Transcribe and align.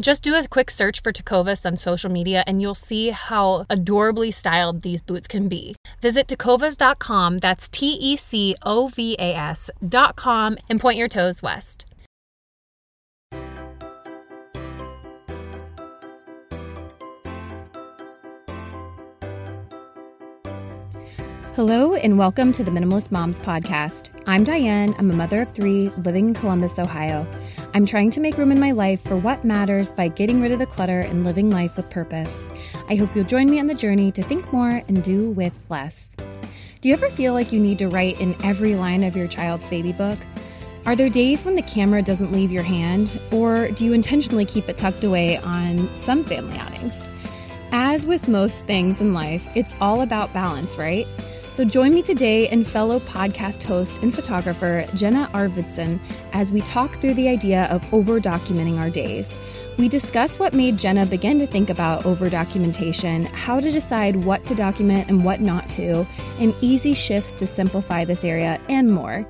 Just 0.00 0.22
do 0.22 0.34
a 0.34 0.48
quick 0.48 0.70
search 0.70 1.02
for 1.02 1.12
Tecovas 1.12 1.66
on 1.66 1.76
social 1.76 2.10
media 2.10 2.42
and 2.46 2.62
you'll 2.62 2.74
see 2.74 3.10
how 3.10 3.66
adorably 3.68 4.30
styled 4.30 4.80
these 4.80 5.02
boots 5.02 5.28
can 5.28 5.46
be. 5.46 5.76
Visit 6.00 6.26
tecovas.com, 6.26 7.36
that's 7.36 7.68
T 7.68 7.98
E 8.00 8.16
C 8.16 8.56
O 8.62 8.88
V 8.88 9.14
A 9.18 9.34
S.com, 9.34 10.56
and 10.70 10.80
point 10.80 10.96
your 10.96 11.08
toes 11.08 11.42
west. 11.42 11.84
Hello, 21.56 21.94
and 21.94 22.18
welcome 22.18 22.52
to 22.52 22.64
the 22.64 22.70
Minimalist 22.70 23.10
Moms 23.10 23.38
Podcast. 23.38 24.08
I'm 24.26 24.44
Diane. 24.44 24.94
I'm 24.96 25.10
a 25.10 25.14
mother 25.14 25.42
of 25.42 25.52
three 25.52 25.90
living 25.90 26.28
in 26.28 26.34
Columbus, 26.34 26.78
Ohio. 26.78 27.30
I'm 27.72 27.86
trying 27.86 28.10
to 28.10 28.20
make 28.20 28.36
room 28.36 28.50
in 28.50 28.58
my 28.58 28.72
life 28.72 29.00
for 29.00 29.16
what 29.16 29.44
matters 29.44 29.92
by 29.92 30.08
getting 30.08 30.42
rid 30.42 30.50
of 30.50 30.58
the 30.58 30.66
clutter 30.66 31.00
and 31.00 31.22
living 31.22 31.50
life 31.50 31.76
with 31.76 31.88
purpose. 31.88 32.50
I 32.88 32.96
hope 32.96 33.14
you'll 33.14 33.24
join 33.24 33.48
me 33.48 33.60
on 33.60 33.68
the 33.68 33.76
journey 33.76 34.10
to 34.10 34.24
think 34.24 34.52
more 34.52 34.82
and 34.88 35.04
do 35.04 35.30
with 35.30 35.52
less. 35.68 36.16
Do 36.80 36.88
you 36.88 36.94
ever 36.94 37.08
feel 37.10 37.32
like 37.32 37.52
you 37.52 37.60
need 37.60 37.78
to 37.78 37.88
write 37.88 38.20
in 38.20 38.34
every 38.42 38.74
line 38.74 39.04
of 39.04 39.16
your 39.16 39.28
child's 39.28 39.68
baby 39.68 39.92
book? 39.92 40.18
Are 40.84 40.96
there 40.96 41.08
days 41.08 41.44
when 41.44 41.54
the 41.54 41.62
camera 41.62 42.02
doesn't 42.02 42.32
leave 42.32 42.50
your 42.50 42.64
hand, 42.64 43.20
or 43.30 43.70
do 43.70 43.84
you 43.84 43.92
intentionally 43.92 44.46
keep 44.46 44.68
it 44.68 44.76
tucked 44.76 45.04
away 45.04 45.36
on 45.36 45.94
some 45.96 46.24
family 46.24 46.58
outings? 46.58 47.06
As 47.70 48.04
with 48.04 48.26
most 48.26 48.66
things 48.66 49.00
in 49.00 49.14
life, 49.14 49.48
it's 49.54 49.76
all 49.80 50.02
about 50.02 50.32
balance, 50.32 50.76
right? 50.76 51.06
So 51.52 51.64
join 51.64 51.92
me 51.92 52.00
today 52.00 52.48
and 52.48 52.66
fellow 52.66 53.00
podcast 53.00 53.64
host 53.64 54.02
and 54.02 54.14
photographer 54.14 54.86
Jenna 54.94 55.28
Arvidsson 55.34 55.98
as 56.32 56.52
we 56.52 56.60
talk 56.60 57.00
through 57.00 57.14
the 57.14 57.28
idea 57.28 57.64
of 57.64 57.82
over 57.92 58.20
documenting 58.20 58.78
our 58.78 58.88
days. 58.88 59.28
We 59.76 59.88
discuss 59.88 60.38
what 60.38 60.54
made 60.54 60.78
Jenna 60.78 61.06
begin 61.06 61.38
to 61.40 61.46
think 61.46 61.68
about 61.68 62.06
over 62.06 62.30
documentation, 62.30 63.24
how 63.24 63.60
to 63.60 63.70
decide 63.70 64.24
what 64.24 64.44
to 64.44 64.54
document 64.54 65.08
and 65.08 65.24
what 65.24 65.40
not 65.40 65.68
to, 65.70 66.06
and 66.38 66.54
easy 66.60 66.94
shifts 66.94 67.32
to 67.34 67.46
simplify 67.46 68.04
this 68.04 68.24
area, 68.24 68.60
and 68.68 68.90
more. 68.92 69.26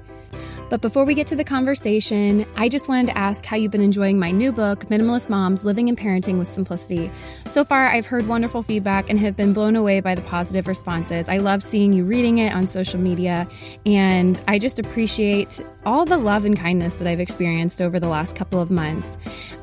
But 0.71 0.81
before 0.81 1.05
we 1.05 1.15
get 1.15 1.27
to 1.27 1.37
the 1.37 1.43
conversation, 1.43 2.47
I 2.55 2.69
just 2.69 2.89
wanted 2.89 3.09
to 3.09 3.19
ask 3.19 3.45
how 3.45 3.57
you've 3.57 3.73
been 3.73 3.81
enjoying 3.81 4.21
my 4.21 4.31
new 4.31 4.53
book, 4.53 4.85
Minimalist 4.85 5.29
Moms 5.29 5.65
Living 5.65 5.89
and 5.89 5.99
Parenting 5.99 6.39
with 6.39 6.47
Simplicity. 6.47 7.11
So 7.47 7.65
far, 7.65 7.89
I've 7.89 8.07
heard 8.07 8.29
wonderful 8.29 8.63
feedback 8.63 9.11
and 9.11 9.19
have 9.19 9.37
been 9.37 9.53
blown 9.53 9.75
away 9.75 9.99
by 9.99 10.15
the 10.15 10.23
positive 10.23 10.69
responses. 10.69 11.29
I 11.29 11.39
love 11.39 11.65
seeing 11.65 11.93
you 11.93 12.05
reading 12.05 12.39
it 12.39 12.55
on 12.55 12.69
social 12.69 13.01
media, 13.01 13.49
and 13.85 14.41
I 14.47 14.61
just 14.61 14.79
appreciate 14.79 15.61
all 15.85 16.05
the 16.05 16.19
love 16.19 16.45
and 16.45 16.57
kindness 16.57 16.95
that 16.95 17.09
I've 17.09 17.21
experienced 17.21 17.83
over 17.83 17.99
the 17.99 18.09
last 18.09 18.37
couple 18.37 18.61
of 18.61 18.71
months. 18.71 19.19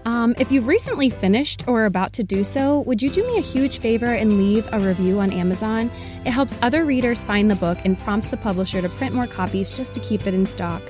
Um, 0.08 0.36
if 0.40 0.54
you've 0.54 0.68
recently 0.68 1.10
finished 1.10 1.68
or 1.68 1.82
are 1.82 1.86
about 1.86 2.14
to 2.14 2.24
do 2.24 2.46
so, 2.46 2.80
would 2.84 3.02
you 3.02 3.10
do 3.10 3.28
me 3.28 3.40
a 3.40 3.42
huge 3.42 3.80
favor 3.80 4.06
and 4.06 4.38
leave 4.38 4.66
a 4.72 4.80
review 4.80 5.20
on 5.20 5.34
Amazon? 5.34 5.92
It 6.26 6.32
helps 6.32 6.58
other 6.62 6.86
readers 6.86 7.26
find 7.26 7.52
the 7.52 7.58
book 7.58 7.78
and 7.84 8.00
prompts 8.00 8.30
the 8.30 8.38
publisher 8.38 8.82
to 8.82 8.88
print 8.88 9.14
more 9.14 9.28
copies 9.28 9.76
just 9.76 9.94
to 9.96 10.00
keep 10.00 10.26
it 10.26 10.34
in 10.34 10.46
stock. 10.46 10.82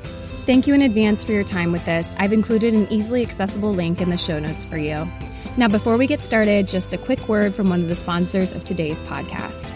Thank 0.45 0.67
you 0.67 0.75
in 0.75 0.83
advance 0.83 1.23
for 1.23 1.31
your 1.31 1.43
time 1.43 1.71
with 1.71 1.83
this. 1.83 2.13
I've 2.19 2.31
included 2.31 2.75
an 2.75 2.93
easily 2.93 3.23
accessible 3.23 3.73
link 3.73 4.01
in 4.01 4.11
the 4.11 4.19
show 4.19 4.37
notes 4.37 4.63
for 4.63 4.77
you. 4.77 5.11
Now, 5.57 5.67
before 5.67 5.97
we 5.97 6.05
get 6.05 6.21
started, 6.21 6.67
just 6.67 6.93
a 6.93 6.97
quick 6.99 7.27
word 7.27 7.55
from 7.55 7.69
one 7.69 7.81
of 7.81 7.89
the 7.89 7.95
sponsors 7.95 8.51
of 8.51 8.65
today's 8.65 9.01
podcast. 9.01 9.73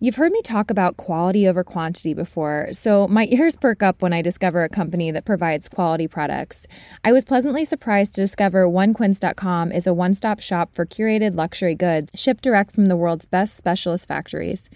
You've 0.00 0.14
heard 0.14 0.30
me 0.30 0.42
talk 0.42 0.70
about 0.70 0.96
quality 0.96 1.48
over 1.48 1.64
quantity 1.64 2.14
before, 2.14 2.68
so 2.70 3.08
my 3.08 3.26
ears 3.30 3.56
perk 3.56 3.82
up 3.82 4.00
when 4.00 4.12
I 4.12 4.22
discover 4.22 4.62
a 4.62 4.68
company 4.68 5.10
that 5.10 5.24
provides 5.24 5.68
quality 5.68 6.06
products. 6.06 6.68
I 7.02 7.10
was 7.10 7.24
pleasantly 7.24 7.64
surprised 7.64 8.14
to 8.14 8.20
discover 8.20 8.68
OneQuince.com 8.68 9.72
is 9.72 9.88
a 9.88 9.94
one 9.94 10.14
stop 10.14 10.38
shop 10.38 10.72
for 10.72 10.86
curated 10.86 11.34
luxury 11.34 11.74
goods 11.74 12.12
shipped 12.14 12.44
direct 12.44 12.76
from 12.76 12.86
the 12.86 12.94
world's 12.94 13.26
best 13.26 13.56
specialist 13.56 14.06
factories. 14.06 14.70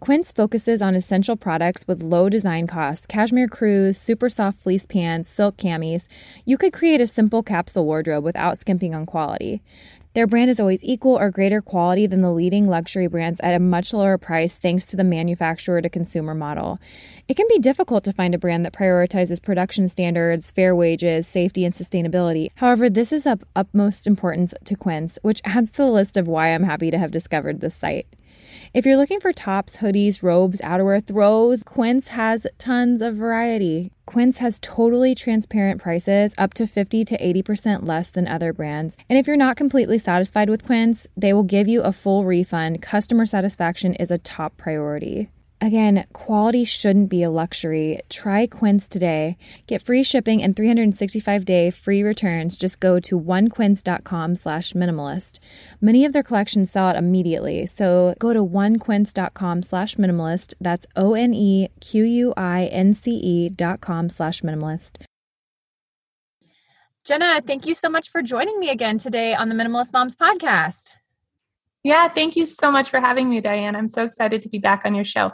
Quince 0.00 0.30
focuses 0.30 0.82
on 0.82 0.94
essential 0.94 1.36
products 1.36 1.86
with 1.86 2.02
low 2.02 2.28
design 2.28 2.66
costs 2.66 3.06
cashmere 3.06 3.48
crews, 3.48 3.96
super 3.96 4.28
soft 4.28 4.60
fleece 4.60 4.84
pants, 4.84 5.30
silk 5.30 5.56
camis. 5.56 6.06
You 6.44 6.58
could 6.58 6.74
create 6.74 7.00
a 7.00 7.06
simple 7.06 7.42
capsule 7.42 7.86
wardrobe 7.86 8.24
without 8.24 8.58
skimping 8.58 8.94
on 8.94 9.06
quality. 9.06 9.62
Their 10.12 10.26
brand 10.26 10.50
is 10.50 10.58
always 10.58 10.82
equal 10.82 11.16
or 11.16 11.30
greater 11.30 11.62
quality 11.62 12.08
than 12.08 12.20
the 12.20 12.32
leading 12.32 12.68
luxury 12.68 13.06
brands 13.06 13.38
at 13.40 13.54
a 13.54 13.60
much 13.60 13.92
lower 13.92 14.18
price 14.18 14.58
thanks 14.58 14.88
to 14.88 14.96
the 14.96 15.04
manufacturer 15.04 15.80
to 15.80 15.88
consumer 15.88 16.34
model. 16.34 16.80
It 17.28 17.36
can 17.36 17.46
be 17.48 17.60
difficult 17.60 18.02
to 18.04 18.12
find 18.12 18.34
a 18.34 18.38
brand 18.38 18.66
that 18.66 18.72
prioritizes 18.72 19.40
production 19.40 19.86
standards, 19.86 20.50
fair 20.50 20.74
wages, 20.74 21.28
safety, 21.28 21.64
and 21.64 21.72
sustainability. 21.72 22.48
However, 22.56 22.90
this 22.90 23.12
is 23.12 23.24
of 23.24 23.44
utmost 23.54 24.08
importance 24.08 24.52
to 24.64 24.74
Quince, 24.74 25.16
which 25.22 25.40
adds 25.44 25.70
to 25.72 25.82
the 25.82 25.92
list 25.92 26.16
of 26.16 26.26
why 26.26 26.48
I'm 26.48 26.64
happy 26.64 26.90
to 26.90 26.98
have 26.98 27.12
discovered 27.12 27.60
this 27.60 27.76
site. 27.76 28.08
If 28.74 28.86
you're 28.86 28.96
looking 28.96 29.20
for 29.20 29.32
tops, 29.32 29.76
hoodies, 29.76 30.22
robes, 30.22 30.60
outerwear, 30.60 31.04
throws, 31.04 31.62
Quince 31.62 32.08
has 32.08 32.46
tons 32.58 33.02
of 33.02 33.16
variety. 33.16 33.90
Quince 34.06 34.38
has 34.38 34.58
totally 34.60 35.14
transparent 35.14 35.80
prices, 35.80 36.34
up 36.36 36.54
to 36.54 36.66
50 36.66 37.04
to 37.04 37.18
80% 37.18 37.86
less 37.86 38.10
than 38.10 38.26
other 38.26 38.52
brands. 38.52 38.96
And 39.08 39.18
if 39.18 39.26
you're 39.26 39.36
not 39.36 39.56
completely 39.56 39.98
satisfied 39.98 40.50
with 40.50 40.64
Quince, 40.64 41.06
they 41.16 41.32
will 41.32 41.44
give 41.44 41.68
you 41.68 41.82
a 41.82 41.92
full 41.92 42.24
refund. 42.24 42.82
Customer 42.82 43.26
satisfaction 43.26 43.94
is 43.94 44.10
a 44.10 44.18
top 44.18 44.56
priority. 44.56 45.28
Again, 45.62 46.06
quality 46.14 46.64
shouldn't 46.64 47.10
be 47.10 47.22
a 47.22 47.28
luxury. 47.28 48.00
Try 48.08 48.46
Quince 48.46 48.88
today. 48.88 49.36
Get 49.66 49.82
free 49.82 50.02
shipping 50.02 50.42
and 50.42 50.56
365-day 50.56 51.70
free 51.72 52.02
returns. 52.02 52.56
Just 52.56 52.80
go 52.80 52.98
to 53.00 53.20
onequince.com 53.20 54.36
slash 54.36 54.72
minimalist. 54.72 55.38
Many 55.78 56.06
of 56.06 56.14
their 56.14 56.22
collections 56.22 56.70
sell 56.70 56.86
out 56.86 56.96
immediately, 56.96 57.66
so 57.66 58.14
go 58.18 58.32
to 58.32 58.42
onequince.com 58.42 59.62
slash 59.62 59.96
minimalist. 59.96 60.54
That's 60.62 60.86
O-N-E-Q-U-I-N-C-E 60.96 61.68
dot 63.50 63.82
com 63.82 64.08
slash 64.08 64.40
minimalist. 64.40 65.02
Jenna, 67.04 67.42
thank 67.46 67.66
you 67.66 67.74
so 67.74 67.90
much 67.90 68.10
for 68.10 68.22
joining 68.22 68.58
me 68.58 68.70
again 68.70 68.96
today 68.96 69.34
on 69.34 69.50
the 69.50 69.54
Minimalist 69.54 69.92
Moms 69.92 70.16
podcast. 70.16 70.92
Yeah, 71.82 72.08
thank 72.08 72.36
you 72.36 72.46
so 72.46 72.70
much 72.70 72.88
for 72.88 73.00
having 73.00 73.28
me, 73.28 73.42
Diane. 73.42 73.76
I'm 73.76 73.88
so 73.88 74.04
excited 74.04 74.42
to 74.42 74.48
be 74.48 74.58
back 74.58 74.82
on 74.86 74.94
your 74.94 75.04
show. 75.04 75.32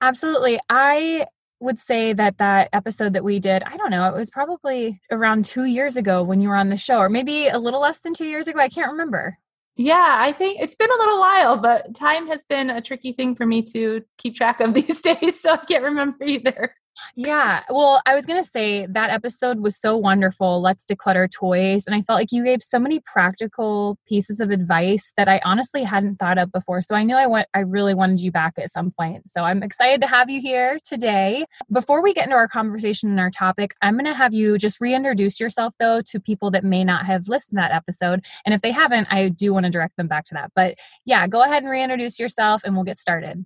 Absolutely. 0.00 0.60
I 0.68 1.26
would 1.60 1.78
say 1.78 2.12
that 2.12 2.38
that 2.38 2.68
episode 2.72 3.14
that 3.14 3.24
we 3.24 3.40
did, 3.40 3.62
I 3.64 3.76
don't 3.76 3.90
know, 3.90 4.08
it 4.08 4.16
was 4.16 4.30
probably 4.30 5.00
around 5.10 5.44
two 5.44 5.64
years 5.64 5.96
ago 5.96 6.22
when 6.22 6.40
you 6.40 6.48
were 6.48 6.56
on 6.56 6.68
the 6.68 6.76
show, 6.76 6.98
or 6.98 7.08
maybe 7.08 7.48
a 7.48 7.58
little 7.58 7.80
less 7.80 8.00
than 8.00 8.14
two 8.14 8.26
years 8.26 8.48
ago. 8.48 8.60
I 8.60 8.68
can't 8.68 8.92
remember. 8.92 9.38
Yeah, 9.76 10.16
I 10.18 10.32
think 10.32 10.60
it's 10.60 10.76
been 10.76 10.90
a 10.90 10.98
little 10.98 11.18
while, 11.18 11.56
but 11.56 11.94
time 11.96 12.28
has 12.28 12.44
been 12.48 12.70
a 12.70 12.80
tricky 12.80 13.12
thing 13.12 13.34
for 13.34 13.44
me 13.44 13.62
to 13.72 14.02
keep 14.18 14.36
track 14.36 14.60
of 14.60 14.74
these 14.74 15.02
days. 15.02 15.40
So 15.40 15.50
I 15.50 15.56
can't 15.56 15.84
remember 15.84 16.24
either. 16.24 16.74
Yeah. 17.16 17.62
Well, 17.68 18.00
I 18.06 18.14
was 18.14 18.26
going 18.26 18.42
to 18.42 18.48
say 18.48 18.86
that 18.86 19.10
episode 19.10 19.60
was 19.60 19.76
so 19.76 19.96
wonderful. 19.96 20.60
Let's 20.60 20.84
declutter 20.84 21.30
toys. 21.30 21.86
And 21.86 21.94
I 21.94 22.02
felt 22.02 22.18
like 22.18 22.32
you 22.32 22.44
gave 22.44 22.62
so 22.62 22.78
many 22.78 23.00
practical 23.00 23.98
pieces 24.06 24.40
of 24.40 24.50
advice 24.50 25.12
that 25.16 25.28
I 25.28 25.40
honestly 25.44 25.82
hadn't 25.82 26.16
thought 26.16 26.38
of 26.38 26.52
before. 26.52 26.82
So 26.82 26.94
I 26.94 27.02
knew 27.02 27.16
I 27.16 27.26
want 27.26 27.46
I 27.54 27.60
really 27.60 27.94
wanted 27.94 28.20
you 28.20 28.30
back 28.30 28.54
at 28.58 28.70
some 28.70 28.90
point. 28.90 29.28
So 29.28 29.42
I'm 29.42 29.62
excited 29.62 30.00
to 30.02 30.06
have 30.06 30.30
you 30.30 30.40
here 30.40 30.78
today. 30.84 31.44
Before 31.72 32.02
we 32.02 32.14
get 32.14 32.24
into 32.24 32.36
our 32.36 32.48
conversation 32.48 33.10
and 33.10 33.20
our 33.20 33.30
topic, 33.30 33.74
I'm 33.82 33.94
going 33.94 34.04
to 34.06 34.14
have 34.14 34.34
you 34.34 34.58
just 34.58 34.80
reintroduce 34.80 35.40
yourself 35.40 35.74
though 35.78 36.02
to 36.02 36.20
people 36.20 36.50
that 36.52 36.64
may 36.64 36.84
not 36.84 37.06
have 37.06 37.28
listened 37.28 37.58
to 37.58 37.62
that 37.62 37.72
episode. 37.72 38.24
And 38.44 38.54
if 38.54 38.60
they 38.60 38.72
haven't, 38.72 39.08
I 39.10 39.28
do 39.28 39.52
want 39.52 39.64
to 39.64 39.70
direct 39.70 39.96
them 39.96 40.08
back 40.08 40.24
to 40.26 40.34
that. 40.34 40.52
But 40.54 40.76
yeah, 41.04 41.26
go 41.26 41.42
ahead 41.42 41.62
and 41.62 41.70
reintroduce 41.70 42.18
yourself 42.18 42.62
and 42.64 42.74
we'll 42.74 42.84
get 42.84 42.98
started. 42.98 43.44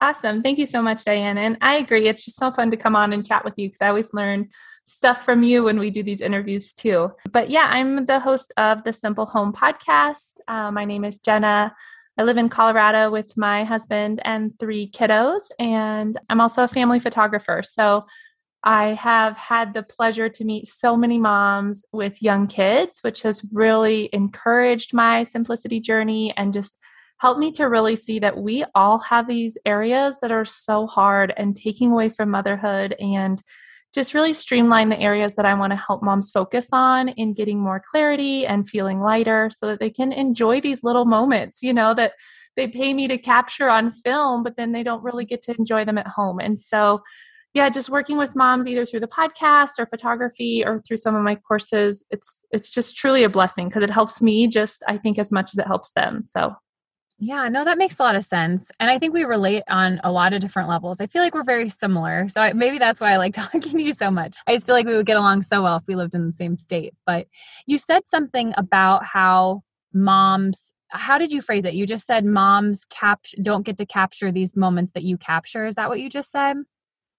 Awesome. 0.00 0.42
Thank 0.42 0.58
you 0.58 0.66
so 0.66 0.80
much, 0.80 1.04
Diane. 1.04 1.38
And 1.38 1.58
I 1.60 1.78
agree. 1.78 2.06
It's 2.06 2.24
just 2.24 2.38
so 2.38 2.52
fun 2.52 2.70
to 2.70 2.76
come 2.76 2.94
on 2.94 3.12
and 3.12 3.26
chat 3.26 3.44
with 3.44 3.54
you 3.56 3.68
because 3.68 3.82
I 3.82 3.88
always 3.88 4.14
learn 4.14 4.48
stuff 4.84 5.24
from 5.24 5.42
you 5.42 5.64
when 5.64 5.78
we 5.78 5.90
do 5.90 6.02
these 6.02 6.20
interviews 6.20 6.72
too. 6.72 7.10
But 7.32 7.50
yeah, 7.50 7.66
I'm 7.68 8.06
the 8.06 8.20
host 8.20 8.52
of 8.56 8.84
the 8.84 8.92
Simple 8.92 9.26
Home 9.26 9.52
podcast. 9.52 10.38
Uh, 10.46 10.70
my 10.70 10.84
name 10.84 11.04
is 11.04 11.18
Jenna. 11.18 11.74
I 12.16 12.22
live 12.22 12.36
in 12.36 12.48
Colorado 12.48 13.10
with 13.10 13.36
my 13.36 13.64
husband 13.64 14.20
and 14.24 14.56
three 14.58 14.90
kiddos, 14.90 15.50
and 15.58 16.16
I'm 16.30 16.40
also 16.40 16.64
a 16.64 16.68
family 16.68 17.00
photographer. 17.00 17.62
So 17.64 18.06
I 18.64 18.94
have 18.94 19.36
had 19.36 19.74
the 19.74 19.84
pleasure 19.84 20.28
to 20.28 20.44
meet 20.44 20.66
so 20.66 20.96
many 20.96 21.18
moms 21.18 21.84
with 21.92 22.22
young 22.22 22.46
kids, 22.46 22.98
which 23.02 23.22
has 23.22 23.44
really 23.52 24.08
encouraged 24.12 24.94
my 24.94 25.24
simplicity 25.24 25.80
journey 25.80 26.34
and 26.36 26.52
just 26.52 26.77
helped 27.18 27.40
me 27.40 27.52
to 27.52 27.64
really 27.64 27.96
see 27.96 28.18
that 28.20 28.38
we 28.38 28.64
all 28.74 28.98
have 28.98 29.26
these 29.26 29.58
areas 29.66 30.16
that 30.22 30.32
are 30.32 30.44
so 30.44 30.86
hard 30.86 31.32
and 31.36 31.54
taking 31.54 31.92
away 31.92 32.08
from 32.10 32.30
motherhood 32.30 32.94
and 32.98 33.42
just 33.94 34.14
really 34.14 34.34
streamline 34.34 34.90
the 34.90 35.00
areas 35.00 35.34
that 35.34 35.46
I 35.46 35.54
want 35.54 35.72
to 35.72 35.76
help 35.76 36.02
moms 36.02 36.30
focus 36.30 36.68
on 36.72 37.08
in 37.08 37.32
getting 37.32 37.58
more 37.58 37.82
clarity 37.90 38.46
and 38.46 38.68
feeling 38.68 39.00
lighter 39.00 39.50
so 39.56 39.66
that 39.66 39.80
they 39.80 39.90
can 39.90 40.12
enjoy 40.12 40.60
these 40.60 40.84
little 40.84 41.06
moments, 41.06 41.62
you 41.62 41.72
know, 41.72 41.94
that 41.94 42.12
they 42.56 42.68
pay 42.68 42.92
me 42.92 43.08
to 43.08 43.18
capture 43.18 43.70
on 43.70 43.90
film, 43.90 44.42
but 44.42 44.56
then 44.56 44.72
they 44.72 44.82
don't 44.82 45.02
really 45.02 45.24
get 45.24 45.42
to 45.42 45.56
enjoy 45.58 45.84
them 45.84 45.96
at 45.96 46.06
home. 46.06 46.38
And 46.38 46.60
so, 46.60 47.00
yeah, 47.54 47.70
just 47.70 47.88
working 47.88 48.18
with 48.18 48.36
moms 48.36 48.68
either 48.68 48.84
through 48.84 49.00
the 49.00 49.08
podcast 49.08 49.78
or 49.78 49.86
photography 49.86 50.62
or 50.64 50.82
through 50.86 50.98
some 50.98 51.14
of 51.14 51.22
my 51.22 51.34
courses, 51.34 52.04
it's 52.10 52.40
it's 52.52 52.68
just 52.68 52.96
truly 52.96 53.24
a 53.24 53.28
blessing 53.28 53.68
because 53.68 53.82
it 53.82 53.90
helps 53.90 54.20
me 54.20 54.48
just 54.48 54.82
I 54.86 54.98
think 54.98 55.18
as 55.18 55.32
much 55.32 55.50
as 55.54 55.58
it 55.58 55.66
helps 55.66 55.92
them. 55.92 56.22
So 56.24 56.54
yeah, 57.20 57.48
no, 57.48 57.64
that 57.64 57.78
makes 57.78 57.98
a 57.98 58.02
lot 58.02 58.14
of 58.14 58.24
sense. 58.24 58.70
And 58.78 58.88
I 58.88 58.98
think 58.98 59.12
we 59.12 59.24
relate 59.24 59.64
on 59.68 60.00
a 60.04 60.12
lot 60.12 60.32
of 60.32 60.40
different 60.40 60.68
levels. 60.68 61.00
I 61.00 61.08
feel 61.08 61.20
like 61.20 61.34
we're 61.34 61.42
very 61.42 61.68
similar. 61.68 62.28
So 62.28 62.40
I, 62.40 62.52
maybe 62.52 62.78
that's 62.78 63.00
why 63.00 63.12
I 63.12 63.16
like 63.16 63.34
talking 63.34 63.60
to 63.60 63.82
you 63.82 63.92
so 63.92 64.10
much. 64.10 64.36
I 64.46 64.54
just 64.54 64.66
feel 64.66 64.74
like 64.74 64.86
we 64.86 64.94
would 64.94 65.06
get 65.06 65.16
along 65.16 65.42
so 65.42 65.62
well 65.62 65.76
if 65.76 65.82
we 65.88 65.96
lived 65.96 66.14
in 66.14 66.26
the 66.26 66.32
same 66.32 66.54
state. 66.54 66.94
But 67.06 67.26
you 67.66 67.76
said 67.78 68.08
something 68.08 68.52
about 68.56 69.04
how 69.04 69.62
moms 69.92 70.72
how 70.90 71.18
did 71.18 71.30
you 71.30 71.42
phrase 71.42 71.66
it? 71.66 71.74
You 71.74 71.86
just 71.86 72.06
said 72.06 72.24
moms 72.24 72.86
cap- 72.86 73.26
don't 73.42 73.66
get 73.66 73.76
to 73.76 73.84
capture 73.84 74.32
these 74.32 74.56
moments 74.56 74.92
that 74.92 75.02
you 75.02 75.18
capture. 75.18 75.66
Is 75.66 75.74
that 75.74 75.90
what 75.90 76.00
you 76.00 76.08
just 76.08 76.30
said? 76.30 76.56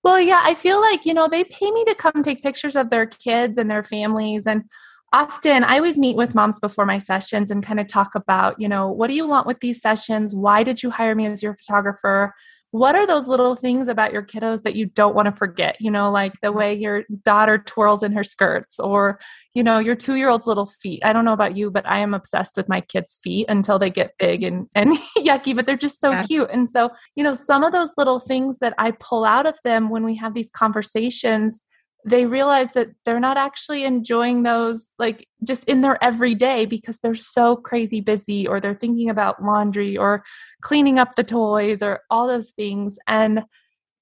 Well, 0.01 0.19
yeah, 0.19 0.41
I 0.43 0.55
feel 0.55 0.81
like, 0.81 1.05
you 1.05 1.13
know, 1.13 1.27
they 1.27 1.43
pay 1.43 1.69
me 1.71 1.83
to 1.85 1.93
come 1.93 2.23
take 2.23 2.41
pictures 2.41 2.75
of 2.75 2.89
their 2.89 3.05
kids 3.05 3.57
and 3.57 3.69
their 3.69 3.83
families 3.83 4.47
and 4.47 4.63
often 5.11 5.63
I 5.63 5.77
always 5.77 5.97
meet 5.97 6.15
with 6.15 6.35
moms 6.35 6.59
before 6.59 6.85
my 6.85 6.99
sessions 6.99 7.51
and 7.51 7.63
kind 7.63 7.79
of 7.79 7.87
talk 7.87 8.15
about, 8.15 8.59
you 8.59 8.67
know, 8.67 8.89
what 8.89 9.07
do 9.07 9.13
you 9.13 9.27
want 9.27 9.47
with 9.47 9.59
these 9.59 9.81
sessions? 9.81 10.35
Why 10.35 10.63
did 10.63 10.83
you 10.83 10.89
hire 10.89 11.15
me 11.15 11.25
as 11.25 11.41
your 11.41 11.55
photographer? 11.55 12.33
What 12.71 12.95
are 12.95 13.07
those 13.07 13.27
little 13.27 13.55
things 13.55 13.87
about 13.87 14.13
your 14.13 14.21
kiddos 14.21 14.61
that 14.61 14.75
you 14.75 14.85
don't 14.85 15.15
want 15.15 15.25
to 15.25 15.31
forget? 15.31 15.77
You 15.79 15.89
know, 15.89 16.11
like 16.11 16.33
the 16.41 16.51
way 16.51 16.75
your 16.75 17.03
daughter 17.23 17.57
twirls 17.57 18.03
in 18.03 18.11
her 18.11 18.23
skirts 18.23 18.79
or, 18.79 19.19
you 19.55 19.63
know, 19.63 19.79
your 19.79 19.95
two 19.95 20.15
year 20.15 20.29
old's 20.29 20.45
little 20.45 20.67
feet. 20.67 21.01
I 21.03 21.11
don't 21.11 21.25
know 21.25 21.33
about 21.33 21.57
you, 21.57 21.71
but 21.71 21.87
I 21.87 21.97
am 21.99 22.13
obsessed 22.13 22.55
with 22.55 22.69
my 22.69 22.81
kids' 22.81 23.17
feet 23.23 23.47
until 23.49 23.79
they 23.79 23.89
get 23.89 24.13
big 24.19 24.43
and, 24.43 24.69
and 24.75 24.95
yucky, 25.17 25.55
but 25.55 25.65
they're 25.65 25.77
just 25.77 25.99
so 25.99 26.11
yeah. 26.11 26.21
cute. 26.21 26.49
And 26.51 26.69
so, 26.69 26.91
you 27.15 27.23
know, 27.23 27.33
some 27.33 27.63
of 27.63 27.71
those 27.71 27.93
little 27.97 28.19
things 28.19 28.59
that 28.59 28.75
I 28.77 28.91
pull 28.91 29.25
out 29.25 29.47
of 29.47 29.57
them 29.63 29.89
when 29.89 30.05
we 30.05 30.15
have 30.17 30.35
these 30.35 30.51
conversations 30.51 31.63
they 32.05 32.25
realize 32.25 32.71
that 32.71 32.89
they're 33.03 33.19
not 33.19 33.37
actually 33.37 33.83
enjoying 33.83 34.43
those 34.43 34.89
like 34.97 35.27
just 35.43 35.65
in 35.65 35.81
their 35.81 36.01
everyday 36.03 36.65
because 36.65 36.99
they're 36.99 37.13
so 37.15 37.55
crazy 37.55 37.99
busy 37.99 38.47
or 38.47 38.59
they're 38.59 38.75
thinking 38.75 39.09
about 39.09 39.43
laundry 39.43 39.97
or 39.97 40.23
cleaning 40.61 40.97
up 40.97 41.15
the 41.15 41.23
toys 41.23 41.83
or 41.83 42.01
all 42.09 42.27
those 42.27 42.51
things 42.51 42.97
and 43.07 43.43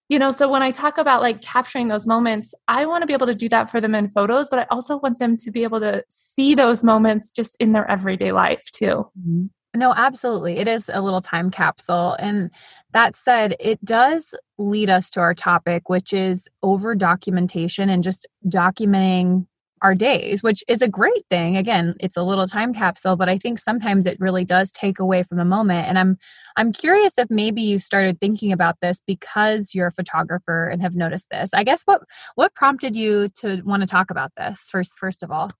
you 0.09 0.19
know 0.19 0.31
so 0.31 0.47
when 0.47 0.61
i 0.61 0.69
talk 0.69 0.97
about 0.97 1.21
like 1.21 1.41
capturing 1.41 1.87
those 1.87 2.05
moments 2.05 2.53
i 2.67 2.85
want 2.85 3.01
to 3.01 3.07
be 3.07 3.13
able 3.13 3.27
to 3.27 3.35
do 3.35 3.49
that 3.49 3.69
for 3.69 3.81
them 3.81 3.95
in 3.95 4.09
photos 4.09 4.47
but 4.47 4.59
i 4.59 4.67
also 4.69 4.97
want 4.97 5.17
them 5.17 5.35
to 5.35 5.49
be 5.49 5.63
able 5.63 5.79
to 5.79 6.03
see 6.09 6.53
those 6.53 6.83
moments 6.83 7.31
just 7.31 7.57
in 7.59 7.71
their 7.71 7.89
everyday 7.89 8.31
life 8.31 8.63
too 8.71 9.09
mm-hmm. 9.19 9.45
No, 9.77 9.93
absolutely. 9.95 10.57
It 10.57 10.67
is 10.67 10.89
a 10.91 11.01
little 11.01 11.21
time 11.21 11.51
capsule. 11.51 12.13
And 12.13 12.49
that 12.93 13.15
said, 13.15 13.55
it 13.59 13.83
does 13.85 14.33
lead 14.57 14.89
us 14.89 15.11
to 15.11 15.19
our 15.19 15.35
topic, 15.35 15.87
which 15.87 16.13
is 16.13 16.47
over 16.63 16.95
documentation 16.95 17.87
and 17.87 18.01
just 18.01 18.27
documenting 18.47 19.45
our 19.83 19.93
days, 19.93 20.41
which 20.41 20.63
is 20.67 20.81
a 20.81 20.87
great 20.87 21.23
thing. 21.29 21.55
Again, 21.57 21.93
it's 21.99 22.17
a 22.17 22.23
little 22.23 22.47
time 22.47 22.73
capsule, 22.73 23.15
but 23.15 23.29
I 23.29 23.37
think 23.37 23.59
sometimes 23.59 24.07
it 24.07 24.19
really 24.19 24.43
does 24.43 24.71
take 24.71 24.97
away 24.97 25.21
from 25.21 25.37
the 25.37 25.45
moment. 25.45 25.87
And 25.87 25.99
I'm 25.99 26.17
I'm 26.55 26.71
curious 26.71 27.19
if 27.19 27.29
maybe 27.29 27.61
you 27.61 27.77
started 27.77 28.19
thinking 28.19 28.51
about 28.51 28.77
this 28.81 28.99
because 29.05 29.75
you're 29.75 29.85
a 29.87 29.91
photographer 29.91 30.69
and 30.69 30.81
have 30.81 30.95
noticed 30.95 31.29
this. 31.29 31.51
I 31.53 31.63
guess 31.63 31.83
what 31.83 32.01
what 32.33 32.55
prompted 32.55 32.95
you 32.95 33.29
to 33.41 33.61
want 33.61 33.81
to 33.81 33.87
talk 33.87 34.09
about 34.09 34.31
this 34.35 34.61
first 34.71 34.93
first 34.97 35.21
of 35.21 35.29
all? 35.29 35.51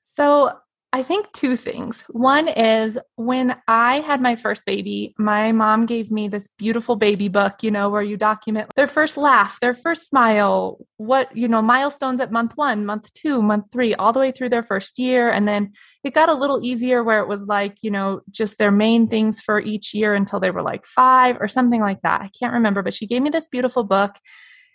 So 0.00 0.52
I 0.92 1.02
think 1.02 1.30
two 1.32 1.56
things. 1.56 2.04
One 2.08 2.48
is 2.48 2.98
when 3.16 3.56
I 3.68 4.00
had 4.00 4.22
my 4.22 4.34
first 4.34 4.64
baby, 4.64 5.14
my 5.18 5.52
mom 5.52 5.84
gave 5.84 6.10
me 6.10 6.28
this 6.28 6.48
beautiful 6.56 6.96
baby 6.96 7.28
book, 7.28 7.62
you 7.62 7.70
know, 7.70 7.90
where 7.90 8.02
you 8.02 8.16
document 8.16 8.70
their 8.76 8.86
first 8.86 9.16
laugh, 9.16 9.60
their 9.60 9.74
first 9.74 10.08
smile, 10.08 10.78
what, 10.96 11.36
you 11.36 11.48
know, 11.48 11.60
milestones 11.60 12.20
at 12.20 12.32
month 12.32 12.56
one, 12.56 12.86
month 12.86 13.12
two, 13.12 13.42
month 13.42 13.66
three, 13.70 13.94
all 13.96 14.12
the 14.12 14.20
way 14.20 14.30
through 14.30 14.48
their 14.48 14.62
first 14.62 14.98
year. 14.98 15.30
And 15.30 15.46
then 15.46 15.72
it 16.02 16.14
got 16.14 16.30
a 16.30 16.34
little 16.34 16.64
easier 16.64 17.04
where 17.04 17.20
it 17.20 17.28
was 17.28 17.44
like, 17.46 17.76
you 17.82 17.90
know, 17.90 18.20
just 18.30 18.56
their 18.56 18.70
main 18.70 19.06
things 19.06 19.40
for 19.40 19.60
each 19.60 19.92
year 19.92 20.14
until 20.14 20.40
they 20.40 20.50
were 20.50 20.62
like 20.62 20.86
five 20.86 21.36
or 21.40 21.48
something 21.48 21.80
like 21.80 22.00
that. 22.02 22.22
I 22.22 22.30
can't 22.38 22.54
remember, 22.54 22.82
but 22.82 22.94
she 22.94 23.06
gave 23.06 23.22
me 23.22 23.28
this 23.28 23.48
beautiful 23.48 23.84
book. 23.84 24.14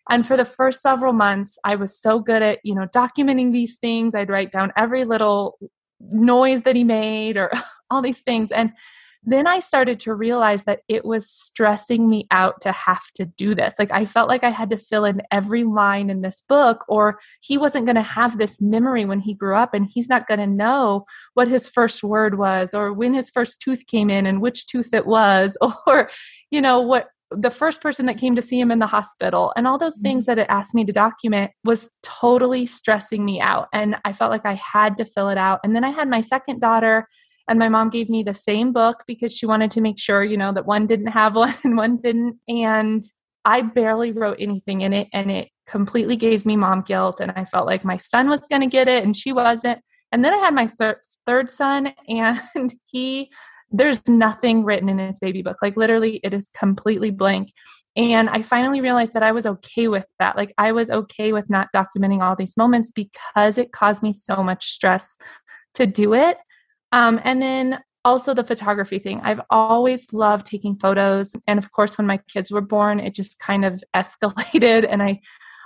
And 0.09 0.27
for 0.27 0.35
the 0.35 0.45
first 0.45 0.81
several 0.81 1.13
months, 1.13 1.57
I 1.63 1.75
was 1.75 1.99
so 1.99 2.19
good 2.19 2.41
at, 2.41 2.59
you 2.63 2.75
know, 2.75 2.85
documenting 2.93 3.53
these 3.53 3.77
things. 3.77 4.13
I'd 4.13 4.29
write 4.29 4.51
down 4.51 4.73
every 4.75 5.03
little 5.03 5.57
noise 6.11 6.63
that 6.63 6.75
he 6.75 6.83
made 6.83 7.37
or 7.37 7.51
all 7.89 8.01
these 8.01 8.21
things. 8.21 8.51
And 8.51 8.73
then 9.23 9.45
I 9.45 9.59
started 9.59 9.99
to 10.01 10.15
realize 10.15 10.63
that 10.63 10.81
it 10.87 11.05
was 11.05 11.29
stressing 11.29 12.09
me 12.09 12.25
out 12.31 12.59
to 12.61 12.71
have 12.71 13.11
to 13.15 13.25
do 13.25 13.53
this. 13.53 13.75
Like 13.77 13.91
I 13.91 14.05
felt 14.05 14.27
like 14.27 14.43
I 14.43 14.49
had 14.49 14.71
to 14.71 14.77
fill 14.77 15.05
in 15.05 15.21
every 15.31 15.63
line 15.63 16.09
in 16.09 16.21
this 16.21 16.41
book, 16.41 16.83
or 16.87 17.19
he 17.41 17.57
wasn't 17.57 17.85
going 17.85 17.97
to 17.97 18.01
have 18.01 18.37
this 18.37 18.59
memory 18.59 19.05
when 19.05 19.19
he 19.19 19.35
grew 19.35 19.55
up, 19.55 19.75
and 19.75 19.87
he's 19.87 20.09
not 20.09 20.27
going 20.27 20.39
to 20.39 20.47
know 20.47 21.05
what 21.35 21.47
his 21.47 21.67
first 21.67 22.03
word 22.03 22.39
was, 22.39 22.73
or 22.73 22.93
when 22.93 23.13
his 23.13 23.29
first 23.29 23.59
tooth 23.59 23.85
came 23.85 24.09
in 24.09 24.25
and 24.25 24.41
which 24.41 24.65
tooth 24.65 24.91
it 24.91 25.05
was, 25.05 25.55
or, 25.87 26.09
you 26.49 26.61
know, 26.61 26.81
what 26.81 27.09
the 27.31 27.51
first 27.51 27.81
person 27.81 28.05
that 28.05 28.17
came 28.17 28.35
to 28.35 28.41
see 28.41 28.59
him 28.59 28.71
in 28.71 28.79
the 28.79 28.87
hospital 28.87 29.53
and 29.55 29.67
all 29.67 29.77
those 29.77 29.95
mm-hmm. 29.95 30.03
things 30.03 30.25
that 30.25 30.37
it 30.37 30.47
asked 30.49 30.73
me 30.73 30.85
to 30.85 30.91
document 30.91 31.51
was 31.63 31.89
totally 32.03 32.65
stressing 32.65 33.23
me 33.23 33.39
out. 33.39 33.67
And 33.73 33.95
i 34.05 34.13
felt 34.13 34.31
like 34.31 34.45
i 34.45 34.55
had 34.55 34.97
to 34.97 35.05
fill 35.05 35.29
it 35.29 35.37
out. 35.37 35.59
And 35.63 35.75
then 35.75 35.83
i 35.83 35.89
had 35.89 36.09
my 36.09 36.21
second 36.21 36.59
daughter 36.59 37.07
and 37.47 37.57
my 37.57 37.69
mom 37.69 37.89
gave 37.89 38.09
me 38.09 38.23
the 38.23 38.33
same 38.33 38.71
book 38.71 39.03
because 39.07 39.35
she 39.35 39.45
wanted 39.45 39.71
to 39.71 39.81
make 39.81 39.99
sure 39.99 40.23
you 40.23 40.37
know 40.37 40.53
that 40.53 40.65
one 40.65 40.87
didn't 40.87 41.07
have 41.07 41.35
one 41.45 41.55
and 41.63 41.77
one 41.77 41.97
didn't. 41.97 42.37
And 42.47 43.01
i 43.45 43.61
barely 43.61 44.11
wrote 44.11 44.37
anything 44.39 44.81
in 44.81 44.93
it 44.93 45.07
and 45.13 45.31
it 45.31 45.49
completely 45.65 46.15
gave 46.15 46.45
me 46.45 46.55
mom 46.55 46.81
guilt. 46.81 47.19
And 47.19 47.31
i 47.35 47.45
felt 47.45 47.65
like 47.65 47.85
my 47.85 47.97
son 47.97 48.29
was 48.29 48.41
going 48.49 48.61
to 48.61 48.67
get 48.67 48.87
it 48.87 49.03
and 49.03 49.15
she 49.15 49.31
wasn't. 49.31 49.79
And 50.11 50.25
then 50.25 50.33
i 50.33 50.37
had 50.37 50.53
my 50.53 50.67
thir- 50.67 51.01
third 51.25 51.49
son 51.49 51.93
and 52.07 52.73
he 52.85 53.31
there's 53.71 54.07
nothing 54.07 54.63
written 54.63 54.89
in 54.89 54.99
his 54.99 55.19
baby 55.19 55.41
book. 55.41 55.57
Like 55.61 55.77
literally, 55.77 56.19
it 56.23 56.33
is 56.33 56.49
completely 56.57 57.11
blank. 57.11 57.51
And 57.95 58.29
I 58.29 58.41
finally 58.41 58.79
realized 58.79 59.13
that 59.13 59.23
I 59.23 59.31
was 59.31 59.45
okay 59.45 59.87
with 59.87 60.05
that. 60.19 60.37
Like 60.37 60.53
I 60.57 60.71
was 60.71 60.89
okay 60.89 61.33
with 61.33 61.49
not 61.49 61.69
documenting 61.75 62.21
all 62.21 62.35
these 62.35 62.55
moments 62.55 62.91
because 62.91 63.57
it 63.57 63.71
caused 63.71 64.01
me 64.01 64.13
so 64.13 64.43
much 64.43 64.71
stress 64.71 65.17
to 65.73 65.85
do 65.85 66.13
it. 66.13 66.37
Um, 66.91 67.19
and 67.23 67.41
then 67.41 67.79
also 68.03 68.33
the 68.33 68.43
photography 68.43 68.99
thing. 68.99 69.19
I've 69.21 69.41
always 69.49 70.11
loved 70.13 70.45
taking 70.45 70.75
photos. 70.75 71.33
And 71.47 71.59
of 71.59 71.71
course, 71.71 71.97
when 71.97 72.07
my 72.07 72.17
kids 72.17 72.51
were 72.51 72.61
born, 72.61 72.99
it 72.99 73.13
just 73.13 73.39
kind 73.39 73.65
of 73.65 73.83
escalated 73.95 74.87
and 74.89 75.03
I 75.03 75.21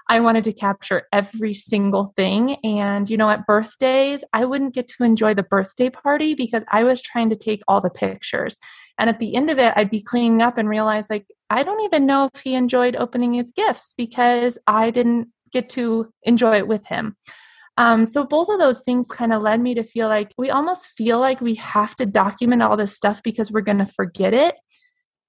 I 0.08 0.20
wanted 0.20 0.44
to 0.46 0.54
capture 0.54 1.08
every 1.12 1.54
single 1.54 2.08
thing. 2.16 2.58
And, 2.64 3.10
you 3.10 3.18
know, 3.18 3.30
at 3.30 3.48
birthdays, 3.48 4.24
I 4.34 4.46
wouldn't 4.46 4.76
get 4.76 4.88
to 4.90 5.04
enjoy 5.04 5.34
the 5.34 5.44
birthday 5.44 5.90
party 5.90 6.36
because 6.36 6.64
I 6.72 6.84
was 6.84 7.02
trying 7.02 7.30
to 7.32 7.36
take 7.36 7.62
all 7.68 7.82
the 7.82 7.90
pictures. 7.90 8.58
And 9.00 9.10
at 9.10 9.20
the 9.20 9.36
end 9.36 9.50
of 9.50 9.58
it, 9.58 9.74
I'd 9.76 9.90
be 9.90 10.02
cleaning 10.02 10.42
up 10.42 10.58
and 10.58 10.70
realize, 10.70 11.10
like, 11.10 11.26
I 11.50 11.64
don't 11.64 11.82
even 11.82 12.06
know 12.06 12.30
if 12.34 12.42
he 12.42 12.56
enjoyed 12.56 12.96
opening 12.96 13.34
his 13.34 13.52
gifts 13.52 13.94
because 13.98 14.58
I 14.68 14.92
didn't 14.92 15.30
get 15.52 15.70
to 15.72 16.12
enjoy 16.24 16.58
it 16.58 16.68
with 16.68 16.86
him. 16.86 17.16
Um, 17.78 18.06
so 18.06 18.24
both 18.24 18.48
of 18.50 18.60
those 18.60 18.82
things 18.82 19.08
kind 19.08 19.34
of 19.34 19.42
led 19.42 19.60
me 19.60 19.74
to 19.74 19.84
feel 19.84 20.08
like 20.08 20.32
we 20.38 20.50
almost 20.50 20.88
feel 20.98 21.20
like 21.20 21.42
we 21.42 21.56
have 21.56 21.96
to 21.98 22.06
document 22.06 22.62
all 22.62 22.78
this 22.78 22.96
stuff 22.96 23.22
because 23.22 23.52
we're 23.52 23.62
going 23.62 23.80
to 23.80 23.86
forget 23.86 24.34
it. 24.34 24.56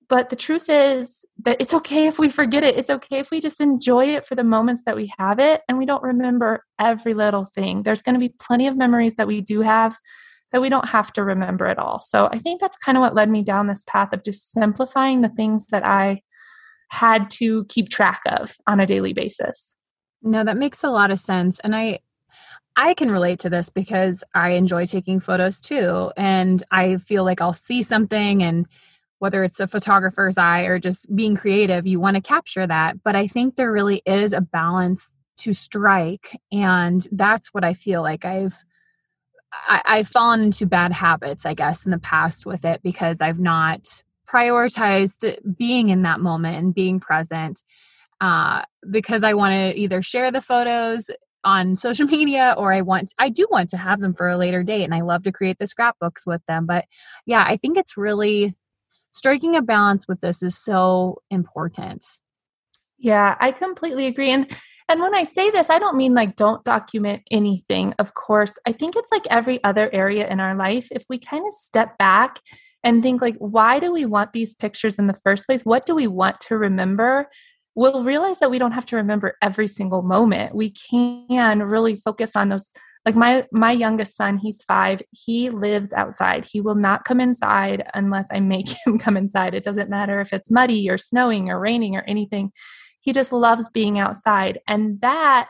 But 0.08 0.30
the 0.30 0.36
truth 0.36 0.68
is 0.68 1.25
that 1.42 1.56
it's 1.60 1.75
okay 1.75 2.06
if 2.06 2.18
we 2.18 2.30
forget 2.30 2.62
it. 2.62 2.76
It's 2.76 2.90
okay 2.90 3.18
if 3.18 3.30
we 3.30 3.40
just 3.40 3.60
enjoy 3.60 4.06
it 4.06 4.25
for 4.25 4.36
the 4.36 4.44
moments 4.44 4.84
that 4.84 4.96
we 4.96 5.12
have 5.18 5.40
it 5.40 5.62
and 5.68 5.78
we 5.78 5.86
don't 5.86 6.02
remember 6.02 6.64
every 6.78 7.12
little 7.12 7.44
thing. 7.44 7.82
There's 7.82 8.02
going 8.02 8.14
to 8.14 8.20
be 8.20 8.34
plenty 8.38 8.68
of 8.68 8.76
memories 8.76 9.14
that 9.14 9.26
we 9.26 9.40
do 9.40 9.62
have 9.62 9.96
that 10.52 10.62
we 10.62 10.68
don't 10.68 10.88
have 10.88 11.12
to 11.14 11.25
remember 11.25 11.66
at 11.66 11.78
all. 11.78 11.98
So 12.00 12.28
I 12.30 12.38
think 12.38 12.60
that's 12.60 12.76
kind 12.76 12.96
of 12.96 13.02
what 13.02 13.14
led 13.14 13.28
me 13.28 13.42
down 13.42 13.66
this 13.66 13.84
path 13.84 14.12
of 14.12 14.22
just 14.22 14.52
simplifying 14.52 15.20
the 15.20 15.28
things 15.28 15.66
that 15.66 15.84
I 15.84 16.22
had 16.88 17.28
to 17.30 17.64
keep 17.64 17.88
track 17.88 18.20
of 18.26 18.56
on 18.68 18.78
a 18.78 18.86
daily 18.86 19.12
basis. 19.12 19.75
No, 20.22 20.44
that 20.44 20.56
makes 20.56 20.84
a 20.84 20.90
lot 20.90 21.10
of 21.10 21.18
sense. 21.18 21.60
And 21.60 21.75
I 21.75 22.00
I 22.76 22.94
can 22.94 23.10
relate 23.10 23.40
to 23.40 23.50
this 23.50 23.70
because 23.70 24.22
I 24.34 24.50
enjoy 24.50 24.84
taking 24.84 25.18
photos 25.18 25.60
too. 25.60 26.10
And 26.16 26.62
I 26.70 26.98
feel 26.98 27.25
like 27.25 27.40
I'll 27.40 27.54
see 27.54 27.82
something 27.82 28.42
and 28.42 28.66
whether 29.18 29.42
it's 29.44 29.61
a 29.61 29.66
photographer's 29.66 30.37
eye 30.37 30.62
or 30.62 30.78
just 30.78 31.14
being 31.14 31.37
creative, 31.37 31.87
you 31.87 31.99
want 32.00 32.16
to 32.16 32.23
capture 32.23 32.66
that. 32.66 33.02
But 33.02 33.16
I 33.16 33.26
think 33.26 33.56
there 33.56 33.73
really 33.73 34.02
is 34.04 34.32
a 34.32 34.40
balance 34.40 35.12
to 35.38 35.52
strike. 35.52 36.38
And 36.52 37.06
that's 37.12 37.49
what 37.52 37.64
I 37.64 37.75
feel 37.75 38.02
like 38.02 38.25
I've 38.25 38.54
I, 39.52 39.82
I've 39.85 40.08
fallen 40.08 40.42
into 40.42 40.66
bad 40.66 40.92
habits, 40.92 41.46
I 41.46 41.54
guess, 41.54 41.85
in 41.85 41.90
the 41.90 41.99
past 41.99 42.44
with 42.44 42.64
it 42.64 42.82
because 42.82 43.20
I've 43.20 43.38
not 43.38 44.02
prioritized 44.28 45.56
being 45.56 45.88
in 45.88 46.02
that 46.02 46.20
moment 46.20 46.56
and 46.56 46.75
being 46.75 47.00
present 47.00 47.62
uh, 48.20 48.62
because 48.90 49.23
I 49.23 49.35
want 49.35 49.52
to 49.52 49.80
either 49.80 50.02
share 50.02 50.30
the 50.30 50.40
photos 50.40 51.11
on 51.44 51.76
social 51.76 52.06
media 52.08 52.54
or 52.58 52.73
I 52.73 52.82
want 52.82 53.14
I 53.18 53.28
do 53.28 53.46
want 53.50 53.70
to 53.70 53.76
have 53.76 54.00
them 54.00 54.14
for 54.14 54.28
a 54.28 54.37
later 54.37 54.62
date 54.62 54.85
and 54.85 54.94
I 54.94 55.02
love 55.02 55.23
to 55.25 55.32
create 55.32 55.58
the 55.58 55.66
scrapbooks 55.66 56.26
with 56.26 56.44
them 56.46 56.66
but 56.66 56.87
yeah 57.25 57.44
I 57.46 57.56
think 57.56 57.76
it's 57.76 57.96
really 57.96 58.56
striking 59.16 59.56
a 59.56 59.62
balance 59.62 60.06
with 60.06 60.20
this 60.20 60.42
is 60.42 60.56
so 60.56 61.23
important. 61.30 62.04
Yeah, 62.99 63.37
I 63.40 63.52
completely 63.52 64.06
agree. 64.06 64.30
And 64.30 64.50
and 64.88 65.00
when 65.00 65.16
I 65.16 65.25
say 65.25 65.50
this, 65.50 65.68
I 65.68 65.80
don't 65.80 65.96
mean 65.96 66.14
like 66.14 66.37
don't 66.37 66.62
document 66.64 67.23
anything. 67.30 67.92
Of 67.99 68.14
course, 68.14 68.56
I 68.66 68.73
think 68.73 68.94
it's 68.94 69.11
like 69.11 69.26
every 69.28 69.62
other 69.64 69.90
area 69.92 70.28
in 70.28 70.38
our 70.38 70.54
life. 70.54 70.88
If 70.92 71.04
we 71.08 71.18
kind 71.18 71.44
of 71.46 71.52
step 71.52 71.99
back 71.99 72.40
and 72.85 73.02
think 73.02 73.20
like 73.20 73.37
why 73.38 73.80
do 73.80 73.92
we 73.92 74.06
want 74.06 74.32
these 74.32 74.54
pictures 74.54 74.96
in 74.96 75.08
the 75.08 75.20
first 75.25 75.46
place? 75.46 75.62
What 75.62 75.87
do 75.87 75.94
we 75.94 76.06
want 76.06 76.40
to 76.42 76.56
remember? 76.56 77.28
We'll 77.75 78.04
realize 78.04 78.38
that 78.38 78.50
we 78.50 78.58
don't 78.58 78.73
have 78.73 78.87
to 78.87 78.96
remember 78.96 79.37
every 79.42 79.68
single 79.68 80.02
moment. 80.02 80.54
We 80.54 80.70
can 80.70 81.62
really 81.62 81.96
focus 81.96 82.37
on 82.37 82.49
those 82.49 82.73
like 83.06 83.14
my 83.14 83.46
my 83.52 83.70
youngest 83.70 84.16
son 84.16 84.36
he's 84.36 84.62
five. 84.64 85.00
He 85.12 85.48
lives 85.48 85.92
outside. 85.92 86.44
He 86.44 86.60
will 86.60 86.75
not 86.75 87.04
come 87.04 87.20
inside 87.20 87.88
unless 87.94 88.28
i 88.32 88.40
make 88.40 88.68
him 88.86 88.98
come 88.98 89.16
inside. 89.16 89.54
It 89.54 89.64
doesn't 89.64 89.88
matter 89.88 90.20
if 90.20 90.32
it's 90.32 90.50
muddy 90.50 90.90
or 90.90 90.98
snowing 90.98 91.48
or 91.48 91.60
raining 91.60 91.96
or 91.96 92.02
anything. 92.02 92.50
He 93.00 93.12
just 93.12 93.32
loves 93.32 93.70
being 93.70 93.98
outside. 93.98 94.58
And 94.66 95.00
that 95.00 95.48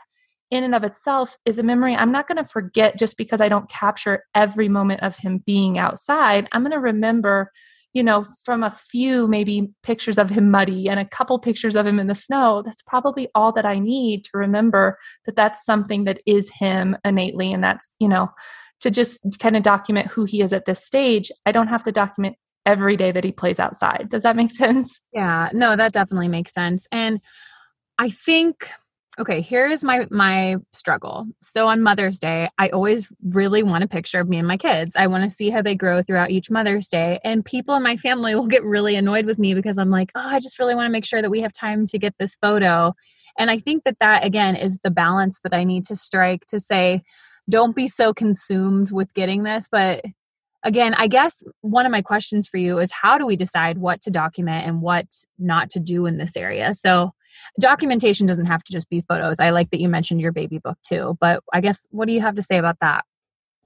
in 0.51 0.63
and 0.63 0.75
of 0.75 0.85
itself 0.85 1.35
is 1.43 1.59
a 1.59 1.63
memory 1.63 1.93
i'm 1.93 2.13
not 2.13 2.25
going 2.25 2.37
to 2.37 2.49
forget 2.49 2.97
just 2.97 3.17
because 3.17 3.41
i 3.41 3.49
don't 3.49 3.69
capture 3.69 4.23
every 4.33 4.69
moment 4.69 5.03
of 5.03 5.17
him 5.17 5.43
being 5.45 5.77
outside. 5.77 6.47
I'm 6.53 6.61
going 6.61 6.71
to 6.71 6.79
remember 6.79 7.51
you 7.97 8.03
know, 8.03 8.27
from 8.45 8.61
a 8.61 8.69
few 8.69 9.27
maybe 9.27 9.67
pictures 9.81 10.19
of 10.19 10.29
him 10.29 10.51
muddy 10.51 10.87
and 10.87 10.99
a 10.99 11.05
couple 11.05 11.39
pictures 11.39 11.75
of 11.75 11.87
him 11.87 11.97
in 11.97 12.05
the 12.05 12.13
snow, 12.13 12.61
that's 12.63 12.83
probably 12.83 13.27
all 13.33 13.51
that 13.53 13.65
I 13.65 13.79
need 13.79 14.23
to 14.25 14.29
remember 14.35 14.99
that 15.25 15.35
that's 15.35 15.65
something 15.65 16.03
that 16.03 16.19
is 16.27 16.51
him 16.51 16.95
innately. 17.03 17.51
And 17.51 17.63
that's, 17.63 17.91
you 17.97 18.07
know, 18.07 18.29
to 18.81 18.91
just 18.91 19.39
kind 19.39 19.57
of 19.57 19.63
document 19.63 20.11
who 20.11 20.25
he 20.25 20.41
is 20.41 20.53
at 20.53 20.65
this 20.65 20.85
stage. 20.85 21.31
I 21.47 21.51
don't 21.51 21.69
have 21.69 21.81
to 21.85 21.91
document 21.91 22.35
every 22.67 22.97
day 22.97 23.11
that 23.11 23.23
he 23.23 23.31
plays 23.31 23.59
outside. 23.59 24.09
Does 24.09 24.21
that 24.21 24.35
make 24.35 24.51
sense? 24.65 25.01
Yeah, 25.11 25.49
no, 25.51 25.75
that 25.75 25.91
definitely 25.91 26.27
makes 26.27 26.53
sense. 26.53 26.85
And 26.91 27.19
I 27.97 28.11
think 28.11 28.69
okay 29.19 29.41
here's 29.41 29.83
my 29.83 30.05
my 30.11 30.55
struggle. 30.73 31.25
So 31.41 31.67
on 31.67 31.81
mother's 31.81 32.19
day 32.19 32.47
i 32.57 32.69
always 32.69 33.07
really 33.23 33.63
want 33.63 33.83
a 33.83 33.87
picture 33.87 34.19
of 34.19 34.29
me 34.29 34.37
and 34.37 34.47
my 34.47 34.57
kids. 34.57 34.95
I 34.95 35.07
want 35.07 35.23
to 35.23 35.29
see 35.29 35.49
how 35.49 35.61
they 35.61 35.75
grow 35.75 36.01
throughout 36.01 36.31
each 36.31 36.51
mother's 36.51 36.87
day 36.87 37.19
and 37.23 37.43
people 37.43 37.75
in 37.75 37.83
my 37.83 37.97
family 37.97 38.35
will 38.35 38.47
get 38.47 38.63
really 38.63 38.95
annoyed 38.95 39.25
with 39.25 39.39
me 39.39 39.53
because 39.53 39.77
i'm 39.77 39.89
like 39.89 40.11
oh 40.15 40.27
i 40.27 40.39
just 40.39 40.59
really 40.59 40.75
want 40.75 40.87
to 40.87 40.91
make 40.91 41.05
sure 41.05 41.21
that 41.21 41.31
we 41.31 41.41
have 41.41 41.51
time 41.53 41.85
to 41.87 41.97
get 41.99 42.13
this 42.19 42.35
photo. 42.41 42.93
And 43.39 43.49
i 43.51 43.57
think 43.57 43.83
that 43.83 43.99
that 43.99 44.25
again 44.25 44.55
is 44.55 44.79
the 44.83 44.91
balance 44.91 45.39
that 45.43 45.53
i 45.53 45.63
need 45.63 45.85
to 45.85 45.95
strike 45.95 46.45
to 46.47 46.59
say 46.59 47.01
don't 47.49 47.75
be 47.75 47.87
so 47.87 48.13
consumed 48.13 48.91
with 48.91 49.13
getting 49.13 49.43
this. 49.43 49.67
But 49.71 50.03
again 50.63 50.95
i 50.95 51.07
guess 51.07 51.43
one 51.61 51.85
of 51.85 51.91
my 51.91 52.01
questions 52.01 52.47
for 52.47 52.57
you 52.57 52.79
is 52.79 52.91
how 52.91 53.17
do 53.17 53.25
we 53.25 53.35
decide 53.35 53.77
what 53.77 54.01
to 54.01 54.09
document 54.09 54.65
and 54.65 54.81
what 54.81 55.05
not 55.37 55.69
to 55.71 55.79
do 55.79 56.05
in 56.07 56.17
this 56.17 56.35
area? 56.35 56.73
So 56.73 57.11
documentation 57.59 58.25
doesn't 58.25 58.45
have 58.45 58.63
to 58.63 58.71
just 58.71 58.89
be 58.89 59.03
photos. 59.07 59.39
I 59.39 59.49
like 59.49 59.69
that 59.71 59.79
you 59.79 59.89
mentioned 59.89 60.21
your 60.21 60.31
baby 60.31 60.59
book 60.59 60.77
too, 60.83 61.17
but 61.19 61.43
I 61.53 61.61
guess 61.61 61.87
what 61.91 62.07
do 62.07 62.13
you 62.13 62.21
have 62.21 62.35
to 62.35 62.41
say 62.41 62.57
about 62.57 62.77
that? 62.81 63.05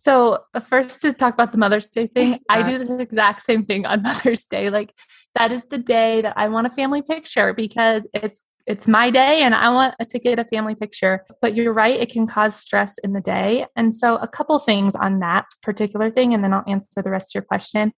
So, 0.03 0.39
uh, 0.55 0.59
first 0.59 1.01
to 1.01 1.13
talk 1.13 1.35
about 1.35 1.51
the 1.51 1.59
Mother's 1.59 1.87
Day 1.87 2.07
thing, 2.07 2.31
yeah. 2.31 2.37
I 2.49 2.63
do 2.63 2.83
the 2.83 2.99
exact 2.99 3.43
same 3.43 3.65
thing 3.65 3.85
on 3.85 4.01
Mother's 4.03 4.47
Day. 4.47 4.69
Like 4.69 4.93
that 5.35 5.51
is 5.51 5.65
the 5.65 5.77
day 5.77 6.21
that 6.21 6.33
I 6.37 6.47
want 6.47 6.67
a 6.67 6.71
family 6.71 7.01
picture 7.01 7.53
because 7.53 8.07
it's 8.13 8.41
it's 8.67 8.87
my 8.87 9.09
day 9.09 9.41
and 9.41 9.55
I 9.55 9.69
want 9.69 9.95
to 10.07 10.19
get 10.19 10.39
a 10.39 10.45
family 10.45 10.75
picture. 10.75 11.25
But 11.41 11.55
you're 11.55 11.73
right, 11.73 11.99
it 11.99 12.11
can 12.11 12.27
cause 12.27 12.55
stress 12.55 12.97
in 12.99 13.13
the 13.13 13.21
day. 13.21 13.65
And 13.75 13.93
so 13.93 14.17
a 14.17 14.27
couple 14.27 14.57
things 14.59 14.95
on 14.95 15.19
that 15.19 15.45
particular 15.61 16.11
thing 16.11 16.33
and 16.33 16.43
then 16.43 16.53
I'll 16.53 16.63
answer 16.67 17.01
the 17.01 17.09
rest 17.09 17.35
of 17.35 17.41
your 17.41 17.45
question. 17.45 17.91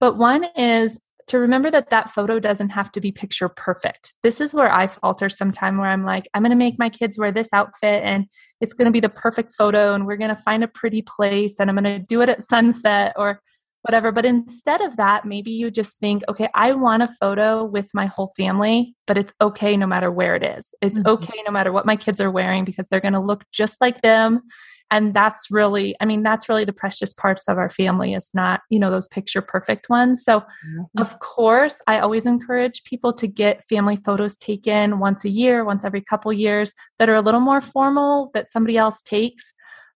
But 0.00 0.18
one 0.18 0.44
is 0.56 1.00
to 1.28 1.38
remember 1.38 1.70
that 1.70 1.90
that 1.90 2.10
photo 2.10 2.38
doesn't 2.38 2.70
have 2.70 2.92
to 2.92 3.00
be 3.00 3.12
picture 3.12 3.48
perfect. 3.48 4.14
This 4.22 4.40
is 4.40 4.54
where 4.54 4.72
I 4.72 4.86
falter 4.86 5.28
sometime 5.28 5.78
where 5.78 5.88
I'm 5.88 6.04
like, 6.04 6.28
I'm 6.34 6.42
going 6.42 6.50
to 6.50 6.56
make 6.56 6.78
my 6.78 6.88
kids 6.88 7.18
wear 7.18 7.32
this 7.32 7.52
outfit 7.52 8.02
and 8.04 8.26
it's 8.60 8.72
going 8.72 8.86
to 8.86 8.92
be 8.92 9.00
the 9.00 9.08
perfect 9.08 9.52
photo 9.52 9.94
and 9.94 10.06
we're 10.06 10.16
going 10.16 10.34
to 10.34 10.42
find 10.42 10.62
a 10.62 10.68
pretty 10.68 11.02
place 11.02 11.58
and 11.58 11.70
I'm 11.70 11.76
going 11.76 12.00
to 12.00 12.06
do 12.06 12.20
it 12.22 12.28
at 12.28 12.42
sunset 12.42 13.12
or 13.16 13.40
whatever. 13.82 14.12
But 14.12 14.24
instead 14.24 14.80
of 14.80 14.96
that, 14.96 15.24
maybe 15.24 15.50
you 15.50 15.70
just 15.70 15.98
think, 15.98 16.22
okay, 16.28 16.48
I 16.54 16.72
want 16.72 17.02
a 17.02 17.08
photo 17.08 17.64
with 17.64 17.90
my 17.94 18.06
whole 18.06 18.32
family, 18.36 18.94
but 19.06 19.18
it's 19.18 19.32
okay 19.40 19.76
no 19.76 19.86
matter 19.86 20.10
where 20.10 20.36
it 20.36 20.44
is. 20.44 20.74
It's 20.80 20.98
mm-hmm. 20.98 21.08
okay 21.08 21.42
no 21.44 21.52
matter 21.52 21.72
what 21.72 21.86
my 21.86 21.96
kids 21.96 22.20
are 22.20 22.30
wearing 22.30 22.64
because 22.64 22.88
they're 22.88 23.00
going 23.00 23.12
to 23.14 23.20
look 23.20 23.44
just 23.52 23.80
like 23.80 24.00
them 24.02 24.42
and 24.92 25.14
that's 25.14 25.50
really 25.50 25.96
i 26.00 26.04
mean 26.04 26.22
that's 26.22 26.48
really 26.48 26.64
the 26.64 26.72
precious 26.72 27.12
parts 27.12 27.48
of 27.48 27.58
our 27.58 27.70
family 27.70 28.12
is 28.14 28.28
not 28.34 28.60
you 28.70 28.78
know 28.78 28.90
those 28.90 29.08
picture 29.08 29.42
perfect 29.42 29.88
ones. 29.88 30.22
So 30.22 30.40
mm-hmm. 30.40 31.00
of 31.00 31.18
course 31.18 31.76
i 31.88 31.98
always 31.98 32.26
encourage 32.26 32.84
people 32.84 33.12
to 33.14 33.26
get 33.26 33.64
family 33.64 33.96
photos 33.96 34.36
taken 34.36 35.00
once 35.00 35.24
a 35.24 35.30
year 35.30 35.64
once 35.64 35.84
every 35.84 36.02
couple 36.02 36.32
years 36.32 36.72
that 36.98 37.08
are 37.08 37.16
a 37.16 37.20
little 37.22 37.40
more 37.40 37.60
formal 37.60 38.30
that 38.34 38.50
somebody 38.50 38.76
else 38.76 39.02
takes. 39.02 39.52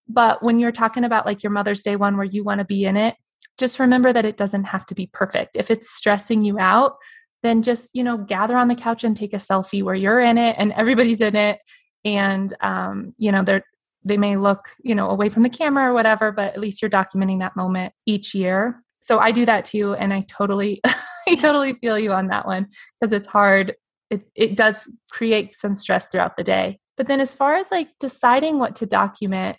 But 0.09 0.43
when 0.43 0.59
you're 0.59 0.73
talking 0.73 1.05
about 1.05 1.27
like 1.27 1.43
your 1.43 1.53
mother's 1.53 1.83
day 1.83 1.97
one 1.97 2.17
where 2.17 2.25
you 2.25 2.43
want 2.43 2.61
to 2.61 2.65
be 2.65 2.85
in 2.85 2.97
it 2.97 3.15
just 3.59 3.79
remember 3.79 4.13
that 4.13 4.25
it 4.25 4.37
doesn't 4.37 4.65
have 4.65 4.85
to 4.87 4.95
be 4.95 5.09
perfect. 5.13 5.57
If 5.57 5.71
it's 5.71 5.95
stressing 5.95 6.43
you 6.43 6.59
out 6.59 6.97
then 7.43 7.63
just 7.63 7.91
you 7.93 8.03
know 8.03 8.17
gather 8.17 8.57
on 8.57 8.69
the 8.69 8.75
couch 8.75 9.05
and 9.05 9.17
take 9.17 9.35
a 9.35 9.39
selfie 9.39 9.83
where 9.83 9.95
you're 9.95 10.21
in 10.21 10.39
it 10.39 10.57
and 10.59 10.73
everybody's 10.73 11.21
in 11.21 11.37
it. 11.37 11.61
And 12.05 12.53
um, 12.63 13.13
you 13.19 13.31
know 13.31 13.43
they're 13.43 13.65
they 14.07 14.17
may 14.17 14.37
look, 14.37 14.71
you 14.83 14.95
know, 14.95 15.11
away 15.11 15.29
from 15.29 15.43
the 15.43 15.51
camera 15.51 15.91
or 15.91 15.95
whatever, 15.95 16.33
but 16.33 16.55
at 16.55 16.61
least 16.61 16.81
you're 16.83 16.91
documenting 16.91 17.41
that 17.41 17.57
moment 17.57 17.93
each 18.07 18.35
year. 18.35 18.83
So 19.01 19.19
I 19.19 19.31
do 19.31 19.47
that 19.47 19.65
too. 19.65 19.95
And 19.95 20.13
I 20.13 20.25
totally, 20.29 20.81
I 21.29 21.35
totally 21.37 21.75
feel 21.75 21.99
you 21.99 22.13
on 22.13 22.29
that 22.29 22.47
one 22.47 22.69
because 22.99 23.13
it's 23.13 23.29
hard. 23.29 23.75
It, 24.11 24.23
it 24.35 24.57
does 24.57 24.91
create 25.11 25.55
some 25.55 25.75
stress 25.75 26.07
throughout 26.07 26.37
the 26.37 26.45
day. 26.45 26.79
But 26.97 27.09
then 27.09 27.21
as 27.21 27.35
far 27.35 27.57
as 27.57 27.71
like 27.71 27.89
deciding 28.01 28.59
what 28.59 28.77
to 28.77 28.87
document, 28.87 29.59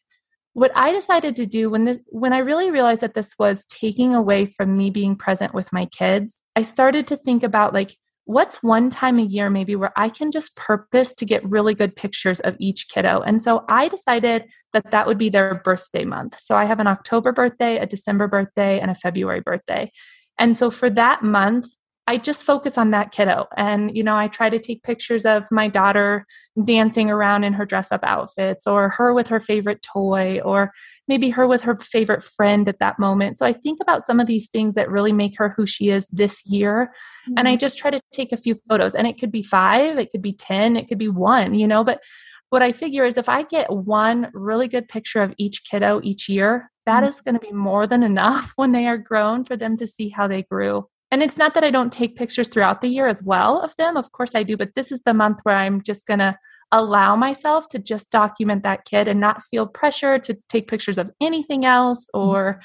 what 0.54 0.72
I 0.76 0.92
decided 0.92 1.36
to 1.36 1.46
do 1.46 1.70
when 1.70 1.86
this, 1.86 2.00
when 2.08 2.34
I 2.34 2.40
really 2.40 2.72
realized 2.72 3.02
that 3.02 3.14
this 3.14 3.36
was 3.38 3.66
taking 3.68 4.16
away 4.16 4.48
from 4.48 4.76
me 4.76 4.90
being 4.90 5.16
present 5.16 5.54
with 5.54 5.72
my 5.72 5.86
kids, 5.86 6.40
I 6.56 6.64
started 6.64 7.06
to 7.08 7.18
think 7.18 7.44
about 7.44 7.74
like 7.74 7.96
what's 8.28 8.62
one 8.62 8.90
time 8.90 9.20
a 9.20 9.24
year 9.24 9.50
maybe 9.50 9.74
where 9.74 9.94
I 9.96 10.10
can 10.10 10.32
just 10.32 10.56
purpose 10.58 11.16
to 11.16 11.26
get 11.26 11.50
really 11.50 11.74
good 11.74 11.96
pictures 11.96 12.42
of 12.42 12.58
each 12.60 12.90
kiddo. 12.90 13.22
And 13.22 13.42
so 13.42 13.64
I 13.70 13.88
decided 13.88 14.52
that 14.74 14.92
that 14.92 15.08
would 15.08 15.18
be 15.18 15.30
their 15.30 15.56
birthday 15.64 16.04
month. 16.04 16.38
So 16.38 16.58
I 16.58 16.66
have 16.66 16.82
an 16.82 16.88
October 16.88 17.32
birthday, 17.32 17.78
a 17.78 17.86
December 17.86 18.28
birthday, 18.28 18.82
and 18.82 18.92
a 18.92 18.96
February 18.96 19.40
birthday. 19.40 19.92
And 20.38 20.58
so 20.58 20.70
for 20.70 20.90
that 20.90 21.24
month, 21.24 21.68
I 22.08 22.18
just 22.18 22.46
focus 22.46 22.78
on 22.78 22.92
that 22.92 23.12
kiddo. 23.12 23.48
And, 23.58 23.96
you 23.96 24.02
know, 24.02 24.16
I 24.16 24.30
try 24.30 24.50
to 24.50 24.60
take 24.60 24.82
pictures 24.84 25.26
of 25.26 25.46
my 25.52 25.68
daughter 25.68 26.26
dancing 26.64 27.12
around 27.12 27.44
in 27.44 27.52
her 27.52 27.66
dress 27.66 27.92
up 27.92 28.00
outfits, 28.04 28.66
or 28.66 28.90
her 28.90 29.14
with 29.14 29.28
her 29.28 29.42
favorite 29.42 29.82
toy, 29.82 30.40
or 30.40 30.72
maybe 31.10 31.30
her 31.30 31.46
with 31.46 31.62
her 31.64 31.78
favorite 31.78 32.24
friend 32.24 32.70
at 32.70 32.80
that 32.80 32.98
moment. 32.98 33.38
So 33.38 33.46
I 33.46 33.52
think 33.52 33.80
about 33.82 34.04
some 34.04 34.22
of 34.22 34.28
these 34.28 34.48
things 34.48 34.76
that 34.76 34.90
really 34.90 35.12
make 35.12 35.38
her 35.38 35.50
who 35.50 35.66
she 35.66 35.90
is 35.90 36.08
this 36.08 36.46
year. 36.46 36.94
Mm-hmm. 37.28 37.34
And 37.38 37.48
I 37.48 37.52
mm-hmm. 37.52 37.60
just 37.60 37.78
try 37.78 37.92
to 37.92 38.00
take 38.14 38.32
a 38.32 38.38
few 38.38 38.56
photos. 38.70 38.96
And 38.96 39.06
it 39.06 39.20
could 39.20 39.32
be 39.32 39.44
five, 39.44 40.00
it 40.00 40.10
could 40.10 40.22
be 40.22 40.34
10, 40.34 40.78
it 40.78 40.88
could 40.88 40.98
be 40.98 41.10
one, 41.10 41.54
you 41.54 41.68
know, 41.68 41.84
but 41.84 42.02
what 42.50 42.62
I 42.62 42.72
figure 42.72 43.04
is 43.04 43.18
if 43.18 43.28
I 43.28 43.44
get 43.44 43.70
one 43.70 44.30
really 44.34 44.70
good 44.70 44.88
picture 44.88 45.22
of 45.22 45.34
each 45.38 45.64
kiddo 45.70 46.00
each 46.04 46.30
year, 46.30 46.72
that 46.86 47.02
mm-hmm. 47.02 47.10
is 47.10 47.20
going 47.20 47.36
to 47.36 47.46
be 47.46 47.52
more 47.52 47.86
than 47.86 48.04
enough 48.04 48.54
when 48.56 48.72
they 48.72 48.88
are 48.88 48.98
grown 48.98 49.44
for 49.44 49.58
them 49.58 49.76
to 49.78 49.86
see 49.86 50.08
how 50.08 50.28
they 50.28 50.44
grew. 50.44 50.88
And 51.10 51.24
it's 51.24 51.38
not 51.38 51.54
that 51.54 51.64
I 51.64 51.70
don't 51.70 51.92
take 51.92 52.18
pictures 52.18 52.48
throughout 52.48 52.82
the 52.82 52.90
year 52.90 53.08
as 53.08 53.24
well 53.24 53.62
of 53.62 53.76
them. 53.78 53.96
Of 53.96 54.12
course 54.12 54.36
I 54.36 54.44
do, 54.44 54.58
but 54.58 54.74
this 54.76 54.92
is 54.92 55.04
the 55.04 55.14
month 55.14 55.40
where 55.44 55.56
I'm 55.56 55.82
just 55.82 56.06
going 56.06 56.20
to 56.20 56.38
allow 56.72 57.16
myself 57.16 57.68
to 57.70 57.80
just 57.80 58.10
document 58.10 58.64
that 58.64 58.86
kid 58.86 59.08
and 59.08 59.20
not 59.20 59.44
feel 59.44 59.68
pressure 59.68 60.20
to 60.20 60.36
take 60.50 60.68
pictures 60.68 60.98
of 60.98 61.12
anything 61.22 61.66
else 61.66 62.08
mm-hmm. 62.14 62.28
or 62.28 62.62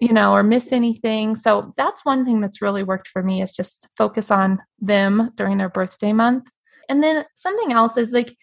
you 0.00 0.12
know 0.12 0.32
or 0.32 0.42
miss 0.42 0.72
anything 0.72 1.34
so 1.34 1.74
that's 1.76 2.04
one 2.04 2.24
thing 2.24 2.40
that's 2.40 2.62
really 2.62 2.82
worked 2.82 3.08
for 3.08 3.22
me 3.22 3.42
is 3.42 3.54
just 3.54 3.88
focus 3.98 4.30
on 4.30 4.60
them 4.78 5.30
during 5.34 5.58
their 5.58 5.68
birthday 5.68 6.12
month 6.12 6.44
and 6.88 7.02
then 7.02 7.24
something 7.34 7.72
else 7.72 7.96
is 7.96 8.12
like 8.12 8.36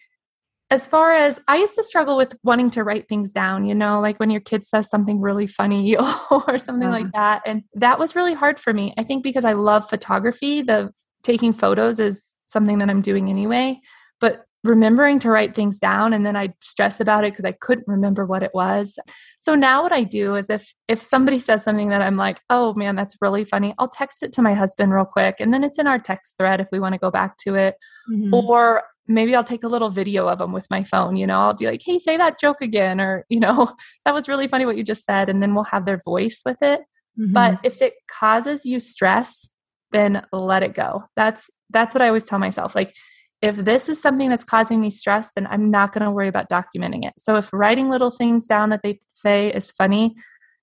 as 0.70 0.86
far 0.86 1.12
as 1.12 1.40
I 1.48 1.56
used 1.56 1.74
to 1.76 1.82
struggle 1.82 2.16
with 2.16 2.36
wanting 2.42 2.70
to 2.72 2.84
write 2.84 3.08
things 3.08 3.32
down, 3.32 3.64
you 3.64 3.74
know, 3.74 4.00
like 4.00 4.20
when 4.20 4.30
your 4.30 4.40
kid 4.40 4.66
says 4.66 4.90
something 4.90 5.20
really 5.20 5.46
funny 5.46 5.96
or 6.30 6.58
something 6.58 6.90
like 6.90 7.06
uh-huh. 7.06 7.40
that. 7.40 7.42
And 7.46 7.62
that 7.74 7.98
was 7.98 8.14
really 8.14 8.34
hard 8.34 8.60
for 8.60 8.74
me. 8.74 8.92
I 8.98 9.04
think 9.04 9.22
because 9.22 9.46
I 9.46 9.54
love 9.54 9.88
photography, 9.88 10.62
the 10.62 10.92
taking 11.22 11.54
photos 11.54 11.98
is 11.98 12.30
something 12.46 12.78
that 12.78 12.90
I'm 12.90 13.00
doing 13.00 13.30
anyway. 13.30 13.80
But 14.20 14.44
remembering 14.64 15.18
to 15.20 15.30
write 15.30 15.54
things 15.54 15.78
down 15.78 16.12
and 16.12 16.26
then 16.26 16.36
I'd 16.36 16.52
stress 16.60 17.00
about 17.00 17.24
it 17.24 17.32
because 17.32 17.44
I 17.44 17.52
couldn't 17.52 17.86
remember 17.86 18.26
what 18.26 18.42
it 18.42 18.50
was. 18.52 18.98
So 19.40 19.54
now 19.54 19.82
what 19.82 19.92
I 19.92 20.02
do 20.02 20.34
is 20.34 20.50
if 20.50 20.74
if 20.88 21.00
somebody 21.00 21.38
says 21.38 21.64
something 21.64 21.88
that 21.90 22.02
I'm 22.02 22.16
like, 22.16 22.40
"Oh 22.50 22.74
man, 22.74 22.96
that's 22.96 23.16
really 23.20 23.44
funny." 23.44 23.74
I'll 23.78 23.88
text 23.88 24.22
it 24.22 24.32
to 24.32 24.42
my 24.42 24.54
husband 24.54 24.92
real 24.92 25.04
quick 25.04 25.36
and 25.38 25.54
then 25.54 25.64
it's 25.64 25.78
in 25.78 25.86
our 25.86 25.98
text 25.98 26.34
thread 26.36 26.60
if 26.60 26.68
we 26.72 26.80
want 26.80 26.94
to 26.94 26.98
go 26.98 27.10
back 27.10 27.36
to 27.38 27.54
it. 27.54 27.76
Mm-hmm. 28.10 28.34
Or 28.34 28.82
maybe 29.08 29.34
I'll 29.34 29.42
take 29.42 29.64
a 29.64 29.68
little 29.68 29.90
video 29.90 30.28
of 30.28 30.38
them 30.38 30.52
with 30.52 30.68
my 30.70 30.84
phone. 30.84 31.16
You 31.16 31.26
know, 31.26 31.40
I'll 31.40 31.54
be 31.54 31.66
like, 31.66 31.82
hey, 31.84 31.98
say 31.98 32.16
that 32.16 32.38
joke 32.38 32.60
again, 32.60 33.00
or, 33.00 33.24
you 33.28 33.40
know, 33.40 33.74
that 34.04 34.14
was 34.14 34.28
really 34.28 34.46
funny 34.46 34.66
what 34.66 34.76
you 34.76 34.84
just 34.84 35.04
said. 35.04 35.28
And 35.28 35.42
then 35.42 35.54
we'll 35.54 35.64
have 35.64 35.86
their 35.86 36.00
voice 36.04 36.42
with 36.44 36.58
it. 36.62 36.80
Mm-hmm. 37.18 37.32
But 37.32 37.60
if 37.64 37.82
it 37.82 37.94
causes 38.08 38.64
you 38.64 38.78
stress, 38.78 39.48
then 39.90 40.22
let 40.32 40.62
it 40.62 40.74
go. 40.74 41.04
That's 41.16 41.50
that's 41.70 41.94
what 41.94 42.02
I 42.02 42.08
always 42.08 42.24
tell 42.24 42.38
myself. 42.38 42.74
Like, 42.74 42.94
if 43.40 43.56
this 43.56 43.88
is 43.88 44.00
something 44.00 44.28
that's 44.28 44.44
causing 44.44 44.80
me 44.80 44.90
stress, 44.90 45.30
then 45.34 45.46
I'm 45.46 45.70
not 45.70 45.92
going 45.92 46.04
to 46.04 46.10
worry 46.10 46.28
about 46.28 46.48
documenting 46.48 47.06
it. 47.06 47.14
So 47.18 47.36
if 47.36 47.52
writing 47.52 47.88
little 47.88 48.10
things 48.10 48.46
down 48.46 48.70
that 48.70 48.80
they 48.82 49.00
say 49.10 49.52
is 49.52 49.70
funny 49.70 50.16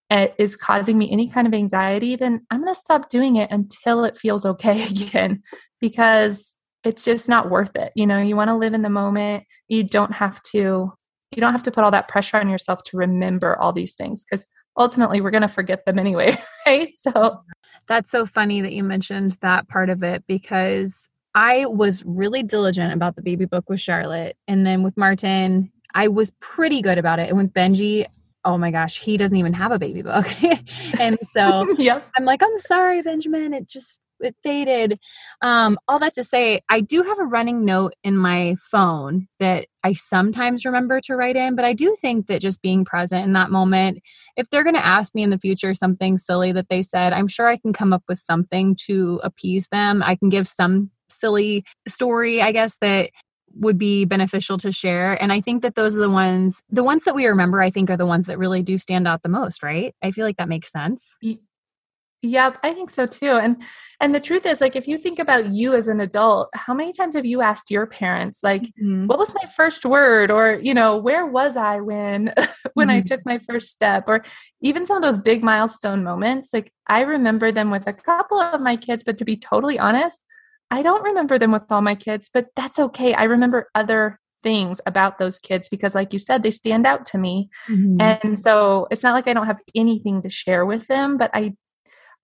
uh, 0.10 0.28
is 0.38 0.56
causing 0.56 0.98
me 0.98 1.10
any 1.12 1.30
kind 1.30 1.48
of 1.48 1.54
anxiety, 1.54 2.16
then 2.16 2.46
I'm 2.52 2.62
going 2.62 2.74
to 2.74 2.80
stop 2.80 3.10
doing 3.10 3.38
it 3.38 3.50
until 3.52 4.04
it 4.04 4.18
feels 4.18 4.46
okay 4.46 4.84
again 4.90 5.42
because 5.80 6.55
it's 6.86 7.04
just 7.04 7.28
not 7.28 7.50
worth 7.50 7.76
it. 7.76 7.92
You 7.96 8.08
know, 8.08 8.22
you 8.22 8.36
want 8.36 8.50
to 8.50 8.56
live 8.56 8.74
in 8.74 8.84
the 8.84 8.90
moment. 8.90 9.44
You 9.68 9.84
don't 9.84 10.14
have 10.14 10.42
to 10.54 10.94
you 11.32 11.42
don't 11.42 11.52
have 11.52 11.64
to 11.64 11.72
put 11.72 11.84
all 11.84 11.92
that 11.92 12.08
pressure 12.08 12.38
on 12.38 12.48
yourself 12.48 12.84
to 12.84 12.98
remember 12.98 13.58
all 13.60 13.74
these 13.74 13.96
things 13.96 14.24
because 14.24 14.48
ultimately 14.78 15.20
we're 15.20 15.32
going 15.32 15.42
to 15.42 15.48
forget 15.48 15.84
them 15.86 16.00
anyway, 16.00 16.38
right? 16.66 16.96
So 16.96 17.42
that's 17.88 18.10
so 18.10 18.26
funny 18.26 18.62
that 18.62 18.72
you 18.72 18.84
mentioned 18.84 19.38
that 19.42 19.68
part 19.68 19.90
of 19.90 20.04
it 20.04 20.24
because 20.28 21.10
I 21.34 21.66
was 21.66 22.04
really 22.06 22.44
diligent 22.44 22.94
about 22.94 23.16
the 23.16 23.22
baby 23.22 23.46
book 23.46 23.70
with 23.70 23.82
Charlotte 23.82 24.38
and 24.48 24.66
then 24.66 24.82
with 24.82 24.96
Martin, 24.96 25.72
I 25.94 26.08
was 26.08 26.32
pretty 26.40 26.82
good 26.82 26.98
about 26.98 27.20
it. 27.20 27.30
And 27.30 27.38
with 27.38 27.54
Benji, 27.54 28.06
oh 28.46 28.58
my 28.58 28.72
gosh, 28.72 29.00
he 29.00 29.18
doesn't 29.18 29.36
even 29.36 29.54
have 29.54 29.72
a 29.72 29.80
baby 29.80 30.04
book. 30.04 30.28
and 31.00 31.18
so 31.34 31.70
yep. 31.78 32.08
I'm 32.16 32.26
like, 32.26 32.42
I'm 32.44 32.60
sorry, 32.60 33.02
Benjamin. 33.02 33.54
It 33.54 33.68
just 33.68 34.00
it 34.26 34.36
faded. 34.44 35.00
Um, 35.42 35.78
all 35.88 36.00
that 36.00 36.14
to 36.16 36.24
say, 36.24 36.62
I 36.70 36.82
do 36.82 37.04
have 37.04 37.20
a 37.20 37.26
running 37.26 37.66
note 37.66 37.94
in 38.04 38.18
my 38.18 38.56
phone 38.72 39.28
that 39.40 39.68
I 39.84 39.94
sometimes 39.94 40.66
remember 40.66 41.00
to 41.02 41.16
write 41.16 41.36
in, 41.36 41.56
but 41.56 41.66
I 41.66 41.74
do 41.74 41.96
think 42.00 42.28
that 42.28 42.42
just 42.42 42.62
being 42.62 42.86
present 42.86 43.24
in 43.24 43.34
that 43.34 43.52
moment, 43.52 44.00
if 44.36 44.50
they're 44.50 44.64
going 44.64 44.76
to 44.76 44.86
ask 44.86 45.14
me 45.16 45.24
in 45.24 45.30
the 45.30 45.40
future 45.40 45.74
something 45.74 46.18
silly 46.18 46.52
that 46.52 46.70
they 46.70 46.82
said, 46.82 47.14
I'm 47.14 47.28
sure 47.28 47.48
I 47.48 47.58
can 47.58 47.74
come 47.74 47.94
up 47.94 48.04
with 48.10 48.20
something 48.20 48.76
to 48.88 49.20
appease 49.24 49.68
them. 49.72 50.02
I 50.04 50.16
can 50.16 50.30
give 50.30 50.48
some 50.48 50.92
silly 51.10 51.64
story, 51.88 52.42
I 52.42 52.52
guess, 52.52 52.78
that 52.82 53.12
would 53.58 53.78
be 53.78 54.06
beneficial 54.06 54.58
to 54.58 54.72
share 54.72 55.14
and 55.22 55.32
i 55.32 55.40
think 55.40 55.62
that 55.62 55.76
those 55.76 55.96
are 55.96 56.02
the 56.02 56.10
ones 56.10 56.62
the 56.70 56.84
ones 56.84 57.06
that 57.06 57.16
we 57.16 57.26
remember 57.26 57.62
i 57.62 57.70
think 57.70 57.90
are 57.90 57.96
the 57.96 58.06
ones 58.06 58.26
that 58.26 58.38
really 58.38 58.62
do 58.62 58.78
stand 58.78 59.08
out 59.08 59.24
the 59.24 59.30
most 59.30 59.64
right 59.64 59.96
i 60.04 60.12
feel 60.12 60.26
like 60.26 60.36
that 60.36 60.50
makes 60.50 60.72
sense 60.72 61.16
Yep, 62.26 62.58
I 62.64 62.74
think 62.74 62.90
so 62.90 63.06
too. 63.06 63.34
And 63.34 63.62
and 64.02 64.14
the 64.14 64.20
truth 64.20 64.48
is 64.48 64.60
like 64.60 64.76
if 64.76 64.88
you 64.88 64.98
think 64.98 65.20
about 65.20 65.54
you 65.54 65.76
as 65.76 65.88
an 65.88 66.02
adult, 66.02 66.50
how 66.56 66.74
many 66.74 66.92
times 66.92 67.16
have 67.16 67.26
you 67.26 67.42
asked 67.42 67.70
your 67.70 67.86
parents 67.86 68.40
like 68.42 68.64
mm-hmm. 68.64 69.06
what 69.06 69.20
was 69.20 69.34
my 69.36 69.44
first 69.56 69.86
word 69.86 70.32
or 70.32 70.60
you 70.62 70.74
know, 70.74 70.98
where 70.98 71.28
was 71.28 71.56
I 71.56 71.80
when 71.82 72.34
when 72.74 72.88
mm-hmm. 72.88 72.98
I 72.98 73.02
took 73.02 73.24
my 73.26 73.38
first 73.38 73.70
step 73.70 74.06
or 74.08 74.24
even 74.62 74.88
some 74.88 74.98
of 74.98 75.04
those 75.04 75.20
big 75.20 75.44
milestone 75.44 76.04
moments, 76.04 76.50
like 76.52 76.74
I 76.88 77.02
remember 77.02 77.52
them 77.52 77.70
with 77.70 77.86
a 77.86 77.94
couple 77.94 78.40
of 78.40 78.60
my 78.60 78.76
kids, 78.76 79.04
but 79.04 79.18
to 79.20 79.26
be 79.26 79.38
totally 79.38 79.78
honest, 79.78 80.24
I 80.72 80.82
don't 80.82 81.04
remember 81.04 81.38
them 81.38 81.52
with 81.52 81.64
all 81.70 81.82
my 81.82 81.96
kids, 81.96 82.28
but 82.34 82.48
that's 82.56 82.80
okay. 82.80 83.14
I 83.14 83.26
remember 83.26 83.70
other 83.76 84.20
things 84.42 84.82
about 84.86 85.20
those 85.20 85.40
kids 85.40 85.68
because 85.68 85.96
like 85.96 86.14
you 86.14 86.20
said 86.20 86.44
they 86.44 86.52
stand 86.52 86.86
out 86.86 87.04
to 87.04 87.18
me 87.18 87.50
mm-hmm. 87.68 88.00
and 88.00 88.40
so 88.40 88.88
it's 88.92 89.02
not 89.02 89.14
like 89.14 89.28
i 89.28 89.34
don't 89.34 89.48
have 89.48 89.60
anything 89.74 90.22
to 90.22 90.30
share 90.30 90.68
with 90.68 90.86
them 90.86 91.18
but 91.18 91.32
i 91.34 91.52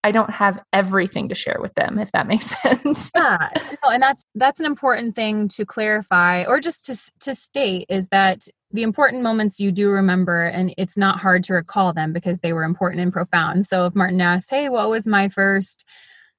I 0.03 0.11
don't 0.11 0.31
have 0.31 0.59
everything 0.73 1.29
to 1.29 1.35
share 1.35 1.57
with 1.59 1.73
them, 1.75 1.99
if 1.99 2.11
that 2.11 2.27
makes 2.27 2.59
sense. 2.61 3.11
yeah, 3.15 3.49
no, 3.83 3.89
and 3.89 4.01
that's 4.01 4.25
that's 4.35 4.59
an 4.59 4.65
important 4.65 5.15
thing 5.15 5.47
to 5.49 5.65
clarify, 5.65 6.43
or 6.45 6.59
just 6.59 6.85
to 6.85 7.11
to 7.19 7.35
state 7.35 7.85
is 7.89 8.07
that 8.09 8.47
the 8.71 8.83
important 8.83 9.21
moments 9.21 9.59
you 9.59 9.71
do 9.71 9.89
remember, 9.89 10.45
and 10.45 10.73
it's 10.77 10.97
not 10.97 11.19
hard 11.19 11.43
to 11.45 11.53
recall 11.53 11.93
them 11.93 12.13
because 12.13 12.39
they 12.39 12.53
were 12.53 12.63
important 12.63 13.01
and 13.01 13.13
profound. 13.13 13.65
So 13.65 13.85
if 13.85 13.95
Martin 13.95 14.21
asks, 14.21 14.49
"Hey, 14.49 14.69
what 14.69 14.89
was 14.89 15.05
my 15.05 15.29
first 15.29 15.85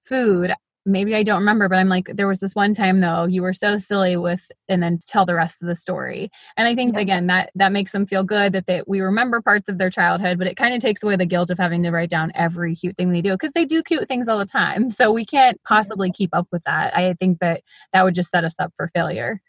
food?" 0.02 0.52
Maybe 0.84 1.14
I 1.14 1.22
don't 1.22 1.40
remember, 1.40 1.68
but 1.68 1.78
I'm 1.78 1.88
like, 1.88 2.10
there 2.14 2.28
was 2.28 2.40
this 2.40 2.54
one 2.54 2.74
time 2.74 3.00
though, 3.00 3.24
you 3.24 3.42
were 3.42 3.52
so 3.52 3.78
silly 3.78 4.16
with, 4.16 4.50
and 4.68 4.82
then 4.82 4.98
tell 5.06 5.24
the 5.26 5.34
rest 5.34 5.62
of 5.62 5.68
the 5.68 5.74
story. 5.74 6.30
And 6.56 6.66
I 6.66 6.74
think 6.74 6.94
yeah. 6.94 7.00
again 7.00 7.26
that 7.28 7.50
that 7.54 7.72
makes 7.72 7.92
them 7.92 8.06
feel 8.06 8.24
good 8.24 8.52
that 8.52 8.66
they 8.66 8.82
we 8.86 9.00
remember 9.00 9.40
parts 9.40 9.68
of 9.68 9.78
their 9.78 9.90
childhood, 9.90 10.38
but 10.38 10.46
it 10.46 10.56
kind 10.56 10.74
of 10.74 10.80
takes 10.80 11.02
away 11.02 11.16
the 11.16 11.26
guilt 11.26 11.50
of 11.50 11.58
having 11.58 11.82
to 11.84 11.90
write 11.90 12.10
down 12.10 12.32
every 12.34 12.74
cute 12.74 12.96
thing 12.96 13.10
they 13.10 13.22
do 13.22 13.32
because 13.32 13.52
they 13.52 13.64
do 13.64 13.82
cute 13.82 14.08
things 14.08 14.28
all 14.28 14.38
the 14.38 14.44
time. 14.44 14.90
So 14.90 15.12
we 15.12 15.24
can't 15.24 15.60
possibly 15.64 16.10
keep 16.10 16.30
up 16.34 16.48
with 16.52 16.62
that. 16.64 16.96
I 16.96 17.14
think 17.14 17.38
that 17.40 17.62
that 17.92 18.04
would 18.04 18.14
just 18.14 18.30
set 18.30 18.44
us 18.44 18.58
up 18.58 18.72
for 18.76 18.88
failure. 18.88 19.40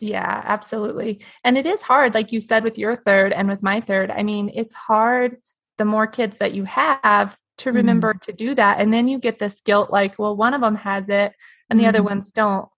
Yeah, 0.00 0.42
absolutely. 0.44 1.20
And 1.44 1.58
it 1.58 1.66
is 1.66 1.82
hard, 1.82 2.14
like 2.14 2.32
you 2.32 2.40
said, 2.40 2.64
with 2.64 2.78
your 2.78 2.96
third 2.96 3.32
and 3.34 3.48
with 3.48 3.62
my 3.62 3.82
third. 3.82 4.10
I 4.10 4.22
mean, 4.22 4.50
it's 4.54 4.72
hard 4.72 5.36
the 5.76 5.84
more 5.84 6.06
kids 6.06 6.38
that 6.38 6.54
you 6.54 6.64
have 6.64 7.36
to 7.60 7.72
remember 7.72 8.14
mm. 8.14 8.20
to 8.20 8.32
do 8.32 8.54
that 8.54 8.80
and 8.80 8.92
then 8.92 9.06
you 9.06 9.18
get 9.18 9.38
this 9.38 9.60
guilt 9.60 9.90
like 9.90 10.18
well 10.18 10.36
one 10.36 10.54
of 10.54 10.60
them 10.60 10.74
has 10.74 11.08
it 11.08 11.32
and 11.68 11.78
the 11.78 11.84
mm. 11.84 11.88
other 11.88 12.02
ones 12.02 12.30
don't 12.30 12.68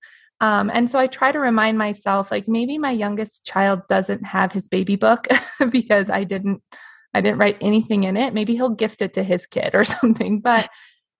um, 0.41 0.71
and 0.75 0.91
so 0.91 0.99
i 0.99 1.07
try 1.07 1.31
to 1.31 1.39
remind 1.39 1.79
myself 1.79 2.31
like 2.31 2.49
maybe 2.49 2.79
my 2.79 2.91
youngest 2.91 3.45
child 3.47 3.81
doesn't 3.89 4.25
have 4.25 4.53
his 4.53 4.69
baby 4.69 4.97
book 4.97 5.29
because 5.71 6.11
i 6.11 6.25
didn't 6.25 6.61
i 7.15 7.21
didn't 7.21 7.39
write 7.39 7.57
anything 7.61 8.05
in 8.05 8.17
it 8.17 8.35
maybe 8.35 8.55
he'll 8.55 8.71
gift 8.71 9.03
it 9.03 9.13
to 9.13 9.23
his 9.23 9.47
kid 9.47 9.71
or 9.75 9.85
something 10.01 10.41
but 10.41 10.69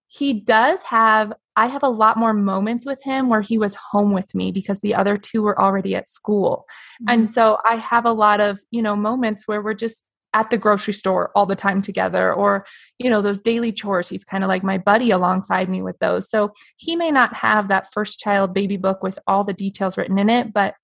he 0.09 0.33
does 0.33 0.83
have 0.83 1.33
i 1.55 1.67
have 1.67 1.85
a 1.85 1.89
lot 1.89 2.17
more 2.17 2.35
moments 2.35 2.85
with 2.85 3.03
him 3.03 3.29
where 3.29 3.43
he 3.43 3.59
was 3.59 3.77
home 3.93 4.13
with 4.13 4.35
me 4.35 4.51
because 4.51 4.81
the 4.81 4.95
other 4.95 5.17
two 5.17 5.43
were 5.43 5.61
already 5.61 5.95
at 5.95 6.09
school 6.09 6.65
mm. 7.01 7.13
and 7.13 7.31
so 7.31 7.59
i 7.65 7.77
have 7.77 8.05
a 8.05 8.13
lot 8.13 8.41
of 8.41 8.61
you 8.73 8.83
know 8.83 8.97
moments 8.97 9.47
where 9.47 9.63
we're 9.63 9.73
just 9.73 10.05
at 10.35 10.51
the 10.51 10.59
grocery 10.59 10.95
store 10.95 11.31
all 11.35 11.47
the 11.47 11.55
time 11.55 11.83
together 11.83 12.33
or 12.33 12.65
you 12.99 13.11
know 13.11 13.23
those 13.23 13.41
daily 13.41 13.73
chores 13.73 14.09
he's 14.09 14.25
kind 14.25 14.45
of 14.45 14.49
like 14.49 14.63
my 14.63 14.79
buddy 14.79 15.11
alongside 15.11 15.69
me 15.69 15.83
with 15.83 15.99
those 15.99 16.29
so 16.29 16.53
he 16.77 16.97
may 16.97 17.11
not 17.11 17.35
have 17.37 17.69
that 17.69 17.93
first 17.93 18.19
child 18.19 18.55
baby 18.55 18.77
book 18.77 19.03
with 19.03 19.19
all 19.27 19.45
the 19.45 19.53
details 19.53 19.97
written 19.97 20.19
in 20.19 20.31
it 20.31 20.53
but 20.53 20.75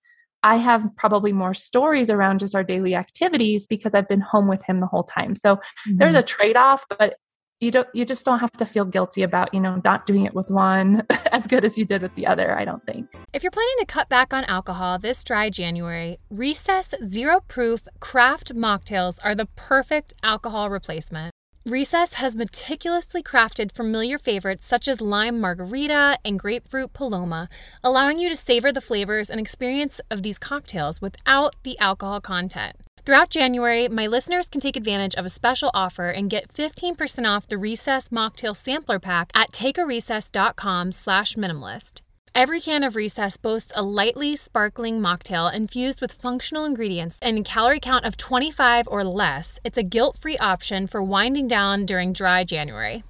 I 0.43 0.57
have 0.57 0.89
probably 0.97 1.33
more 1.33 1.53
stories 1.53 2.11
around 2.11 2.39
just 2.39 2.55
our 2.55 2.63
daily 2.63 2.95
activities 2.95 3.67
because 3.67 3.95
I've 3.95 4.09
been 4.09 4.21
home 4.21 4.47
with 4.47 4.63
him 4.63 4.79
the 4.79 4.87
whole 4.87 5.03
time. 5.03 5.35
So 5.35 5.57
mm-hmm. 5.57 5.97
there's 5.97 6.15
a 6.15 6.23
trade 6.23 6.57
off, 6.57 6.85
but 6.97 7.17
you 7.61 7.71
don't 7.71 7.89
you 7.93 8.05
just 8.05 8.25
don't 8.25 8.39
have 8.39 8.53
to 8.53 8.65
feel 8.65 8.85
guilty 8.85 9.23
about 9.23 9.53
you 9.53 9.61
know 9.61 9.81
not 9.85 10.07
doing 10.07 10.25
it 10.25 10.35
with 10.35 10.51
one 10.51 11.05
as 11.33 11.47
good 11.47 11.65
as 11.65 11.77
you 11.77 11.85
did 11.85 12.03
with 12.03 12.15
the 12.15 12.27
other 12.27 12.57
i 12.57 12.65
don't 12.65 12.85
think 12.85 13.13
if 13.33 13.43
you're 13.43 13.51
planning 13.51 13.75
to 13.79 13.87
cut 13.87 14.09
back 14.09 14.33
on 14.33 14.45
alcohol 14.45 14.99
this 14.99 15.25
dry 15.25 15.51
january 15.51 16.19
recess 16.31 16.95
zero 17.07 17.41
proof 17.49 17.87
craft 18.01 18.55
mocktails 18.55 19.19
are 19.25 19.35
the 19.35 19.47
perfect 19.57 20.15
alcohol 20.23 20.71
replacement 20.71 21.33
Recess 21.67 22.15
has 22.15 22.35
meticulously 22.35 23.23
crafted 23.23 23.73
familiar 23.73 24.17
favorites 24.17 24.67
such 24.67 24.89
as 24.89 25.03
lime 25.03 25.39
margarita 25.39 26.17
and 26.25 26.39
grapefruit 26.39 26.95
paloma, 26.95 27.51
allowing 27.85 28.19
you 28.19 28.31
to 28.31 28.37
savor 28.37 28.73
the 28.73 28.81
flavors 28.81 29.29
and 29.29 29.39
experience 29.39 30.01
of 30.11 30.23
these 30.23 30.39
cocktails 30.39 31.03
without 31.03 31.57
the 31.65 31.79
alcohol 31.79 32.23
content. 32.23 32.75
Throughout 33.09 33.31
January, 33.31 33.89
my 33.89 34.07
listeners 34.07 34.49
can 34.49 34.61
take 34.61 34.77
advantage 34.77 35.15
of 35.15 35.25
a 35.25 35.31
special 35.31 35.71
offer 35.73 36.11
and 36.11 36.29
get 36.29 36.53
15% 36.53 37.27
off 37.27 37.49
the 37.49 37.57
Recess 37.57 38.11
Mocktail 38.11 38.55
Sampler 38.55 38.99
Pack 38.99 39.31
at 39.35 39.51
takearecess.com 39.51 40.93
slash 40.93 41.35
minimalist. 41.35 42.03
Every 42.35 42.61
can 42.61 42.85
of 42.85 42.97
Recess 42.97 43.39
boasts 43.39 43.73
a 43.75 43.83
lightly 43.83 44.37
sparkling 44.37 45.01
mocktail 45.01 45.51
infused 45.51 46.03
with 46.03 46.13
functional 46.13 46.67
ingredients 46.67 47.19
and 47.23 47.39
a 47.39 47.43
calorie 47.43 47.81
count 47.81 48.05
of 48.05 48.19
25 48.19 48.87
or 48.89 49.03
less. 49.05 49.59
It's 49.65 49.79
a 49.79 49.83
guilt-free 49.83 50.37
option 50.37 50.87
for 50.87 51.03
winding 51.03 51.49
down 51.49 51.87
during 51.87 52.13
dry 52.13 52.45
January. 52.45 53.05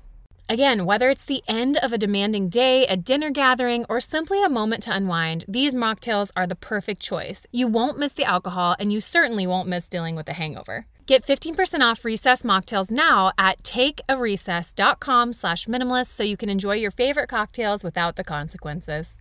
Again, 0.51 0.87
whether 0.87 1.11
it's 1.11 1.25
the 1.27 1.43
end 1.47 1.77
of 1.83 1.93
a 1.93 1.99
demanding 1.99 2.49
day, 2.49 2.87
a 2.87 2.97
dinner 2.97 3.31
gathering, 3.31 3.85
or 3.91 4.01
simply 4.01 4.43
a 4.43 4.49
moment 4.49 4.83
to 4.85 4.97
unwind, 4.97 5.45
these 5.47 5.75
mocktails 5.75 6.31
are 6.35 6.47
the 6.47 6.57
perfect 6.57 7.03
choice. 7.03 7.47
You 7.53 7.69
won't 7.69 7.99
miss 7.99 8.15
the 8.15 8.25
alcohol, 8.25 8.75
and 8.79 8.91
you 8.91 9.03
certainly 9.03 9.47
won't 9.47 9.69
miss 9.69 9.91
dealing 9.91 10.17
with 10.17 10.27
a 10.27 10.33
hangover. 10.33 10.87
Get 11.07 11.27
15% 11.27 11.81
off 11.81 12.03
recess 12.03 12.45
mocktails 12.45 12.91
now 12.91 13.33
at 13.37 13.63
takearecess.com 13.63 15.35
slash 15.35 15.67
minimalist 15.67 16.07
so 16.07 16.23
you 16.23 16.39
can 16.39 16.49
enjoy 16.49 16.77
your 16.77 16.93
favorite 16.93 17.29
cocktails 17.29 17.85
without 17.85 18.17
the 18.17 18.25
consequences. 18.25 19.21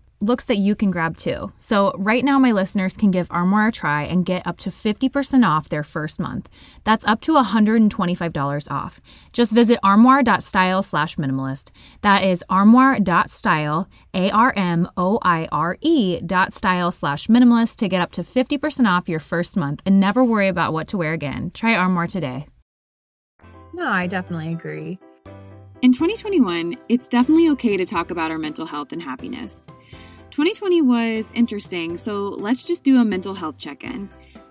looks 0.21 0.45
that 0.45 0.57
you 0.57 0.75
can 0.75 0.91
grab 0.91 1.17
too. 1.17 1.51
So, 1.57 1.93
right 1.97 2.23
now, 2.23 2.39
my 2.39 2.51
listeners 2.51 2.95
can 2.95 3.11
give 3.11 3.27
Armoire 3.31 3.67
a 3.67 3.71
try 3.71 4.03
and 4.03 4.25
get 4.25 4.45
up 4.45 4.57
to 4.59 4.69
50% 4.69 5.47
off 5.47 5.69
their 5.69 5.83
first 5.83 6.19
month. 6.19 6.49
That's 6.83 7.05
up 7.07 7.21
to 7.21 7.33
$125 7.33 8.71
off. 8.71 9.01
Just 9.33 9.51
visit 9.51 9.79
armoire.style 9.83 10.83
slash 10.83 11.15
minimalist. 11.15 11.71
That 12.01 12.23
is 12.23 12.43
armoire.style, 12.49 13.89
A 14.13 14.31
R 14.31 14.53
M 14.55 14.89
O 14.97 15.19
I 15.21 15.47
R 15.51 15.77
E 15.81 16.21
dot 16.21 16.53
style 16.53 16.91
slash 16.91 17.27
minimalist 17.27 17.77
to 17.77 17.87
get 17.87 18.01
up 18.01 18.11
to 18.13 18.23
50% 18.23 18.87
off 18.87 19.09
your 19.09 19.19
first 19.19 19.57
month 19.57 19.81
and 19.85 19.99
never 19.99 20.23
worry 20.23 20.47
about 20.47 20.73
what 20.73 20.87
to 20.89 20.97
wear 20.97 21.13
again. 21.13 21.51
Try 21.53 21.75
Armoire 21.75 22.07
today. 22.07 22.45
No, 23.73 23.87
I 23.87 24.07
definitely 24.07 24.53
agree. 24.53 24.99
In 25.81 25.91
2021, 25.91 26.77
it's 26.89 27.09
definitely 27.09 27.49
okay 27.49 27.75
to 27.75 27.85
talk 27.85 28.11
about 28.11 28.29
our 28.29 28.37
mental 28.37 28.67
health 28.67 28.91
and 28.91 29.01
happiness. 29.01 29.65
2020 30.31 30.81
was 30.81 31.29
interesting, 31.35 31.97
so 31.97 32.29
let's 32.29 32.63
just 32.63 32.85
do 32.85 33.01
a 33.01 33.03
mental 33.03 33.33
health 33.33 33.57
check 33.57 33.83
in. 33.83 34.09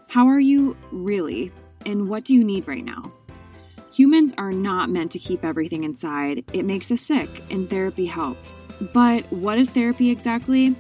How 0.09 0.29
are 0.29 0.39
you 0.39 0.77
really, 0.93 1.51
and 1.87 2.07
what 2.07 2.27
do 2.27 2.35
you 2.35 2.45
need 2.45 2.69
right 2.69 2.85
now? 2.85 3.11
Humans 3.91 4.35
are 4.37 4.53
not 4.53 4.91
meant 4.91 5.11
to 5.13 5.19
keep 5.19 5.43
everything 5.43 5.85
inside. 5.85 6.45
It 6.53 6.67
makes 6.67 6.91
us 6.91 7.01
sick, 7.01 7.31
and 7.51 7.69
therapy 7.69 8.05
helps. 8.05 8.67
But 8.93 9.25
what 9.33 9.57
is 9.57 9.71
therapy 9.71 10.11
exactly? 10.11 10.77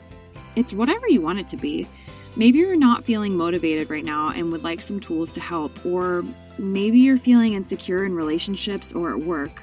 It's 0.54 0.74
whatever 0.74 1.08
you 1.08 1.22
want 1.22 1.38
it 1.38 1.48
to 1.48 1.56
be. 1.56 1.88
Maybe 2.36 2.58
you're 2.58 2.76
not 2.76 3.02
feeling 3.02 3.34
motivated 3.34 3.88
right 3.88 4.04
now 4.04 4.28
and 4.28 4.52
would 4.52 4.64
like 4.64 4.82
some 4.82 5.00
tools 5.00 5.32
to 5.32 5.40
help, 5.40 5.86
or 5.86 6.26
maybe 6.58 6.98
you're 6.98 7.16
feeling 7.16 7.54
insecure 7.54 8.04
in 8.04 8.14
relationships 8.14 8.92
or 8.92 9.16
at 9.16 9.20
work. 9.20 9.62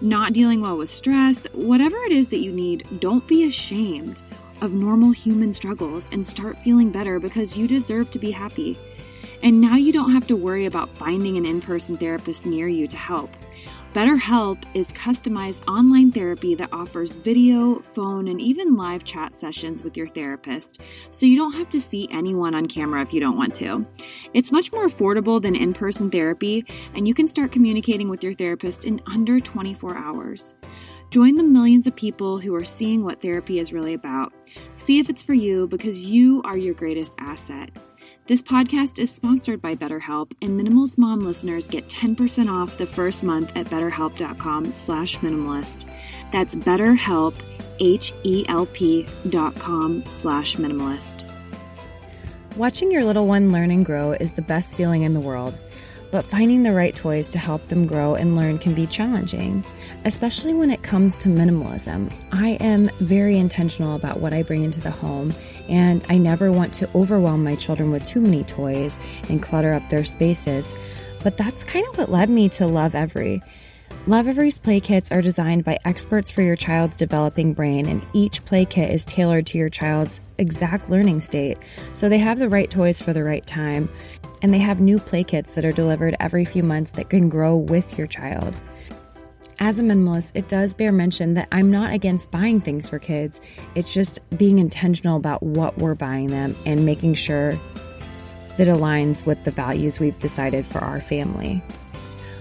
Not 0.00 0.32
dealing 0.32 0.60
well 0.60 0.78
with 0.78 0.90
stress, 0.90 1.46
whatever 1.54 1.96
it 2.04 2.12
is 2.12 2.28
that 2.28 2.38
you 2.38 2.52
need, 2.52 3.00
don't 3.00 3.26
be 3.26 3.48
ashamed 3.48 4.22
of 4.60 4.72
normal 4.72 5.10
human 5.10 5.52
struggles 5.52 6.08
and 6.12 6.26
start 6.26 6.58
feeling 6.64 6.90
better 6.90 7.18
because 7.18 7.56
you 7.56 7.66
deserve 7.66 8.10
to 8.10 8.18
be 8.18 8.30
happy. 8.30 8.78
And 9.42 9.60
now 9.60 9.76
you 9.76 9.92
don't 9.92 10.12
have 10.12 10.26
to 10.26 10.36
worry 10.36 10.66
about 10.66 10.96
finding 10.96 11.36
an 11.36 11.46
in 11.46 11.60
person 11.60 11.96
therapist 11.96 12.44
near 12.46 12.68
you 12.68 12.86
to 12.88 12.96
help. 12.96 13.30
BetterHelp 13.94 14.62
is 14.72 14.92
customized 14.92 15.66
online 15.66 16.12
therapy 16.12 16.54
that 16.54 16.68
offers 16.72 17.16
video, 17.16 17.80
phone, 17.80 18.28
and 18.28 18.40
even 18.40 18.76
live 18.76 19.02
chat 19.02 19.36
sessions 19.36 19.82
with 19.82 19.96
your 19.96 20.06
therapist, 20.06 20.80
so 21.10 21.26
you 21.26 21.36
don't 21.36 21.54
have 21.54 21.68
to 21.70 21.80
see 21.80 22.06
anyone 22.12 22.54
on 22.54 22.66
camera 22.66 23.02
if 23.02 23.12
you 23.12 23.18
don't 23.18 23.36
want 23.36 23.52
to. 23.56 23.84
It's 24.32 24.52
much 24.52 24.70
more 24.70 24.86
affordable 24.86 25.42
than 25.42 25.56
in 25.56 25.72
person 25.72 26.08
therapy, 26.08 26.64
and 26.94 27.08
you 27.08 27.14
can 27.14 27.26
start 27.26 27.50
communicating 27.50 28.08
with 28.08 28.22
your 28.22 28.32
therapist 28.32 28.84
in 28.84 29.00
under 29.12 29.40
24 29.40 29.98
hours. 29.98 30.54
Join 31.10 31.34
the 31.34 31.42
millions 31.42 31.88
of 31.88 31.96
people 31.96 32.38
who 32.38 32.54
are 32.54 32.62
seeing 32.62 33.02
what 33.02 33.20
therapy 33.20 33.58
is 33.58 33.72
really 33.72 33.94
about. 33.94 34.32
See 34.76 35.00
if 35.00 35.10
it's 35.10 35.24
for 35.24 35.34
you 35.34 35.66
because 35.66 36.04
you 36.04 36.40
are 36.44 36.56
your 36.56 36.72
greatest 36.72 37.16
asset. 37.18 37.70
This 38.28 38.40
podcast 38.40 39.00
is 39.00 39.12
sponsored 39.12 39.60
by 39.60 39.74
BetterHelp, 39.74 40.34
and 40.40 40.50
Minimalist 40.50 40.98
Mom 40.98 41.18
listeners 41.18 41.66
get 41.66 41.88
10% 41.88 42.48
off 42.48 42.78
the 42.78 42.86
first 42.86 43.24
month 43.24 43.50
at 43.56 43.66
betterhelp.com 43.66 44.72
slash 44.72 45.16
minimalist. 45.16 45.90
That's 46.30 46.54
betterhelp, 46.54 47.34
H-E-L-P 47.80 49.06
dot 49.30 49.56
com 49.56 50.04
slash 50.06 50.58
minimalist. 50.58 51.28
Watching 52.54 52.92
your 52.92 53.02
little 53.02 53.26
one 53.26 53.50
learn 53.50 53.72
and 53.72 53.84
grow 53.84 54.12
is 54.12 54.30
the 54.30 54.42
best 54.42 54.76
feeling 54.76 55.02
in 55.02 55.14
the 55.14 55.20
world, 55.20 55.58
but 56.12 56.24
finding 56.26 56.62
the 56.62 56.72
right 56.72 56.94
toys 56.94 57.28
to 57.30 57.38
help 57.38 57.66
them 57.66 57.88
grow 57.88 58.14
and 58.14 58.36
learn 58.36 58.58
can 58.58 58.74
be 58.74 58.86
challenging 58.86 59.64
especially 60.04 60.54
when 60.54 60.70
it 60.70 60.82
comes 60.82 61.16
to 61.16 61.28
minimalism. 61.28 62.12
I 62.32 62.50
am 62.60 62.88
very 63.00 63.36
intentional 63.36 63.96
about 63.96 64.20
what 64.20 64.32
I 64.32 64.42
bring 64.42 64.62
into 64.62 64.80
the 64.80 64.90
home, 64.90 65.34
and 65.68 66.04
I 66.08 66.18
never 66.18 66.50
want 66.50 66.72
to 66.74 66.88
overwhelm 66.94 67.44
my 67.44 67.56
children 67.56 67.90
with 67.90 68.04
too 68.04 68.20
many 68.20 68.44
toys 68.44 68.98
and 69.28 69.42
clutter 69.42 69.72
up 69.72 69.88
their 69.88 70.04
spaces. 70.04 70.74
But 71.22 71.36
that's 71.36 71.64
kind 71.64 71.86
of 71.88 71.98
what 71.98 72.10
led 72.10 72.30
me 72.30 72.48
to 72.50 72.64
Lovevery. 72.64 73.42
Love 74.06 74.28
Every's 74.28 74.58
play 74.58 74.80
kits 74.80 75.12
are 75.12 75.20
designed 75.20 75.64
by 75.64 75.78
experts 75.84 76.30
for 76.30 76.40
your 76.40 76.56
child's 76.56 76.96
developing 76.96 77.52
brain, 77.52 77.86
and 77.86 78.04
each 78.14 78.42
play 78.46 78.64
kit 78.64 78.90
is 78.90 79.04
tailored 79.04 79.46
to 79.46 79.58
your 79.58 79.68
child's 79.68 80.22
exact 80.38 80.88
learning 80.88 81.20
state, 81.20 81.58
so 81.92 82.08
they 82.08 82.18
have 82.18 82.38
the 82.38 82.48
right 82.48 82.70
toys 82.70 83.02
for 83.02 83.12
the 83.12 83.22
right 83.22 83.46
time. 83.46 83.90
And 84.42 84.54
they 84.54 84.58
have 84.58 84.80
new 84.80 84.98
play 84.98 85.22
kits 85.22 85.52
that 85.52 85.66
are 85.66 85.72
delivered 85.72 86.16
every 86.18 86.46
few 86.46 86.62
months 86.62 86.92
that 86.92 87.10
can 87.10 87.28
grow 87.28 87.54
with 87.56 87.98
your 87.98 88.06
child. 88.06 88.54
As 89.62 89.78
a 89.78 89.82
minimalist, 89.82 90.30
it 90.32 90.48
does 90.48 90.72
bear 90.72 90.90
mention 90.90 91.34
that 91.34 91.46
I'm 91.52 91.70
not 91.70 91.92
against 91.92 92.30
buying 92.30 92.62
things 92.62 92.88
for 92.88 92.98
kids. 92.98 93.42
It's 93.74 93.92
just 93.92 94.18
being 94.38 94.58
intentional 94.58 95.18
about 95.18 95.42
what 95.42 95.76
we're 95.76 95.94
buying 95.94 96.28
them 96.28 96.56
and 96.64 96.86
making 96.86 97.12
sure 97.12 97.60
that 98.56 98.68
aligns 98.68 99.26
with 99.26 99.44
the 99.44 99.50
values 99.50 100.00
we've 100.00 100.18
decided 100.18 100.64
for 100.64 100.78
our 100.78 101.02
family. 101.02 101.62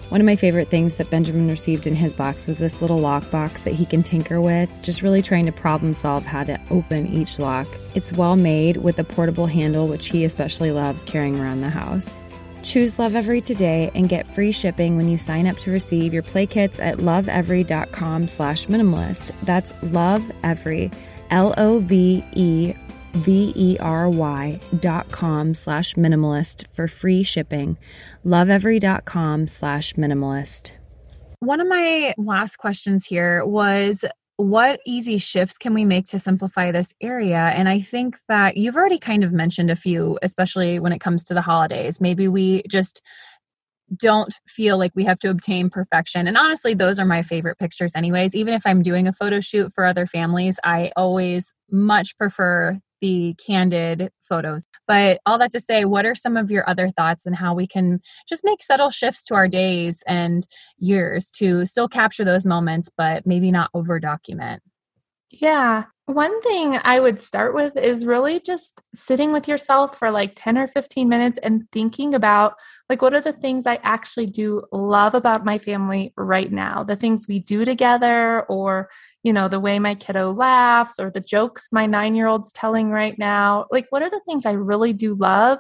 One 0.08 0.22
of 0.22 0.26
my 0.26 0.38
favorite 0.38 0.70
things 0.70 0.96
that 0.96 1.10
Benjamin 1.10 1.50
received 1.50 1.86
in 1.86 1.94
his 1.94 2.14
box 2.14 2.48
was 2.48 2.58
this 2.58 2.82
little 2.82 3.00
lock 3.00 3.30
box 3.30 3.60
that 3.62 3.74
he 3.74 3.86
can 3.86 4.02
tinker 4.02 4.40
with, 4.40 4.82
just 4.82 5.02
really 5.02 5.22
trying 5.22 5.46
to 5.46 5.52
problem 5.52 5.94
solve 5.94 6.24
how 6.24 6.46
to 6.46 6.58
open 6.72 7.14
each 7.14 7.38
lock. 7.38 7.68
It's 7.96 8.14
well 8.14 8.38
made 8.38 8.78
with 8.78 8.98
a 8.98 9.04
portable 9.04 9.46
handle, 9.46 9.90
which 9.90 10.08
he 10.08 10.24
especially 10.24 10.72
loves 10.72 11.04
carrying 11.04 11.38
around 11.38 11.60
the 11.60 11.70
house. 11.70 12.18
Choose 12.64 12.96
Lovevery 12.96 13.44
today 13.44 13.92
and 13.96 14.10
get 14.10 14.28
free 14.28 14.52
shipping 14.52 14.98
when 14.98 15.08
you 15.08 15.18
sign 15.18 15.48
up 15.48 15.58
to 15.58 15.72
receive 15.72 16.14
your 16.14 16.24
play 16.24 16.46
kits 16.46 16.80
at 16.80 16.98
lovevery.com 16.98 18.28
slash 18.28 18.66
minimalist. 18.68 19.32
That's 19.44 19.74
Lovevery, 19.74 20.94
L-O-V-E 21.30 22.74
V-E-R-Y 23.14 24.60
dot 24.80 25.12
com 25.12 25.54
slash 25.54 25.96
minimalist 25.96 26.68
for 26.76 26.88
free 26.88 27.24
shipping. 27.24 27.78
Lovevery.com 28.26 29.48
slash 29.48 29.94
minimalist. 29.94 30.72
One 31.40 31.62
of 31.62 31.68
my 31.68 32.14
last 32.18 32.58
questions 32.58 33.06
here 33.06 33.46
was 33.46 34.04
what 34.40 34.80
easy 34.86 35.18
shifts 35.18 35.58
can 35.58 35.74
we 35.74 35.84
make 35.84 36.06
to 36.06 36.18
simplify 36.18 36.72
this 36.72 36.94
area? 37.02 37.36
And 37.36 37.68
I 37.68 37.82
think 37.82 38.16
that 38.30 38.56
you've 38.56 38.78
already 38.78 38.98
kind 38.98 39.26
of 39.26 39.34
mentioned 39.34 39.70
a 39.70 39.76
few, 39.76 40.18
especially 40.22 40.80
when 40.80 40.94
it 40.94 41.00
comes 41.00 41.26
to 41.26 41.34
the 41.34 41.42
holidays. 41.42 42.00
Maybe 42.00 42.30
we 42.30 42.64
just 42.70 43.02
don't 43.98 44.34
feel 44.48 44.78
like 44.78 44.94
we 44.96 45.04
have 45.04 45.20
to 45.20 45.30
obtain 45.30 45.70
perfection. 45.70 46.26
And 46.26 46.38
honestly, 46.38 46.74
those 46.74 47.00
are 47.00 47.06
my 47.06 47.22
favorite 47.22 47.58
pictures, 47.58 47.92
anyways. 47.96 48.34
Even 48.34 48.54
if 48.54 48.66
I'm 48.66 48.82
doing 48.82 49.10
a 49.10 49.14
photo 49.14 49.42
shoot 49.42 49.74
for 49.74 49.84
other 49.84 50.06
families, 50.06 50.58
I 50.64 50.94
always 50.96 51.54
much 51.70 52.18
prefer 52.18 52.80
the 53.02 53.36
candid 53.46 54.12
photos. 54.22 54.66
But 54.88 55.20
all 55.26 55.38
that 55.40 55.52
to 55.54 55.60
say, 55.60 55.86
what 55.86 56.06
are 56.06 56.16
some 56.16 56.38
of 56.38 56.52
your 56.52 56.70
other 56.70 56.92
thoughts 56.92 57.26
and 57.26 57.36
how 57.36 57.54
we 57.54 57.68
can 57.68 58.00
just 58.28 58.44
make 58.44 58.62
subtle 58.62 58.90
shifts 58.90 59.24
to 59.26 59.36
our 59.36 59.48
days 59.48 60.04
and 60.08 60.48
years 60.78 61.32
to 61.32 61.66
still 61.66 61.88
capture 61.88 62.24
those 62.24 62.46
moments, 62.46 62.90
but 62.96 63.26
maybe 63.26 63.52
not 63.52 63.70
over 63.74 64.00
document? 64.00 64.62
Yeah. 65.32 65.86
One 66.10 66.42
thing 66.42 66.76
I 66.84 67.00
would 67.00 67.22
start 67.22 67.54
with 67.54 67.78
is 67.78 68.04
really 68.04 68.40
just 68.40 68.82
sitting 68.96 69.32
with 69.32 69.48
yourself 69.48 70.00
for 70.00 70.10
like 70.10 70.32
10 70.36 70.58
or 70.58 70.66
15 70.66 71.08
minutes 71.08 71.38
and 71.44 71.72
thinking 71.72 72.16
about 72.16 72.56
like 72.90 73.04
what 73.04 73.14
are 73.14 73.22
the 73.22 73.32
things 73.32 73.68
I 73.68 73.76
actually 73.84 74.26
do 74.26 74.64
love 74.72 75.14
about 75.14 75.46
my 75.46 75.60
family 75.60 76.12
right 76.18 76.52
now? 76.52 76.84
The 76.84 76.96
things 76.96 77.28
we 77.28 77.38
do 77.38 77.64
together 77.64 78.42
or 78.50 78.90
you 79.22 79.32
know, 79.32 79.48
the 79.48 79.60
way 79.60 79.78
my 79.78 79.94
kiddo 79.94 80.32
laughs 80.32 81.00
or 81.00 81.12
the 81.12 81.20
jokes 81.20 81.68
my 81.72 81.86
9-year-old's 81.86 82.54
telling 82.54 82.90
right 82.90 83.20
now. 83.20 83.68
Like 83.70 83.86
what 83.92 84.02
are 84.02 84.10
the 84.10 84.22
things 84.26 84.48
I 84.48 84.54
really 84.54 84.94
do 84.94 85.14
love? 85.14 85.60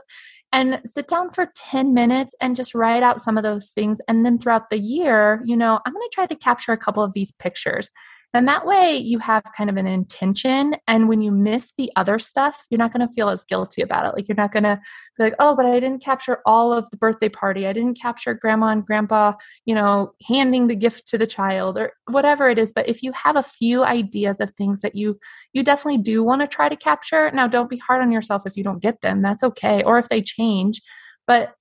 and 0.51 0.81
sit 0.83 1.07
down 1.07 1.29
for 1.29 1.51
10 1.55 1.93
minutes 1.93 2.33
and 2.41 2.55
just 2.55 2.73
write 2.73 3.03
out 3.03 3.21
some 3.21 3.38
of 3.38 3.43
those 3.43 3.69
things. 3.69 4.01
And 4.07 4.25
then 4.25 4.39
throughout 4.39 4.71
the 4.71 4.79
year, 4.79 5.43
you 5.45 5.55
know, 5.55 5.79
I'm 5.85 5.93
going 5.93 6.09
to 6.09 6.12
try 6.12 6.25
to 6.25 6.35
capture 6.35 6.71
a 6.71 6.77
couple 6.77 7.03
of 7.03 7.13
these 7.13 7.31
pictures. 7.33 7.91
And 8.34 8.48
that 8.48 8.65
way 8.65 8.96
you 8.96 9.18
have 9.20 9.44
kind 9.58 9.70
of 9.70 9.78
an 9.78 9.88
intention. 9.88 10.76
And 10.88 11.10
when 11.10 11.22
you 11.22 11.32
miss 11.32 11.74
the 11.78 11.92
other 11.96 12.20
stuff, 12.20 12.65
you're 12.70 12.78
not 12.78 12.94
going 12.94 13.08
to 13.08 13.13
feel 13.13 13.30
as 13.30 13.44
guilty 13.44 13.82
about 13.82 14.06
it. 14.06 14.15
Like 14.15 14.28
you're 14.28 14.36
not 14.36 14.52
going 14.52 14.63
to 14.63 14.80
be 15.18 15.24
like, 15.24 15.34
oh, 15.39 15.56
but 15.56 15.65
I 15.65 15.80
didn't 15.80 16.04
capture 16.04 16.39
all 16.46 16.72
of 16.72 16.88
the 16.92 16.98
birthday 16.98 17.30
party. 17.30 17.65
I 17.65 17.74
didn't 17.74 18.00
capture 18.00 18.36
grandma 18.36 18.68
and 18.68 18.86
grandpa, 18.86 19.34
you 19.65 19.74
know, 19.74 20.13
handing 20.28 20.68
the 20.68 20.76
gift 20.76 21.08
to 21.08 21.18
the 21.18 21.26
child 21.26 21.78
or 21.80 21.94
whatever 22.08 22.50
it 22.50 22.60
is. 22.60 22.72
But 22.72 22.88
if 22.88 23.02
you 23.02 23.12
have 23.13 23.36
a 23.36 23.44
few 23.44 23.84
ideas 23.84 24.39
of 24.39 24.52
things 24.52 24.82
that 24.82 24.96
you 24.96 25.20
you 25.54 25.63
definitely 25.63 26.02
do 26.02 26.24
want 26.24 26.42
to 26.42 26.48
try 26.48 26.70
to 26.70 26.76
capture, 26.76 27.32
now 27.32 27.48
don't 27.48 27.70
be 27.70 27.78
hard 27.78 28.02
on 28.02 28.12
yourself 28.12 28.44
if 28.46 28.56
you 28.56 28.63
don't 28.63 28.82
get 28.82 29.02
them. 29.02 29.24
That's 29.24 29.44
okay. 29.44 29.82
Or 29.84 29.98
if 29.98 30.08
they 30.08 30.22
change. 30.22 30.82
But 31.26 31.54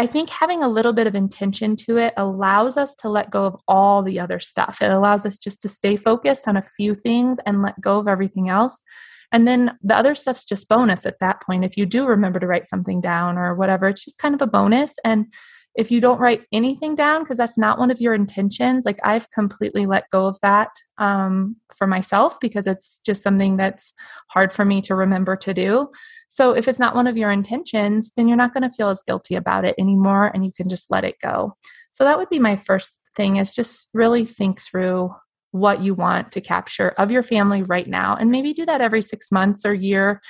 I 0.00 0.06
think 0.06 0.30
having 0.30 0.62
a 0.62 0.68
little 0.68 0.94
bit 0.94 1.06
of 1.06 1.14
intention 1.14 1.76
to 1.76 1.98
it 1.98 2.14
allows 2.16 2.78
us 2.78 2.94
to 2.96 3.10
let 3.10 3.30
go 3.30 3.44
of 3.44 3.56
all 3.68 4.02
the 4.02 4.18
other 4.18 4.40
stuff. 4.40 4.78
It 4.80 4.90
allows 4.90 5.26
us 5.26 5.36
just 5.36 5.60
to 5.60 5.68
stay 5.68 5.94
focused 5.98 6.48
on 6.48 6.56
a 6.56 6.62
few 6.62 6.94
things 6.94 7.38
and 7.44 7.60
let 7.60 7.78
go 7.82 7.98
of 7.98 8.08
everything 8.08 8.48
else. 8.48 8.82
And 9.30 9.46
then 9.46 9.76
the 9.82 9.94
other 9.94 10.14
stuff's 10.14 10.46
just 10.46 10.70
bonus 10.70 11.04
at 11.04 11.18
that 11.20 11.42
point. 11.42 11.66
If 11.66 11.76
you 11.76 11.84
do 11.84 12.06
remember 12.06 12.40
to 12.40 12.46
write 12.46 12.66
something 12.66 13.02
down 13.02 13.36
or 13.36 13.54
whatever, 13.54 13.88
it's 13.88 14.02
just 14.02 14.16
kind 14.16 14.34
of 14.34 14.40
a 14.40 14.46
bonus. 14.46 14.94
And 15.04 15.26
if 15.76 15.90
you 15.90 16.00
don't 16.00 16.18
write 16.18 16.42
anything 16.52 16.94
down 16.94 17.22
because 17.22 17.38
that's 17.38 17.58
not 17.58 17.78
one 17.78 17.90
of 17.90 18.00
your 18.00 18.14
intentions 18.14 18.84
like 18.84 18.98
i've 19.04 19.28
completely 19.30 19.86
let 19.86 20.04
go 20.10 20.26
of 20.26 20.38
that 20.40 20.70
um, 21.00 21.56
for 21.74 21.86
myself 21.86 22.38
because 22.40 22.66
it's 22.66 23.00
just 23.04 23.22
something 23.22 23.56
that's 23.56 23.92
hard 24.28 24.52
for 24.52 24.64
me 24.64 24.80
to 24.82 24.94
remember 24.94 25.34
to 25.34 25.54
do. 25.54 25.88
So 26.28 26.52
if 26.52 26.68
it's 26.68 26.78
not 26.78 26.94
one 26.94 27.06
of 27.06 27.16
your 27.16 27.30
intentions 27.30 28.12
then 28.14 28.28
you're 28.28 28.36
not 28.36 28.54
going 28.54 28.68
to 28.68 28.76
feel 28.76 28.90
as 28.90 29.02
guilty 29.02 29.34
about 29.34 29.64
it 29.64 29.74
anymore 29.78 30.30
and 30.32 30.44
you 30.44 30.52
can 30.52 30.68
just 30.68 30.90
let 30.90 31.04
it 31.04 31.16
go. 31.20 31.56
So 31.90 32.04
that 32.04 32.18
would 32.18 32.28
be 32.28 32.38
my 32.38 32.56
first 32.56 33.00
thing 33.16 33.36
is 33.36 33.54
just 33.54 33.88
really 33.94 34.24
think 34.24 34.60
through 34.60 35.10
what 35.52 35.82
you 35.82 35.94
want 35.94 36.30
to 36.32 36.40
capture 36.40 36.90
of 36.90 37.10
your 37.10 37.24
family 37.24 37.62
right 37.62 37.88
now 37.88 38.14
and 38.14 38.30
maybe 38.30 38.52
do 38.52 38.64
that 38.66 38.80
every 38.80 39.02
six 39.02 39.32
months 39.32 39.64
or 39.64 39.74
year 39.74 40.20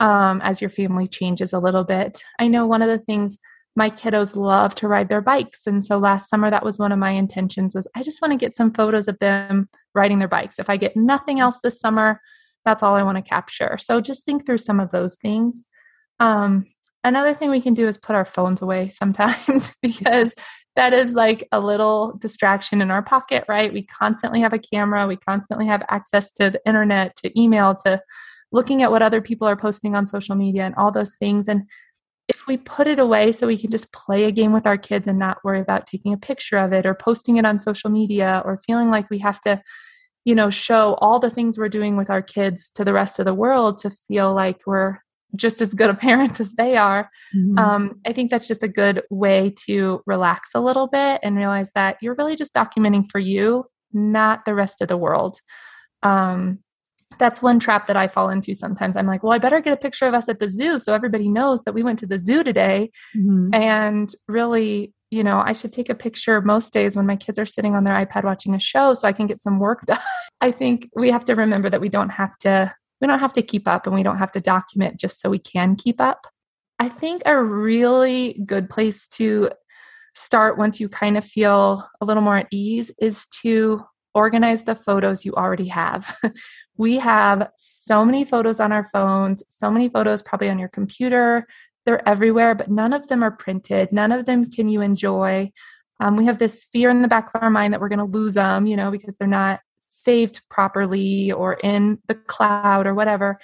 um, 0.00 0.42
as 0.42 0.60
your 0.60 0.68
family 0.68 1.06
changes 1.06 1.52
a 1.52 1.58
little 1.58 1.84
bit. 1.84 2.22
I 2.38 2.48
know 2.48 2.66
one 2.66 2.82
of 2.82 2.88
the 2.88 2.98
things 2.98 3.38
my 3.76 3.90
kiddos 3.90 4.34
love 4.34 4.74
to 4.74 4.88
ride 4.88 5.08
their 5.08 5.20
bikes. 5.20 5.66
And 5.66 5.84
so 5.84 5.98
last 5.98 6.30
summer 6.30 6.50
that 6.50 6.64
was 6.64 6.78
one 6.78 6.92
of 6.92 6.98
my 6.98 7.10
intentions 7.10 7.74
was 7.74 7.86
i 7.94 8.02
just 8.02 8.20
want 8.22 8.32
to 8.32 8.38
get 8.38 8.56
some 8.56 8.72
photos 8.72 9.06
of 9.06 9.18
them 9.18 9.68
riding 9.94 10.18
their 10.18 10.28
bikes. 10.28 10.58
If 10.58 10.70
i 10.70 10.76
get 10.76 10.96
nothing 10.96 11.38
else 11.38 11.60
this 11.62 11.78
summer 11.78 12.20
that's 12.64 12.82
all 12.82 12.96
i 12.96 13.02
want 13.02 13.16
to 13.16 13.22
capture. 13.22 13.78
So 13.78 14.00
just 14.00 14.24
think 14.24 14.44
through 14.44 14.58
some 14.58 14.80
of 14.80 14.90
those 14.90 15.14
things. 15.16 15.66
Um, 16.18 16.66
another 17.04 17.34
thing 17.34 17.50
we 17.50 17.60
can 17.60 17.74
do 17.74 17.86
is 17.86 17.98
put 17.98 18.16
our 18.16 18.24
phones 18.24 18.62
away 18.62 18.88
sometimes 18.92 19.72
because 19.82 20.32
that 20.74 20.92
is 20.92 21.14
like 21.14 21.46
a 21.52 21.60
little 21.60 22.16
distraction 22.18 22.82
in 22.82 22.90
our 22.90 23.02
pocket 23.02 23.44
right? 23.48 23.72
We 23.72 23.82
constantly 23.82 24.40
have 24.40 24.52
a 24.52 24.58
camera. 24.58 25.06
We 25.06 25.16
constantly 25.16 25.66
have 25.66 25.82
access 25.88 26.30
to 26.32 26.50
the 26.50 26.60
internet 26.66 27.16
to 27.18 27.40
email 27.40 27.74
to 27.86 28.00
looking 28.52 28.82
at 28.82 28.90
what 28.90 29.02
other 29.02 29.20
people 29.20 29.46
are 29.48 29.56
posting 29.56 29.94
on 29.96 30.06
social 30.06 30.34
media 30.34 30.64
and 30.64 30.74
all 30.76 30.90
those 30.90 31.16
things. 31.16 31.48
And 31.48 31.68
if 32.28 32.46
we 32.46 32.56
put 32.56 32.86
it 32.86 32.98
away 32.98 33.32
so 33.32 33.46
we 33.46 33.58
can 33.58 33.70
just 33.70 33.92
play 33.92 34.24
a 34.24 34.32
game 34.32 34.52
with 34.52 34.66
our 34.66 34.76
kids 34.76 35.06
and 35.06 35.18
not 35.18 35.44
worry 35.44 35.60
about 35.60 35.86
taking 35.86 36.12
a 36.12 36.18
picture 36.18 36.58
of 36.58 36.72
it 36.72 36.84
or 36.84 36.94
posting 36.94 37.36
it 37.36 37.46
on 37.46 37.58
social 37.58 37.90
media 37.90 38.42
or 38.44 38.58
feeling 38.58 38.90
like 38.90 39.08
we 39.10 39.18
have 39.18 39.40
to 39.40 39.62
you 40.24 40.34
know 40.34 40.50
show 40.50 40.94
all 40.94 41.18
the 41.18 41.30
things 41.30 41.56
we're 41.56 41.68
doing 41.68 41.96
with 41.96 42.10
our 42.10 42.22
kids 42.22 42.70
to 42.70 42.84
the 42.84 42.92
rest 42.92 43.18
of 43.18 43.24
the 43.24 43.34
world 43.34 43.78
to 43.78 43.90
feel 43.90 44.34
like 44.34 44.60
we're 44.66 44.98
just 45.36 45.60
as 45.60 45.74
good 45.74 45.90
a 45.90 45.94
parents 46.08 46.40
as 46.40 46.52
they 46.54 46.76
are 46.76 47.08
mm-hmm. 47.34 47.58
um, 47.58 48.00
i 48.06 48.12
think 48.12 48.30
that's 48.30 48.48
just 48.48 48.62
a 48.62 48.68
good 48.68 49.02
way 49.10 49.54
to 49.66 50.02
relax 50.06 50.50
a 50.54 50.60
little 50.60 50.88
bit 50.88 51.20
and 51.22 51.36
realize 51.36 51.70
that 51.74 51.96
you're 52.00 52.14
really 52.16 52.36
just 52.36 52.54
documenting 52.54 53.06
for 53.08 53.18
you 53.18 53.64
not 53.92 54.44
the 54.44 54.54
rest 54.54 54.82
of 54.82 54.88
the 54.88 54.96
world 54.96 55.38
um, 56.02 56.58
that's 57.18 57.42
one 57.42 57.58
trap 57.58 57.86
that 57.86 57.96
I 57.96 58.08
fall 58.08 58.28
into 58.28 58.54
sometimes. 58.54 58.96
I'm 58.96 59.06
like, 59.06 59.22
well, 59.22 59.32
I 59.32 59.38
better 59.38 59.60
get 59.60 59.72
a 59.72 59.76
picture 59.76 60.06
of 60.06 60.14
us 60.14 60.28
at 60.28 60.38
the 60.38 60.50
zoo 60.50 60.78
so 60.78 60.94
everybody 60.94 61.28
knows 61.28 61.62
that 61.62 61.74
we 61.74 61.82
went 61.82 61.98
to 62.00 62.06
the 62.06 62.18
zoo 62.18 62.42
today. 62.42 62.90
Mm-hmm. 63.16 63.54
And 63.54 64.12
really, 64.28 64.94
you 65.10 65.22
know, 65.22 65.42
I 65.44 65.52
should 65.52 65.72
take 65.72 65.88
a 65.88 65.94
picture 65.94 66.40
most 66.40 66.72
days 66.72 66.96
when 66.96 67.06
my 67.06 67.16
kids 67.16 67.38
are 67.38 67.46
sitting 67.46 67.74
on 67.74 67.84
their 67.84 67.94
iPad 67.94 68.24
watching 68.24 68.54
a 68.54 68.60
show 68.60 68.94
so 68.94 69.06
I 69.06 69.12
can 69.12 69.26
get 69.26 69.40
some 69.40 69.58
work 69.58 69.82
done. 69.86 69.98
I 70.40 70.50
think 70.50 70.90
we 70.94 71.10
have 71.10 71.24
to 71.24 71.34
remember 71.34 71.70
that 71.70 71.80
we 71.80 71.88
don't 71.88 72.10
have 72.10 72.36
to 72.38 72.74
we 73.00 73.06
don't 73.06 73.18
have 73.18 73.34
to 73.34 73.42
keep 73.42 73.68
up 73.68 73.86
and 73.86 73.94
we 73.94 74.02
don't 74.02 74.16
have 74.18 74.32
to 74.32 74.40
document 74.40 74.98
just 74.98 75.20
so 75.20 75.28
we 75.28 75.38
can 75.38 75.76
keep 75.76 76.00
up. 76.00 76.26
I 76.78 76.88
think 76.88 77.22
a 77.26 77.42
really 77.42 78.40
good 78.46 78.70
place 78.70 79.06
to 79.08 79.50
start 80.14 80.56
once 80.56 80.80
you 80.80 80.88
kind 80.88 81.18
of 81.18 81.24
feel 81.24 81.86
a 82.00 82.04
little 82.04 82.22
more 82.22 82.38
at 82.38 82.48
ease 82.50 82.90
is 82.98 83.26
to 83.42 83.84
organize 84.16 84.64
the 84.64 84.74
photos 84.74 85.26
you 85.26 85.34
already 85.34 85.68
have. 85.68 86.16
we 86.78 86.96
have 86.96 87.50
so 87.56 88.02
many 88.02 88.24
photos 88.24 88.58
on 88.58 88.72
our 88.72 88.86
phones, 88.86 89.42
so 89.48 89.70
many 89.70 89.90
photos 89.90 90.22
probably 90.22 90.48
on 90.48 90.58
your 90.58 90.70
computer. 90.70 91.46
They're 91.84 92.06
everywhere, 92.08 92.54
but 92.54 92.70
none 92.70 92.94
of 92.94 93.06
them 93.08 93.22
are 93.22 93.30
printed. 93.30 93.92
None 93.92 94.12
of 94.12 94.24
them 94.24 94.50
can 94.50 94.68
you 94.68 94.80
enjoy. 94.80 95.52
Um, 96.00 96.16
we 96.16 96.24
have 96.24 96.38
this 96.38 96.64
fear 96.64 96.88
in 96.88 97.02
the 97.02 97.08
back 97.08 97.30
of 97.34 97.42
our 97.42 97.50
mind 97.50 97.74
that 97.74 97.80
we're 97.80 97.90
going 97.90 97.98
to 97.98 98.18
lose 98.18 98.34
them, 98.34 98.66
you 98.66 98.74
know, 98.74 98.90
because 98.90 99.16
they're 99.16 99.28
not 99.28 99.60
saved 99.88 100.40
properly 100.48 101.30
or 101.30 101.58
in 101.62 101.98
the 102.08 102.14
cloud 102.14 102.86
or 102.86 102.94
whatever. 102.94 103.38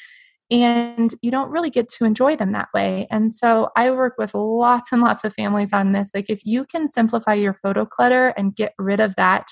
And 0.50 1.14
you 1.20 1.30
don't 1.30 1.50
really 1.50 1.70
get 1.70 1.88
to 1.90 2.04
enjoy 2.06 2.36
them 2.36 2.52
that 2.52 2.68
way. 2.74 3.06
And 3.10 3.32
so 3.32 3.68
I 3.76 3.90
work 3.90 4.14
with 4.16 4.34
lots 4.34 4.90
and 4.90 5.02
lots 5.02 5.24
of 5.24 5.34
families 5.34 5.72
on 5.72 5.92
this. 5.92 6.10
Like, 6.14 6.30
if 6.30 6.44
you 6.44 6.64
can 6.64 6.88
simplify 6.88 7.34
your 7.34 7.54
photo 7.54 7.84
clutter 7.84 8.28
and 8.38 8.54
get 8.54 8.74
rid 8.78 9.00
of 9.00 9.14
that 9.16 9.48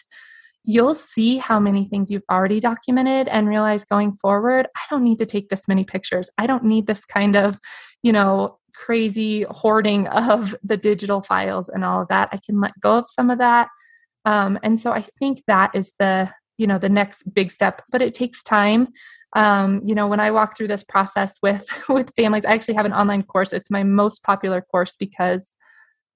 you'll 0.64 0.94
see 0.94 1.38
how 1.38 1.58
many 1.58 1.84
things 1.84 2.10
you've 2.10 2.22
already 2.30 2.60
documented 2.60 3.28
and 3.28 3.48
realize 3.48 3.84
going 3.84 4.14
forward, 4.16 4.68
I 4.76 4.80
don't 4.90 5.04
need 5.04 5.18
to 5.18 5.26
take 5.26 5.48
this 5.48 5.66
many 5.66 5.84
pictures. 5.84 6.30
I 6.38 6.46
don't 6.46 6.64
need 6.64 6.86
this 6.86 7.04
kind 7.04 7.36
of, 7.36 7.58
you 8.02 8.12
know, 8.12 8.58
crazy 8.74 9.44
hoarding 9.50 10.06
of 10.08 10.54
the 10.62 10.76
digital 10.76 11.22
files 11.22 11.68
and 11.68 11.84
all 11.84 12.02
of 12.02 12.08
that. 12.08 12.28
I 12.32 12.38
can 12.38 12.60
let 12.60 12.78
go 12.80 12.98
of 12.98 13.06
some 13.08 13.30
of 13.30 13.38
that. 13.38 13.68
Um, 14.24 14.58
and 14.62 14.78
so 14.78 14.92
I 14.92 15.02
think 15.02 15.42
that 15.46 15.70
is 15.74 15.92
the, 15.98 16.30
you 16.58 16.66
know, 16.66 16.78
the 16.78 16.88
next 16.88 17.22
big 17.34 17.50
step, 17.50 17.82
but 17.90 18.02
it 18.02 18.14
takes 18.14 18.42
time. 18.42 18.88
Um, 19.34 19.80
you 19.84 19.94
know, 19.94 20.08
when 20.08 20.20
I 20.20 20.30
walk 20.30 20.56
through 20.56 20.68
this 20.68 20.84
process 20.84 21.38
with 21.42 21.66
with 21.88 22.12
families, 22.16 22.44
I 22.44 22.52
actually 22.52 22.74
have 22.74 22.86
an 22.86 22.92
online 22.92 23.22
course. 23.22 23.52
It's 23.52 23.70
my 23.70 23.82
most 23.82 24.22
popular 24.22 24.60
course 24.60 24.96
because 24.96 25.54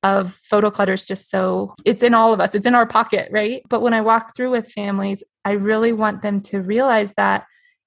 of 0.05 0.35
photo 0.35 0.71
clutter 0.71 0.93
is 0.93 1.05
just 1.05 1.31
so 1.31 1.75
it's 1.85 2.03
in 2.03 2.15
all 2.15 2.33
of 2.33 2.41
us 2.41 2.55
it's 2.55 2.67
in 2.67 2.75
our 2.75 2.87
pocket 2.87 3.29
right? 3.33 3.63
But 3.69 3.81
when 3.81 3.95
i 3.95 4.01
walk 4.01 4.37
through 4.37 4.51
with 4.51 4.71
families 4.71 5.25
i 5.45 5.53
really 5.53 5.93
want 5.93 6.23
them 6.23 6.41
to 6.43 6.61
realize 6.61 7.13
that 7.17 7.45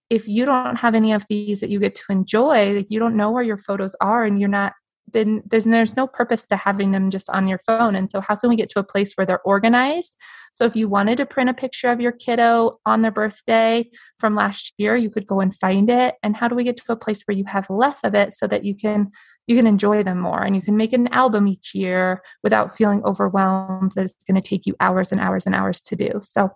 if 0.09 0.27
you 0.27 0.45
don't 0.45 0.77
have 0.77 0.95
any 0.95 1.13
of 1.13 1.25
these 1.29 1.59
that 1.59 1.69
you 1.69 1.79
get 1.79 1.95
to 1.95 2.03
enjoy 2.09 2.73
like 2.73 2.87
you 2.89 2.99
don't 2.99 3.15
know 3.15 3.31
where 3.31 3.43
your 3.43 3.57
photos 3.57 3.95
are 4.01 4.25
and 4.25 4.39
you're 4.39 4.49
not 4.49 4.73
then 5.13 5.41
there's 5.45 5.63
there's 5.63 5.95
no 5.95 6.07
purpose 6.07 6.45
to 6.47 6.55
having 6.55 6.91
them 6.91 7.09
just 7.09 7.29
on 7.29 7.47
your 7.47 7.59
phone. 7.59 7.95
And 7.95 8.11
so 8.11 8.21
how 8.21 8.35
can 8.35 8.49
we 8.49 8.55
get 8.55 8.69
to 8.71 8.79
a 8.79 8.83
place 8.83 9.13
where 9.13 9.25
they're 9.25 9.41
organized? 9.41 10.17
So 10.53 10.65
if 10.65 10.75
you 10.75 10.89
wanted 10.89 11.17
to 11.17 11.25
print 11.25 11.49
a 11.49 11.53
picture 11.53 11.89
of 11.89 12.01
your 12.01 12.11
kiddo 12.11 12.79
on 12.85 13.01
their 13.01 13.11
birthday 13.11 13.89
from 14.19 14.35
last 14.35 14.73
year 14.77 14.95
you 14.95 15.09
could 15.09 15.27
go 15.27 15.39
and 15.39 15.55
find 15.55 15.89
it. 15.89 16.15
And 16.23 16.35
how 16.35 16.47
do 16.47 16.55
we 16.55 16.63
get 16.63 16.77
to 16.77 16.91
a 16.91 16.97
place 16.97 17.23
where 17.23 17.37
you 17.37 17.45
have 17.47 17.69
less 17.69 18.03
of 18.03 18.15
it 18.15 18.33
so 18.33 18.47
that 18.47 18.65
you 18.65 18.75
can 18.75 19.11
you 19.47 19.55
can 19.55 19.65
enjoy 19.65 20.03
them 20.03 20.19
more 20.19 20.43
and 20.43 20.55
you 20.55 20.61
can 20.61 20.77
make 20.77 20.93
an 20.93 21.07
album 21.09 21.47
each 21.47 21.73
year 21.73 22.21
without 22.43 22.75
feeling 22.75 23.03
overwhelmed 23.03 23.93
that 23.93 24.05
it's 24.05 24.23
going 24.27 24.39
to 24.39 24.47
take 24.47 24.65
you 24.65 24.75
hours 24.79 25.11
and 25.11 25.19
hours 25.21 25.45
and 25.45 25.55
hours 25.55 25.81
to 25.81 25.95
do 25.95 26.11
so 26.21 26.51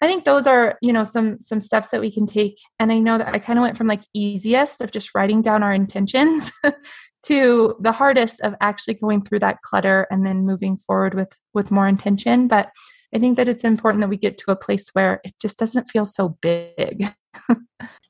I 0.00 0.06
think 0.06 0.24
those 0.24 0.46
are, 0.46 0.76
you 0.82 0.92
know, 0.92 1.04
some 1.04 1.40
some 1.40 1.60
steps 1.60 1.88
that 1.88 2.00
we 2.00 2.12
can 2.12 2.26
take. 2.26 2.58
And 2.78 2.92
I 2.92 2.98
know 2.98 3.16
that 3.16 3.34
I 3.34 3.38
kind 3.38 3.58
of 3.58 3.62
went 3.62 3.78
from 3.78 3.86
like 3.86 4.02
easiest 4.12 4.80
of 4.80 4.90
just 4.90 5.14
writing 5.14 5.40
down 5.40 5.62
our 5.62 5.72
intentions 5.72 6.52
to 7.24 7.74
the 7.80 7.92
hardest 7.92 8.40
of 8.42 8.54
actually 8.60 8.94
going 8.94 9.22
through 9.22 9.38
that 9.40 9.62
clutter 9.62 10.06
and 10.10 10.26
then 10.26 10.44
moving 10.44 10.76
forward 10.76 11.14
with 11.14 11.32
with 11.54 11.70
more 11.70 11.88
intention. 11.88 12.48
But 12.48 12.70
I 13.14 13.18
think 13.18 13.36
that 13.36 13.48
it's 13.48 13.64
important 13.64 14.02
that 14.02 14.08
we 14.08 14.16
get 14.16 14.36
to 14.38 14.50
a 14.50 14.56
place 14.56 14.90
where 14.92 15.20
it 15.24 15.34
just 15.40 15.58
doesn't 15.58 15.88
feel 15.88 16.04
so 16.04 16.36
big. 16.42 17.08
no, 17.48 17.56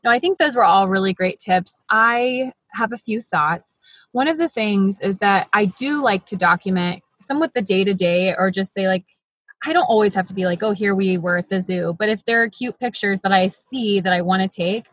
I 0.07 0.19
think 0.19 0.39
those 0.39 0.57
were 0.57 0.65
all 0.65 0.89
really 0.89 1.13
great 1.13 1.39
tips. 1.39 1.79
I 1.91 2.53
have 2.73 2.93
a 2.93 2.99
few 2.99 3.21
thoughts. 3.21 3.79
One 4.14 4.29
of 4.29 4.38
the 4.38 4.48
things 4.48 5.00
is 5.00 5.18
that 5.18 5.48
I 5.53 5.64
do 5.64 6.00
like 6.00 6.24
to 6.27 6.37
document 6.37 7.03
some 7.20 7.40
with 7.40 7.53
the 7.53 7.61
day 7.61 7.83
to 7.83 7.94
day 7.94 8.33
or 8.38 8.48
just 8.48 8.72
say 8.72 8.87
like 8.87 9.05
I 9.66 9.72
don't 9.72 9.87
always 9.87 10.14
have 10.14 10.27
to 10.27 10.35
be 10.35 10.44
like, 10.44 10.62
oh, 10.62 10.70
here 10.70 10.94
we 10.94 11.18
were 11.18 11.38
at 11.38 11.48
the 11.48 11.61
zoo. 11.61 11.96
But 11.98 12.11
if 12.11 12.24
there 12.24 12.40
are 12.40 12.48
cute 12.48 12.79
pictures 12.79 13.18
that 13.24 13.33
I 13.33 13.48
see 13.48 13.98
that 14.00 14.12
I 14.12 14.22
want 14.22 14.42
to 14.42 14.48
take, 14.48 14.87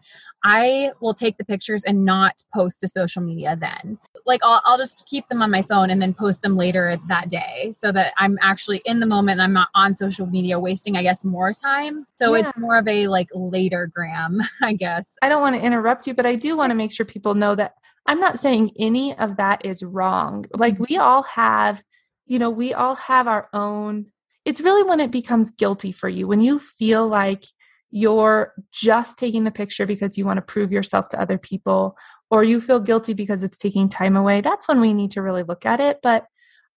I 0.43 0.91
will 1.01 1.13
take 1.13 1.38
the 1.38 1.45
pictures 1.45 1.84
and 1.84 2.04
not 2.04 2.43
post 2.54 2.82
to 2.82 2.88
social 2.88 3.21
media 3.21 3.56
then. 3.60 3.97
Like 4.25 4.41
I'll, 4.43 4.62
I'll 4.65 4.77
just 4.77 5.06
keep 5.06 5.27
them 5.30 5.41
on 5.41 5.51
my 5.51 5.62
phone 5.62 5.89
and 5.89 6.01
then 6.01 6.13
post 6.13 6.41
them 6.41 6.58
later 6.58 6.97
that 7.08 7.30
day 7.30 7.71
so 7.73 7.91
that 7.91 8.13
I'm 8.17 8.38
actually 8.41 8.82
in 8.86 8.99
the 8.99 9.06
moment 9.06 9.41
I'm 9.41 9.54
not 9.54 9.69
on 9.75 9.93
social 9.93 10.25
media 10.25 10.60
wasting, 10.60 10.95
I 10.97 11.04
guess, 11.04 11.23
more 11.23 11.54
time. 11.54 12.06
So 12.15 12.34
yeah. 12.34 12.49
it's 12.49 12.58
more 12.58 12.77
of 12.77 12.88
a 12.88 13.08
like 13.08 13.30
later 13.34 13.88
gram, 13.93 14.41
I 14.62 14.73
guess. 14.73 15.15
I 15.21 15.30
don't 15.30 15.41
want 15.41 15.56
to 15.56 15.62
interrupt 15.62 16.08
you, 16.08 16.13
but 16.13 16.25
I 16.25 16.36
do 16.36 16.58
want 16.58 16.71
to 16.71 16.75
make 16.75 16.91
sure 16.91 17.06
people 17.06 17.36
know 17.36 17.56
that 17.56 17.75
I'm 18.06 18.19
not 18.19 18.39
saying 18.39 18.71
any 18.80 19.15
of 19.17 19.38
that 19.38 19.65
is 19.65 19.84
wrong. 19.84 20.45
Like 20.54 20.80
we 20.80 20.97
all 20.97 21.23
have, 21.23 21.84
you 22.25 22.39
know, 22.39 22.49
we 22.49 22.73
all 22.73 22.95
have 22.95 23.27
our 23.27 23.47
own 23.54 24.08
it's 24.45 24.62
really 24.62 24.84
when 24.84 24.99
it 24.99 25.12
becomes 25.12 25.51
guilty 25.51 25.91
for 25.91 26.10
you, 26.10 26.27
when 26.27 26.41
you 26.41 26.60
feel 26.60 27.08
like 27.08 27.45
you're 27.91 28.54
just 28.71 29.17
taking 29.17 29.43
the 29.43 29.51
picture 29.51 29.86
because 29.86 30.17
you 30.17 30.25
want 30.25 30.38
to 30.38 30.41
prove 30.41 30.71
yourself 30.71 31.10
to 31.10 31.21
other 31.21 31.38
people, 31.38 31.97
or 32.30 32.43
you 32.43 32.62
feel 32.62 32.80
guilty 32.80 33.13
because 33.13 33.43
it's 33.43 33.58
taking 33.58 33.89
time 33.89 34.15
away. 34.15 34.41
That's 34.41 34.67
when 34.67 34.80
we 34.80 34.93
need 34.93 35.12
to 35.12 35.21
really 35.21 35.43
look 35.43 35.65
at 35.65 35.80
it. 35.80 35.99
But 36.01 36.25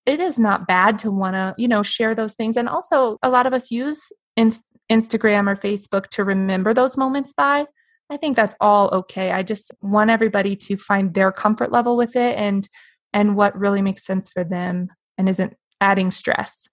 it 0.06 0.20
is 0.20 0.38
not 0.38 0.66
bad 0.66 0.98
to 1.00 1.10
want 1.10 1.34
to, 1.34 1.54
you 1.56 1.68
know, 1.68 1.82
share 1.82 2.14
those 2.14 2.34
things. 2.34 2.56
And 2.56 2.68
also, 2.68 3.18
a 3.22 3.30
lot 3.30 3.46
of 3.46 3.54
us 3.54 3.70
use 3.70 4.12
in- 4.36 4.52
Instagram 4.90 5.48
or 5.48 5.56
Facebook 5.56 6.08
to 6.08 6.24
remember 6.24 6.74
those 6.74 6.96
moments 6.96 7.32
by. 7.32 7.66
I 8.10 8.16
think 8.18 8.36
that's 8.36 8.54
all 8.60 8.90
okay. 8.90 9.32
I 9.32 9.42
just 9.42 9.70
want 9.80 10.10
everybody 10.10 10.56
to 10.56 10.76
find 10.76 11.14
their 11.14 11.32
comfort 11.32 11.72
level 11.72 11.96
with 11.96 12.16
it 12.16 12.36
and 12.36 12.68
and 13.14 13.36
what 13.36 13.56
really 13.58 13.80
makes 13.80 14.04
sense 14.04 14.28
for 14.28 14.44
them 14.44 14.88
and 15.16 15.28
isn't 15.28 15.54
adding 15.80 16.10
stress. 16.10 16.68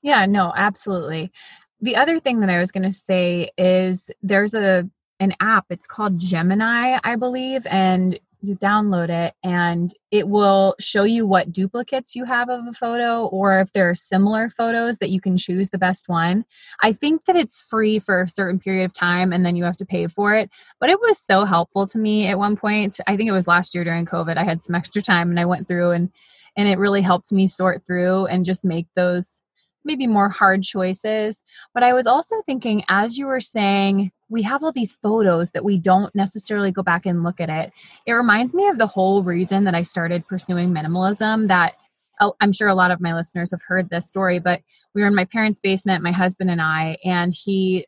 Yeah, 0.00 0.24
no, 0.26 0.52
absolutely. 0.56 1.32
The 1.80 1.96
other 1.96 2.18
thing 2.18 2.40
that 2.40 2.50
I 2.50 2.58
was 2.58 2.72
going 2.72 2.84
to 2.84 2.92
say 2.92 3.50
is 3.58 4.10
there's 4.22 4.54
a 4.54 4.88
an 5.18 5.34
app. 5.40 5.66
It's 5.70 5.86
called 5.86 6.18
Gemini, 6.18 6.98
I 7.02 7.16
believe, 7.16 7.66
and 7.66 8.18
you 8.42 8.56
download 8.56 9.08
it 9.08 9.34
and 9.42 9.92
it 10.10 10.28
will 10.28 10.74
show 10.78 11.04
you 11.04 11.26
what 11.26 11.52
duplicates 11.52 12.14
you 12.14 12.24
have 12.24 12.48
of 12.48 12.66
a 12.66 12.72
photo 12.72 13.26
or 13.26 13.60
if 13.60 13.72
there 13.72 13.88
are 13.88 13.94
similar 13.94 14.48
photos 14.48 14.98
that 14.98 15.10
you 15.10 15.20
can 15.20 15.36
choose 15.36 15.70
the 15.70 15.78
best 15.78 16.08
one. 16.08 16.44
I 16.82 16.92
think 16.92 17.24
that 17.24 17.36
it's 17.36 17.60
free 17.60 17.98
for 17.98 18.22
a 18.22 18.28
certain 18.28 18.58
period 18.58 18.84
of 18.84 18.92
time 18.92 19.32
and 19.32 19.44
then 19.44 19.56
you 19.56 19.64
have 19.64 19.76
to 19.76 19.86
pay 19.86 20.06
for 20.06 20.34
it. 20.34 20.50
But 20.80 20.90
it 20.90 21.00
was 21.00 21.18
so 21.18 21.44
helpful 21.44 21.86
to 21.88 21.98
me 21.98 22.28
at 22.28 22.38
one 22.38 22.56
point. 22.56 23.00
I 23.06 23.16
think 23.16 23.28
it 23.28 23.32
was 23.32 23.48
last 23.48 23.74
year 23.74 23.84
during 23.84 24.06
COVID. 24.06 24.36
I 24.36 24.44
had 24.44 24.62
some 24.62 24.74
extra 24.74 25.02
time 25.02 25.30
and 25.30 25.40
I 25.40 25.46
went 25.46 25.66
through 25.66 25.92
and 25.92 26.12
and 26.58 26.68
it 26.68 26.78
really 26.78 27.02
helped 27.02 27.32
me 27.32 27.46
sort 27.46 27.84
through 27.86 28.26
and 28.26 28.44
just 28.44 28.64
make 28.64 28.86
those 28.94 29.40
maybe 29.86 30.06
more 30.06 30.28
hard 30.28 30.62
choices. 30.62 31.42
But 31.72 31.82
I 31.82 31.92
was 31.92 32.06
also 32.06 32.36
thinking, 32.44 32.84
as 32.88 33.16
you 33.16 33.26
were 33.26 33.40
saying, 33.40 34.10
we 34.28 34.42
have 34.42 34.62
all 34.62 34.72
these 34.72 34.96
photos 35.02 35.52
that 35.52 35.64
we 35.64 35.78
don't 35.78 36.14
necessarily 36.14 36.72
go 36.72 36.82
back 36.82 37.06
and 37.06 37.22
look 37.22 37.40
at 37.40 37.48
it. 37.48 37.72
It 38.06 38.12
reminds 38.12 38.54
me 38.54 38.68
of 38.68 38.78
the 38.78 38.86
whole 38.86 39.22
reason 39.22 39.64
that 39.64 39.74
I 39.74 39.84
started 39.84 40.26
pursuing 40.26 40.70
minimalism 40.70 41.48
that 41.48 41.74
I'm 42.40 42.52
sure 42.52 42.68
a 42.68 42.74
lot 42.74 42.90
of 42.90 43.00
my 43.00 43.14
listeners 43.14 43.50
have 43.50 43.60
heard 43.66 43.90
this 43.90 44.08
story, 44.08 44.38
but 44.38 44.62
we 44.94 45.02
were 45.02 45.08
in 45.08 45.14
my 45.14 45.26
parents' 45.26 45.60
basement, 45.60 46.02
my 46.02 46.12
husband 46.12 46.50
and 46.50 46.62
I, 46.62 46.96
and 47.04 47.32
he 47.32 47.86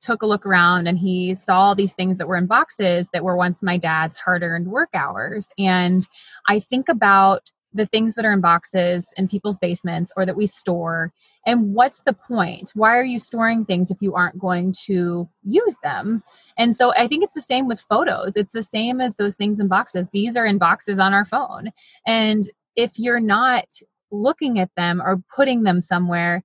took 0.00 0.22
a 0.22 0.26
look 0.26 0.44
around 0.44 0.86
and 0.88 0.98
he 0.98 1.34
saw 1.34 1.60
all 1.60 1.74
these 1.74 1.92
things 1.92 2.16
that 2.16 2.26
were 2.26 2.36
in 2.36 2.46
boxes 2.46 3.08
that 3.12 3.22
were 3.22 3.36
once 3.36 3.62
my 3.62 3.76
dad's 3.76 4.18
hard 4.18 4.42
earned 4.42 4.66
work 4.66 4.88
hours. 4.94 5.48
And 5.58 6.08
I 6.48 6.58
think 6.58 6.88
about 6.88 7.50
the 7.72 7.86
things 7.86 8.14
that 8.14 8.24
are 8.24 8.32
in 8.32 8.40
boxes 8.40 9.12
in 9.16 9.28
people's 9.28 9.56
basements 9.56 10.12
or 10.16 10.26
that 10.26 10.36
we 10.36 10.46
store? 10.46 11.12
And 11.46 11.74
what's 11.74 12.02
the 12.02 12.12
point? 12.12 12.72
Why 12.74 12.96
are 12.96 13.04
you 13.04 13.18
storing 13.18 13.64
things 13.64 13.90
if 13.90 14.02
you 14.02 14.14
aren't 14.14 14.38
going 14.38 14.74
to 14.86 15.28
use 15.42 15.76
them? 15.82 16.22
And 16.58 16.76
so 16.76 16.92
i 16.94 17.06
think 17.06 17.24
it's 17.24 17.34
the 17.34 17.40
same 17.40 17.68
with 17.68 17.80
photos. 17.80 18.36
It's 18.36 18.52
the 18.52 18.62
same 18.62 19.00
as 19.00 19.16
those 19.16 19.36
things 19.36 19.58
in 19.58 19.68
boxes. 19.68 20.08
These 20.12 20.36
are 20.36 20.46
in 20.46 20.58
boxes 20.58 20.98
on 20.98 21.14
our 21.14 21.24
phone. 21.24 21.70
And 22.06 22.48
if 22.76 22.98
you're 22.98 23.20
not 23.20 23.66
looking 24.10 24.58
at 24.58 24.70
them 24.76 25.00
or 25.00 25.22
putting 25.34 25.62
them 25.62 25.80
somewhere 25.80 26.42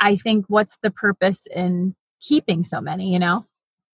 i 0.00 0.16
think 0.16 0.44
what's 0.48 0.76
the 0.82 0.90
purpose 0.90 1.46
in 1.54 1.94
keeping 2.20 2.62
so 2.62 2.80
many 2.80 3.12
you 3.12 3.18
know 3.18 3.44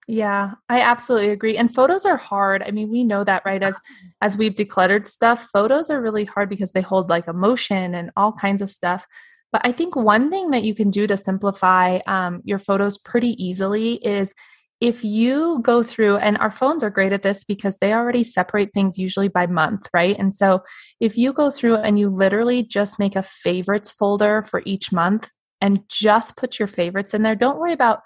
yeah, 0.08 0.52
I 0.68 0.80
absolutely 0.80 1.30
agree. 1.30 1.56
And 1.56 1.72
photos 1.72 2.04
are 2.04 2.16
hard. 2.16 2.62
I 2.62 2.70
mean, 2.70 2.90
we 2.90 3.04
know 3.04 3.24
that, 3.24 3.42
right? 3.44 3.62
As 3.62 3.78
as 4.22 4.36
we've 4.36 4.54
decluttered 4.54 5.06
stuff, 5.06 5.48
photos 5.52 5.90
are 5.90 6.00
really 6.00 6.24
hard 6.24 6.48
because 6.48 6.72
they 6.72 6.80
hold 6.80 7.10
like 7.10 7.28
emotion 7.28 7.94
and 7.94 8.10
all 8.16 8.32
kinds 8.32 8.62
of 8.62 8.70
stuff. 8.70 9.06
But 9.52 9.62
I 9.64 9.72
think 9.72 9.94
one 9.94 10.30
thing 10.30 10.50
that 10.50 10.64
you 10.64 10.74
can 10.74 10.90
do 10.90 11.06
to 11.06 11.16
simplify 11.16 11.98
um, 12.06 12.40
your 12.44 12.58
photos 12.58 12.96
pretty 12.96 13.42
easily 13.42 13.94
is 13.96 14.34
if 14.80 15.04
you 15.04 15.60
go 15.62 15.84
through, 15.84 16.16
and 16.16 16.36
our 16.38 16.50
phones 16.50 16.82
are 16.82 16.90
great 16.90 17.12
at 17.12 17.22
this 17.22 17.44
because 17.44 17.78
they 17.78 17.92
already 17.92 18.24
separate 18.24 18.70
things 18.74 18.98
usually 18.98 19.28
by 19.28 19.46
month, 19.46 19.86
right? 19.94 20.18
And 20.18 20.34
so 20.34 20.62
if 20.98 21.16
you 21.16 21.32
go 21.32 21.52
through 21.52 21.76
and 21.76 22.00
you 22.00 22.08
literally 22.08 22.64
just 22.64 22.98
make 22.98 23.14
a 23.14 23.22
favorites 23.22 23.92
folder 23.92 24.42
for 24.42 24.60
each 24.66 24.90
month 24.90 25.30
and 25.60 25.88
just 25.88 26.36
put 26.36 26.58
your 26.58 26.66
favorites 26.66 27.14
in 27.14 27.22
there, 27.22 27.36
don't 27.36 27.60
worry 27.60 27.72
about 27.72 28.00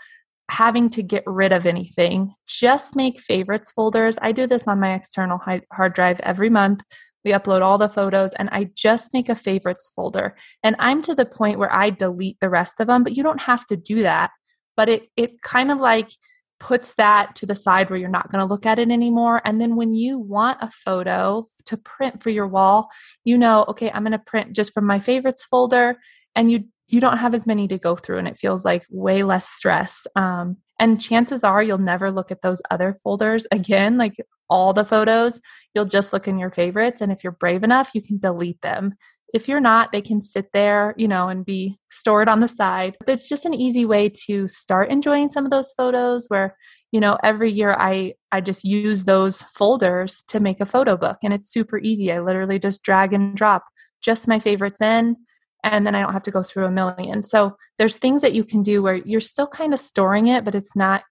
having 0.49 0.89
to 0.91 1.03
get 1.03 1.25
rid 1.27 1.53
of 1.53 1.67
anything. 1.67 2.33
Just 2.47 2.97
make 2.97 3.21
favorites 3.21 3.71
folders. 3.71 4.17
I 4.23 4.33
do 4.33 4.47
this 4.47 4.69
on 4.69 4.81
my 4.81 4.95
external 4.95 5.41
hard 5.73 5.93
drive 5.95 6.21
every 6.21 6.51
month. 6.51 6.83
We 7.25 7.33
upload 7.33 7.63
all 7.63 7.79
the 7.79 7.89
photos 7.89 8.33
and 8.35 8.49
I 8.51 8.71
just 8.75 9.13
make 9.13 9.29
a 9.29 9.35
favorites 9.35 9.91
folder. 9.95 10.37
And 10.63 10.77
I'm 10.79 11.03
to 11.03 11.15
the 11.15 11.25
point 11.27 11.59
where 11.59 11.75
I 11.75 11.91
delete 11.91 12.39
the 12.41 12.49
rest 12.49 12.79
of 12.79 12.87
them, 12.87 13.03
but 13.03 13.17
you 13.17 13.25
don't 13.25 13.41
have 13.41 13.67
to 13.67 13.77
do 13.77 14.03
that. 14.03 14.31
But 14.77 14.89
it 14.89 15.09
it 15.17 15.43
kind 15.43 15.73
of 15.73 15.79
like 15.79 16.11
puts 16.61 16.95
that 16.95 17.35
to 17.37 17.47
the 17.47 17.55
side 17.55 17.91
where 17.91 17.99
you're 17.99 18.09
not 18.09 18.31
going 18.31 18.43
to 18.43 18.49
look 18.49 18.65
at 18.65 18.79
it 18.79 18.91
anymore. 18.91 19.43
And 19.45 19.61
then 19.61 19.77
when 19.77 19.95
you 19.95 20.19
want 20.19 20.59
a 20.63 20.71
photo 20.71 21.49
to 21.67 21.77
print 21.77 22.23
for 22.23 22.31
your 22.31 22.47
wall, 22.47 22.89
you 23.25 23.37
know, 23.37 23.65
okay, 23.69 23.91
I'm 23.91 24.05
going 24.05 24.13
to 24.13 24.19
print 24.19 24.55
just 24.55 24.73
from 24.73 24.87
my 24.87 25.01
favorites 25.01 25.45
folder 25.45 25.97
and 26.35 26.51
you 26.51 26.65
you 26.89 27.01
don't 27.01 27.19
have 27.19 27.35
as 27.35 27.47
many 27.47 27.67
to 27.69 27.79
go 27.79 27.97
through 27.97 28.19
and 28.19 28.29
it 28.29 28.39
feels 28.39 28.65
like 28.65 28.87
way 28.91 29.23
less 29.23 29.49
stress 29.49 30.07
um, 30.17 30.57
and 30.79 31.01
chances 31.01 31.43
are 31.43 31.63
you'll 31.63 31.79
never 31.79 32.11
look 32.11 32.31
at 32.31 32.43
those 32.43 32.63
other 32.71 32.95
folders 33.03 33.47
again 33.53 33.97
like 33.97 34.17
all 34.49 34.73
the 34.73 34.85
photos. 34.85 35.41
You'll 35.75 35.87
just 35.87 36.13
look 36.13 36.29
in 36.29 36.39
your 36.39 36.51
favorites 36.51 37.01
and 37.01 37.11
if 37.11 37.25
you're 37.25 37.33
brave 37.33 37.63
enough 37.63 37.91
you 37.95 38.03
can 38.03 38.19
delete 38.19 38.61
them. 38.63 38.95
If 39.35 39.49
you're 39.49 39.61
not 39.61 39.93
they 39.93 40.03
can 40.03 40.23
sit 40.23 40.53
there 40.53 40.95
you 40.97 41.09
know 41.09 41.29
and 41.29 41.45
be 41.45 41.79
stored 41.91 42.29
on 42.29 42.41
the 42.41 42.49
side. 42.49 42.97
But 43.01 43.11
it's 43.11 43.29
just 43.29 43.47
an 43.47 43.55
easy 43.55 43.85
way 43.85 44.09
to 44.27 44.47
start 44.49 44.91
enjoying 44.91 45.29
some 45.29 45.45
of 45.45 45.51
those 45.51 45.73
photos 45.77 46.27
where 46.29 46.57
you 46.93 47.01
know 47.01 47.19
every 47.25 47.51
year 47.51 47.75
i 47.79 48.15
i 48.31 48.41
just 48.41 48.63
use 48.63 49.05
those 49.05 49.43
folders 49.43 50.23
to 50.29 50.39
make 50.39 50.61
a 50.61 50.67
photo 50.67 50.97
book 50.97 51.19
and 51.23 51.33
it's 51.35 51.53
super 51.53 51.79
easy. 51.79 52.13
I 52.13 52.21
literally 52.21 52.59
just 52.59 52.83
drag 52.83 53.13
and 53.13 53.37
drop 53.37 53.65
just 54.03 54.29
my 54.29 54.39
favorites 54.39 54.81
in 54.81 55.17
and 55.65 55.87
then 55.87 55.95
I 55.95 56.01
don't 56.01 56.13
have 56.13 56.23
to 56.25 56.31
go 56.31 56.43
through 56.43 56.67
a 56.67 56.71
million. 56.71 57.23
So 57.23 57.57
there's 57.79 57.97
things 57.97 58.23
that 58.23 58.35
you 58.35 58.45
can 58.45 58.63
do 58.63 58.83
where 58.83 58.97
you're 58.97 59.21
still 59.21 59.47
kind 59.47 59.75
of 59.75 59.81
storing 59.81 60.29
it, 60.29 60.45
but 60.45 60.55
it's 60.55 60.77
not 60.77 61.03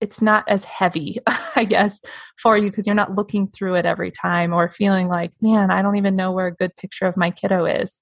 it's 0.00 0.20
not 0.20 0.44
as 0.48 0.64
heavy, 0.64 1.18
I 1.56 1.64
guess, 1.64 2.00
for 2.36 2.58
you 2.58 2.70
because 2.70 2.86
you're 2.86 2.96
not 2.96 3.14
looking 3.14 3.46
through 3.46 3.76
it 3.76 3.86
every 3.86 4.10
time 4.10 4.52
or 4.52 4.68
feeling 4.68 5.06
like, 5.06 5.30
man, 5.40 5.70
I 5.70 5.80
don't 5.80 5.96
even 5.96 6.16
know 6.16 6.32
where 6.32 6.48
a 6.48 6.54
good 6.54 6.76
picture 6.76 7.06
of 7.06 7.16
my 7.16 7.30
kiddo 7.30 7.66
is. 7.66 8.00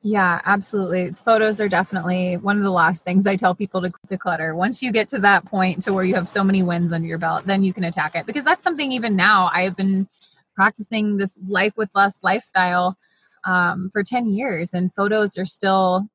Yeah, 0.00 0.40
absolutely. 0.46 1.12
Photos 1.12 1.60
are 1.60 1.68
definitely 1.68 2.38
one 2.38 2.56
of 2.56 2.64
the 2.64 2.70
last 2.70 3.04
things 3.04 3.26
I 3.26 3.36
tell 3.36 3.54
people 3.54 3.82
to 3.82 3.92
declutter. 4.08 4.56
Once 4.56 4.82
you 4.82 4.90
get 4.90 5.08
to 5.10 5.18
that 5.20 5.44
point 5.44 5.82
to 5.84 5.92
where 5.92 6.02
you 6.02 6.14
have 6.14 6.28
so 6.28 6.42
many 6.42 6.62
wins 6.62 6.92
under 6.92 7.06
your 7.06 7.18
belt, 7.18 7.46
then 7.46 7.62
you 7.62 7.72
can 7.72 7.84
attack 7.84 8.16
it 8.16 8.26
because 8.26 8.42
that's 8.42 8.64
something 8.64 8.90
even 8.90 9.14
now 9.14 9.50
I 9.52 9.62
have 9.62 9.76
been 9.76 10.08
practicing 10.56 11.18
this 11.18 11.38
life 11.46 11.74
with 11.76 11.90
less 11.94 12.18
lifestyle 12.22 12.96
um, 13.44 13.90
for 13.92 14.02
10 14.02 14.30
years, 14.30 14.72
and 14.72 14.92
photos 14.94 15.36
are 15.38 15.46
still 15.46 16.06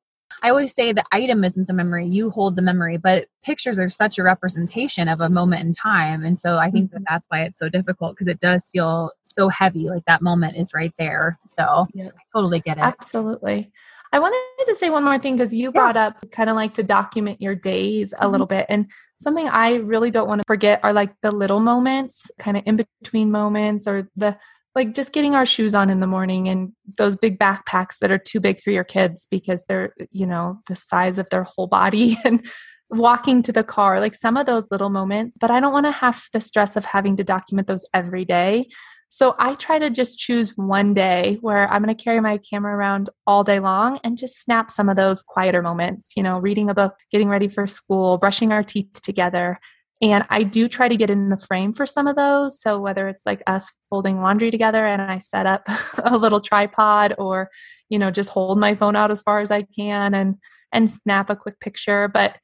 I 0.42 0.50
always 0.50 0.72
say 0.72 0.92
the 0.92 1.04
item 1.10 1.42
isn't 1.42 1.66
the 1.66 1.72
memory, 1.72 2.06
you 2.06 2.30
hold 2.30 2.56
the 2.56 2.62
memory, 2.62 2.96
but 2.96 3.26
pictures 3.42 3.78
are 3.78 3.88
such 3.88 4.18
a 4.18 4.22
representation 4.22 5.08
of 5.08 5.20
a 5.20 5.28
moment 5.28 5.64
in 5.64 5.72
time. 5.72 6.24
And 6.24 6.38
so 6.38 6.58
I 6.58 6.70
think 6.70 6.90
that 6.90 6.98
mm-hmm. 6.98 7.04
that's 7.08 7.26
why 7.28 7.42
it's 7.42 7.58
so 7.58 7.68
difficult 7.68 8.12
because 8.14 8.28
it 8.28 8.38
does 8.38 8.68
feel 8.68 9.10
so 9.24 9.48
heavy, 9.48 9.88
like 9.88 10.04
that 10.06 10.22
moment 10.22 10.56
is 10.56 10.72
right 10.74 10.92
there. 10.98 11.38
So 11.48 11.86
yeah. 11.92 12.08
I 12.08 12.38
totally 12.38 12.60
get 12.60 12.78
it. 12.78 12.82
Absolutely. 12.82 13.72
I 14.12 14.20
wanted 14.20 14.38
to 14.66 14.74
say 14.76 14.90
one 14.90 15.04
more 15.04 15.18
thing 15.18 15.36
because 15.36 15.52
you 15.52 15.68
yeah. 15.68 15.70
brought 15.70 15.96
up 15.96 16.24
kind 16.30 16.48
of 16.48 16.56
like 16.56 16.74
to 16.74 16.82
document 16.82 17.42
your 17.42 17.54
days 17.54 18.12
a 18.12 18.16
mm-hmm. 18.16 18.30
little 18.30 18.46
bit. 18.46 18.66
And 18.68 18.90
something 19.18 19.48
I 19.48 19.76
really 19.76 20.10
don't 20.10 20.28
want 20.28 20.40
to 20.40 20.46
forget 20.46 20.80
are 20.82 20.92
like 20.92 21.12
the 21.20 21.32
little 21.32 21.60
moments, 21.60 22.30
kind 22.38 22.56
of 22.56 22.62
in 22.64 22.76
between 23.02 23.30
moments, 23.30 23.86
or 23.86 24.08
the 24.16 24.38
like 24.78 24.94
just 24.94 25.12
getting 25.12 25.34
our 25.34 25.44
shoes 25.44 25.74
on 25.74 25.90
in 25.90 25.98
the 25.98 26.06
morning 26.06 26.48
and 26.48 26.72
those 26.98 27.16
big 27.16 27.36
backpacks 27.36 27.98
that 28.00 28.12
are 28.12 28.18
too 28.18 28.38
big 28.38 28.60
for 28.60 28.70
your 28.70 28.84
kids 28.84 29.26
because 29.28 29.64
they're, 29.64 29.92
you 30.12 30.24
know, 30.24 30.60
the 30.68 30.76
size 30.76 31.18
of 31.18 31.28
their 31.30 31.42
whole 31.42 31.66
body 31.66 32.16
and 32.24 32.46
walking 32.90 33.42
to 33.42 33.50
the 33.50 33.64
car, 33.64 34.00
like 34.00 34.14
some 34.14 34.36
of 34.36 34.46
those 34.46 34.68
little 34.70 34.88
moments. 34.88 35.36
But 35.36 35.50
I 35.50 35.58
don't 35.58 35.72
want 35.72 35.86
to 35.86 35.90
have 35.90 36.22
the 36.32 36.40
stress 36.40 36.76
of 36.76 36.84
having 36.84 37.16
to 37.16 37.24
document 37.24 37.66
those 37.66 37.88
every 37.92 38.24
day. 38.24 38.68
So 39.08 39.34
I 39.40 39.54
try 39.54 39.80
to 39.80 39.90
just 39.90 40.16
choose 40.16 40.56
one 40.56 40.94
day 40.94 41.38
where 41.40 41.68
I'm 41.68 41.82
going 41.82 41.94
to 41.94 42.00
carry 42.00 42.20
my 42.20 42.38
camera 42.38 42.76
around 42.76 43.10
all 43.26 43.42
day 43.42 43.58
long 43.58 43.98
and 44.04 44.16
just 44.16 44.40
snap 44.40 44.70
some 44.70 44.88
of 44.88 44.94
those 44.94 45.24
quieter 45.24 45.60
moments, 45.60 46.12
you 46.16 46.22
know, 46.22 46.38
reading 46.38 46.70
a 46.70 46.74
book, 46.74 46.94
getting 47.10 47.28
ready 47.28 47.48
for 47.48 47.66
school, 47.66 48.16
brushing 48.16 48.52
our 48.52 48.62
teeth 48.62 49.02
together. 49.02 49.58
And 50.00 50.24
I 50.30 50.44
do 50.44 50.68
try 50.68 50.88
to 50.88 50.96
get 50.96 51.10
in 51.10 51.28
the 51.28 51.36
frame 51.36 51.72
for 51.72 51.84
some 51.84 52.06
of 52.06 52.14
those. 52.14 52.60
So 52.60 52.78
whether 52.78 53.08
it's 53.08 53.26
like 53.26 53.42
us 53.46 53.70
folding 53.90 54.20
laundry 54.20 54.50
together 54.50 54.86
and 54.86 55.02
I 55.02 55.18
set 55.18 55.46
up 55.46 55.62
a 56.04 56.16
little 56.16 56.40
tripod 56.40 57.14
or, 57.18 57.50
you 57.88 57.98
know, 57.98 58.10
just 58.10 58.30
hold 58.30 58.58
my 58.58 58.74
phone 58.74 58.94
out 58.94 59.10
as 59.10 59.22
far 59.22 59.40
as 59.40 59.50
I 59.50 59.62
can 59.62 60.14
and 60.14 60.36
and 60.72 60.90
snap 60.90 61.30
a 61.30 61.36
quick 61.36 61.58
picture. 61.60 62.08
But 62.08 62.36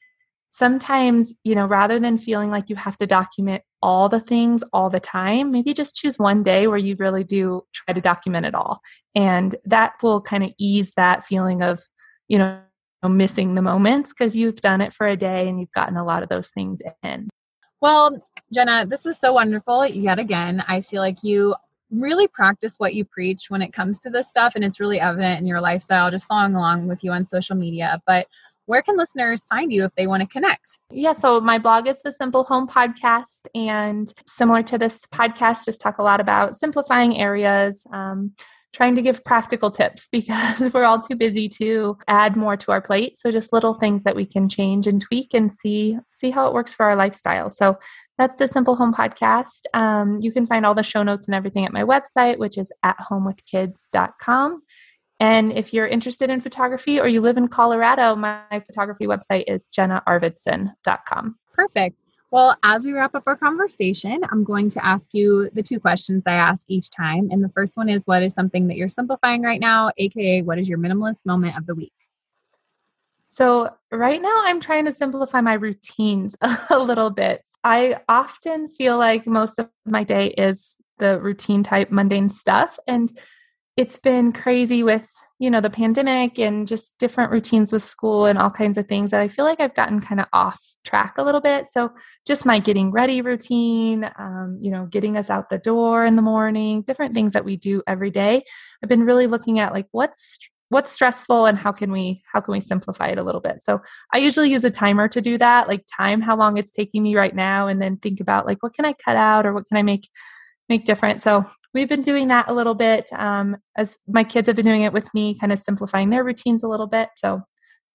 sometimes, 0.51 1.35
you 1.45 1.55
know, 1.55 1.67
rather 1.67 2.01
than 2.01 2.17
feeling 2.17 2.51
like 2.51 2.71
you 2.71 2.77
have 2.77 2.97
to 2.97 3.07
document 3.07 3.63
all 3.83 4.09
the 4.09 4.21
things 4.21 4.65
all 4.73 4.89
the 4.89 5.01
time, 5.01 5.51
maybe 5.51 5.75
just 5.75 5.97
choose 5.97 6.19
one 6.19 6.43
day 6.43 6.67
where 6.67 6.79
you 6.79 6.97
really 6.99 7.25
do 7.25 7.63
try 7.75 7.93
to 7.93 8.01
document 8.01 8.47
it 8.47 8.55
all. 8.55 8.81
And 9.15 9.55
that 9.65 9.95
will 10.03 10.21
kind 10.21 10.45
of 10.45 10.53
ease 10.59 10.93
that 10.93 11.27
feeling 11.27 11.63
of, 11.63 11.83
you 12.29 12.39
know, 12.39 12.61
missing 13.05 13.55
the 13.55 13.63
moments 13.63 14.13
because 14.13 14.35
you've 14.35 14.61
done 14.61 14.81
it 14.81 14.95
for 14.95 15.07
a 15.07 15.17
day 15.17 15.49
and 15.49 15.61
you've 15.61 15.73
gotten 15.73 15.97
a 15.97 16.05
lot 16.05 16.23
of 16.23 16.29
those 16.29 16.49
things 16.49 16.81
in. 17.03 17.29
Well, 17.85 18.19
Jenna, 18.51 18.87
this 18.87 19.05
was 19.05 19.19
so 19.19 19.35
wonderful 19.35 19.85
yet 19.85 20.19
again. 20.19 20.65
I 20.67 20.81
feel 20.81 21.03
like 21.03 21.23
you 21.23 21.55
really 21.91 22.27
practice 22.27 22.77
what 22.79 22.95
you 22.95 23.05
preach 23.05 23.51
when 23.51 23.61
it 23.61 23.75
comes 23.75 24.01
to 24.01 24.09
this 24.09 24.27
stuff, 24.27 24.55
and 24.55 24.65
it's 24.65 24.81
really 24.81 24.99
evident 24.99 25.39
in 25.39 25.47
your 25.47 25.61
lifestyle, 25.61 26.11
just 26.11 26.27
following 26.27 26.55
along 26.55 26.87
with 26.87 27.05
you 27.05 27.13
on 27.13 27.27
social 27.27 27.55
media. 27.55 28.01
But 28.07 28.27
where 28.65 28.81
can 28.81 28.97
listeners 28.97 29.45
find 29.45 29.71
you 29.71 29.85
if 29.85 29.95
they 29.99 30.07
want 30.07 30.23
to 30.23 30.27
connect? 30.27 30.79
Yeah, 30.91 31.13
so 31.13 31.43
my 31.43 31.59
blog 31.59 31.87
is 31.87 32.01
the 32.01 32.11
Simple 32.11 32.45
Home 32.45 32.67
Podcast, 32.67 33.49
and 33.55 34.15
similar 34.27 34.63
to 34.63 34.79
this 34.79 35.01
podcast, 35.13 35.67
just 35.67 35.83
talk 35.83 35.99
a 35.99 36.03
lot 36.03 36.23
about 36.23 36.57
simplifying 36.57 37.19
areas. 37.19 37.87
Um, 37.93 38.33
trying 38.75 38.95
to 38.95 39.03
give 39.03 39.25
practical 39.25 39.71
tips 39.71 40.09
because 40.13 40.73
we're 40.75 40.85
all 40.85 41.01
too 41.01 41.17
busy 41.17 41.49
to 41.49 41.97
add 42.09 42.37
more 42.37 42.57
to 42.57 42.73
our 42.73 42.83
plate 42.83 43.19
so 43.19 43.31
just 43.31 43.53
little 43.53 43.75
things 43.75 44.03
that 44.03 44.17
we 44.17 44.27
can 44.27 44.49
change 44.49 44.87
and 44.87 45.01
tweak 45.01 45.33
and 45.33 45.51
see 45.53 45.99
see 46.11 46.31
how 46.31 46.47
it 46.47 46.53
works 46.53 46.75
for 46.75 46.85
our 46.85 46.97
lifestyle 46.97 47.49
so 47.49 47.79
that's 48.19 48.37
the 48.37 48.47
simple 48.47 48.77
home 48.77 48.93
podcast 48.93 49.65
um, 49.73 50.19
you 50.21 50.31
can 50.31 50.47
find 50.47 50.67
all 50.67 50.75
the 50.75 50.83
show 50.83 51.03
notes 51.03 51.27
and 51.27 51.35
everything 51.35 51.65
at 51.65 51.73
my 51.73 51.83
website 51.83 52.39
which 52.39 52.59
is 52.59 52.71
at 52.83 52.97
homewithkids.com 52.99 54.61
and 55.21 55.53
if 55.53 55.73
you're 55.73 55.87
interested 55.87 56.29
in 56.29 56.41
photography 56.41 57.01
or 57.01 57.09
you 57.09 57.21
live 57.21 57.37
in 57.37 57.49
Colorado, 57.49 58.17
my 58.17 58.43
photography 58.67 59.07
website 59.07 59.45
is 59.47 59.65
jennaarvidsson.com. 59.75 61.37
Perfect. 61.53 61.97
Well, 62.35 62.57
as 62.65 62.85
we 62.85 62.91
wrap 62.91 63.15
up 63.15 63.23
our 63.29 63.37
conversation, 63.37 64.23
I'm 64.33 64.43
going 64.43 64.69
to 64.71 64.85
ask 64.85 65.11
you 65.13 65.51
the 65.53 65.63
two 65.63 65.79
questions 65.79 66.25
I 66.27 66.33
ask 66.33 66.65
each 66.67 66.91
time. 66.91 67.29
And 67.31 67.45
the 67.45 67.49
first 67.51 67.77
one 67.77 67.89
is 67.89 68.09
what 68.09 68.25
is 68.25 68.33
something 68.33 68.67
that 68.67 68.77
you're 68.77 68.89
simplifying 68.89 69.41
right 69.41 69.61
now, 69.61 69.93
aka 69.99 70.43
what 70.43 70.59
is 70.59 70.69
your 70.69 70.81
minimalist 70.81 71.25
moment 71.25 71.57
of 71.57 71.65
the 71.67 71.77
week? 71.77 71.93
So, 73.29 73.71
right 73.93 74.21
now, 74.21 74.35
I'm 74.47 74.59
trying 74.59 74.85
to 74.87 74.93
simplify 74.93 75.43
my 75.43 75.53
routines 75.53 76.35
a 76.71 76.79
little 76.81 77.11
bit. 77.11 77.43
I 77.63 78.01
often 78.09 78.67
feel 78.67 78.99
like 78.99 79.29
most 79.29 79.61
of 79.61 79.69
my 79.87 80.03
day 80.03 80.31
is 80.31 80.75
the 80.99 81.21
routine 81.21 81.63
type 81.63 81.93
mundane 81.93 82.31
stuff. 82.31 82.81
And 82.89 83.17
it's 83.77 84.01
been 84.01 84.33
crazy 84.33 84.83
with 84.83 85.09
you 85.39 85.51
know 85.51 85.61
the 85.61 85.71
pandemic 85.71 86.39
and 86.39 86.69
just 86.69 86.95
different 86.99 87.31
routines 87.31 87.73
with 87.73 87.83
school 87.83 88.25
and 88.27 88.39
all 88.39 88.51
kinds 88.51 88.79
of 88.79 88.87
things 88.87 89.11
that 89.11 89.21
i 89.21 89.29
feel 89.29 89.45
like 89.45 89.61
i've 89.61 89.75
gotten 89.75 90.01
kind 90.01 90.21
of 90.21 90.27
off 90.33 90.61
track 90.85 91.15
a 91.19 91.25
little 91.25 91.41
bit. 91.41 91.69
So 91.69 91.93
just 92.27 92.47
my 92.47 92.59
getting 92.59 92.91
ready 92.91 93.21
routine 93.21 94.11
um, 94.19 94.59
you 94.61 94.71
know 94.71 94.87
getting 94.87 95.17
us 95.17 95.31
out 95.31 95.51
the 95.51 95.59
door 95.59 96.05
in 96.05 96.17
the 96.17 96.23
morning 96.23 96.83
different 96.83 97.15
things 97.15 97.33
that 97.33 97.45
we 97.45 97.57
do 97.57 97.83
every 97.87 98.11
day. 98.11 98.45
I've 98.83 98.89
been 98.89 99.05
really 99.05 99.27
looking 99.27 99.59
at 99.59 99.73
like 99.73 99.87
what's 99.91 100.39
what's 100.69 100.93
stressful 100.93 101.47
and 101.47 101.59
how 101.59 101.73
can 101.73 101.91
we 101.91 102.23
how 102.33 102.41
can 102.41 102.53
we 102.53 102.61
simplify 102.61 103.09
it 103.09 103.19
a 103.19 103.23
little 103.23 103.41
bit? 103.41 103.63
So 103.63 103.81
i 104.13 104.19
usually 104.19 104.51
use 104.51 104.65
a 104.65 104.71
timer 104.71 105.09
to 105.09 105.21
do 105.21 105.39
that 105.39 105.69
like 105.69 105.85
time 105.95 106.21
how 106.21 106.37
long 106.37 106.57
it's 106.57 106.71
taking 106.71 107.03
me 107.03 107.17
right 107.17 107.35
now 107.35 107.67
and 107.67 107.81
then 107.81 107.97
think 107.97 108.21
about 108.21 108.47
like 108.47 108.63
what 108.63 108.75
can 108.75 108.85
i 108.85 108.93
cut 108.93 109.17
out 109.17 109.47
or 109.47 109.53
what 109.53 109.67
can 109.67 109.77
i 109.77 109.83
make 109.83 110.09
make 110.69 110.85
different 110.85 111.23
so 111.23 111.45
we've 111.75 111.89
been 111.89 112.03
doing 112.03 112.29
that 112.29 112.49
a 112.49 112.55
little 112.55 112.75
bit 112.75 113.13
um, 113.13 113.57
as 113.77 113.99
my 114.07 114.25
kids 114.25 114.47
have 114.47 114.57
been 114.57 114.65
doing 114.65 114.83
it 114.83 114.93
with 114.93 115.13
me, 115.13 115.37
kind 115.39 115.53
of 115.53 115.59
simplifying 115.59 116.09
their 116.09 116.25
routines 116.25 116.63
a 116.63 116.69
little 116.69 116.87
bit. 116.87 117.11
So, 117.17 117.43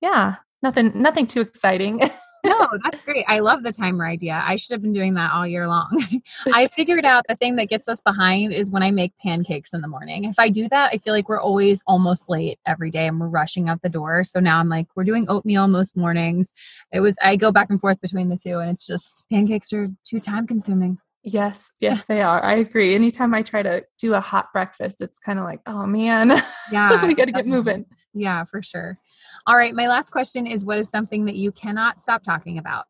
yeah, 0.01 0.35
nothing, 0.61 0.91
nothing 0.93 1.25
too 1.25 1.41
exciting. 1.41 1.97
no, 2.45 2.67
that's 2.83 3.01
great. 3.01 3.25
I 3.27 3.39
love 3.39 3.63
the 3.63 3.71
timer 3.71 4.05
idea. 4.05 4.43
I 4.45 4.57
should 4.57 4.73
have 4.73 4.81
been 4.81 4.91
doing 4.91 5.13
that 5.13 5.31
all 5.31 5.47
year 5.47 5.65
long. 5.67 6.03
I 6.53 6.67
figured 6.67 7.05
out 7.05 7.23
the 7.29 7.37
thing 7.37 7.55
that 7.55 7.69
gets 7.69 7.87
us 7.87 8.01
behind 8.01 8.53
is 8.53 8.69
when 8.69 8.83
I 8.83 8.91
make 8.91 9.17
pancakes 9.17 9.73
in 9.73 9.79
the 9.79 9.87
morning. 9.87 10.25
If 10.25 10.37
I 10.37 10.49
do 10.49 10.67
that, 10.69 10.91
I 10.93 10.97
feel 10.97 11.13
like 11.13 11.29
we're 11.29 11.39
always 11.39 11.81
almost 11.87 12.29
late 12.29 12.59
every 12.65 12.91
day 12.91 13.07
and 13.07 13.19
we're 13.19 13.27
rushing 13.27 13.69
out 13.69 13.81
the 13.81 13.89
door. 13.89 14.25
So 14.25 14.41
now 14.41 14.59
I'm 14.59 14.69
like, 14.69 14.87
we're 14.95 15.05
doing 15.05 15.25
oatmeal 15.29 15.67
most 15.69 15.95
mornings. 15.95 16.51
It 16.91 16.99
was, 16.99 17.15
I 17.23 17.37
go 17.37 17.51
back 17.51 17.69
and 17.69 17.79
forth 17.79 18.01
between 18.01 18.27
the 18.27 18.37
two 18.37 18.59
and 18.59 18.69
it's 18.69 18.85
just 18.85 19.23
pancakes 19.31 19.71
are 19.71 19.87
too 20.03 20.19
time 20.19 20.47
consuming. 20.47 20.99
Yes, 21.31 21.69
yes, 21.79 22.03
they 22.05 22.21
are. 22.21 22.43
I 22.43 22.55
agree. 22.55 22.95
Anytime 22.95 23.33
I 23.33 23.43
try 23.43 23.61
to 23.61 23.85
do 23.97 24.13
a 24.13 24.19
hot 24.19 24.51
breakfast, 24.51 25.01
it's 25.01 25.19
kind 25.19 25.37
of 25.37 25.45
like, 25.45 25.59
oh 25.65 25.85
man, 25.85 26.29
yeah, 26.71 27.05
we 27.05 27.13
got 27.13 27.25
to 27.25 27.31
get 27.31 27.45
moving. 27.45 27.85
Yeah, 28.13 28.45
for 28.45 28.61
sure. 28.61 28.97
All 29.45 29.55
right, 29.55 29.75
my 29.75 29.87
last 29.87 30.11
question 30.11 30.47
is 30.47 30.65
what 30.65 30.77
is 30.77 30.89
something 30.89 31.25
that 31.25 31.35
you 31.35 31.51
cannot 31.51 32.01
stop 32.01 32.23
talking 32.23 32.57
about? 32.57 32.85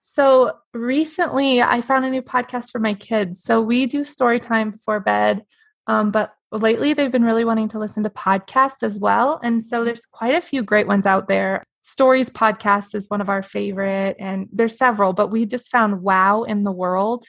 So 0.00 0.56
recently, 0.74 1.62
I 1.62 1.80
found 1.80 2.04
a 2.04 2.10
new 2.10 2.22
podcast 2.22 2.70
for 2.70 2.80
my 2.80 2.94
kids. 2.94 3.42
So 3.42 3.60
we 3.60 3.86
do 3.86 4.02
story 4.02 4.40
time 4.40 4.70
before 4.70 4.98
bed, 4.98 5.44
um, 5.86 6.10
but 6.10 6.34
lately 6.50 6.94
they've 6.94 7.12
been 7.12 7.24
really 7.24 7.44
wanting 7.44 7.68
to 7.68 7.78
listen 7.78 8.02
to 8.02 8.10
podcasts 8.10 8.82
as 8.82 8.98
well. 8.98 9.38
And 9.42 9.64
so 9.64 9.84
there's 9.84 10.06
quite 10.06 10.34
a 10.34 10.40
few 10.40 10.64
great 10.64 10.88
ones 10.88 11.06
out 11.06 11.28
there. 11.28 11.64
Stories 11.90 12.30
podcast 12.30 12.94
is 12.94 13.10
one 13.10 13.20
of 13.20 13.28
our 13.28 13.42
favorite, 13.42 14.14
and 14.20 14.48
there's 14.52 14.78
several, 14.78 15.12
but 15.12 15.26
we 15.26 15.44
just 15.44 15.72
found 15.72 16.02
Wow 16.02 16.44
in 16.44 16.62
the 16.62 16.70
World. 16.70 17.24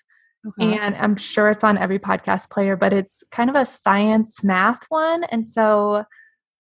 Okay. 0.48 0.78
And 0.78 0.96
I'm 0.98 1.16
sure 1.16 1.50
it's 1.50 1.64
on 1.64 1.80
every 1.80 1.98
podcast 1.98 2.52
player, 2.52 2.76
but 2.76 2.94
it's 2.94 3.24
kind 3.32 3.50
of 3.50 3.56
a 3.56 3.66
science 3.66 4.44
math 4.44 4.84
one. 4.90 5.24
And 5.24 5.48
so 5.48 6.06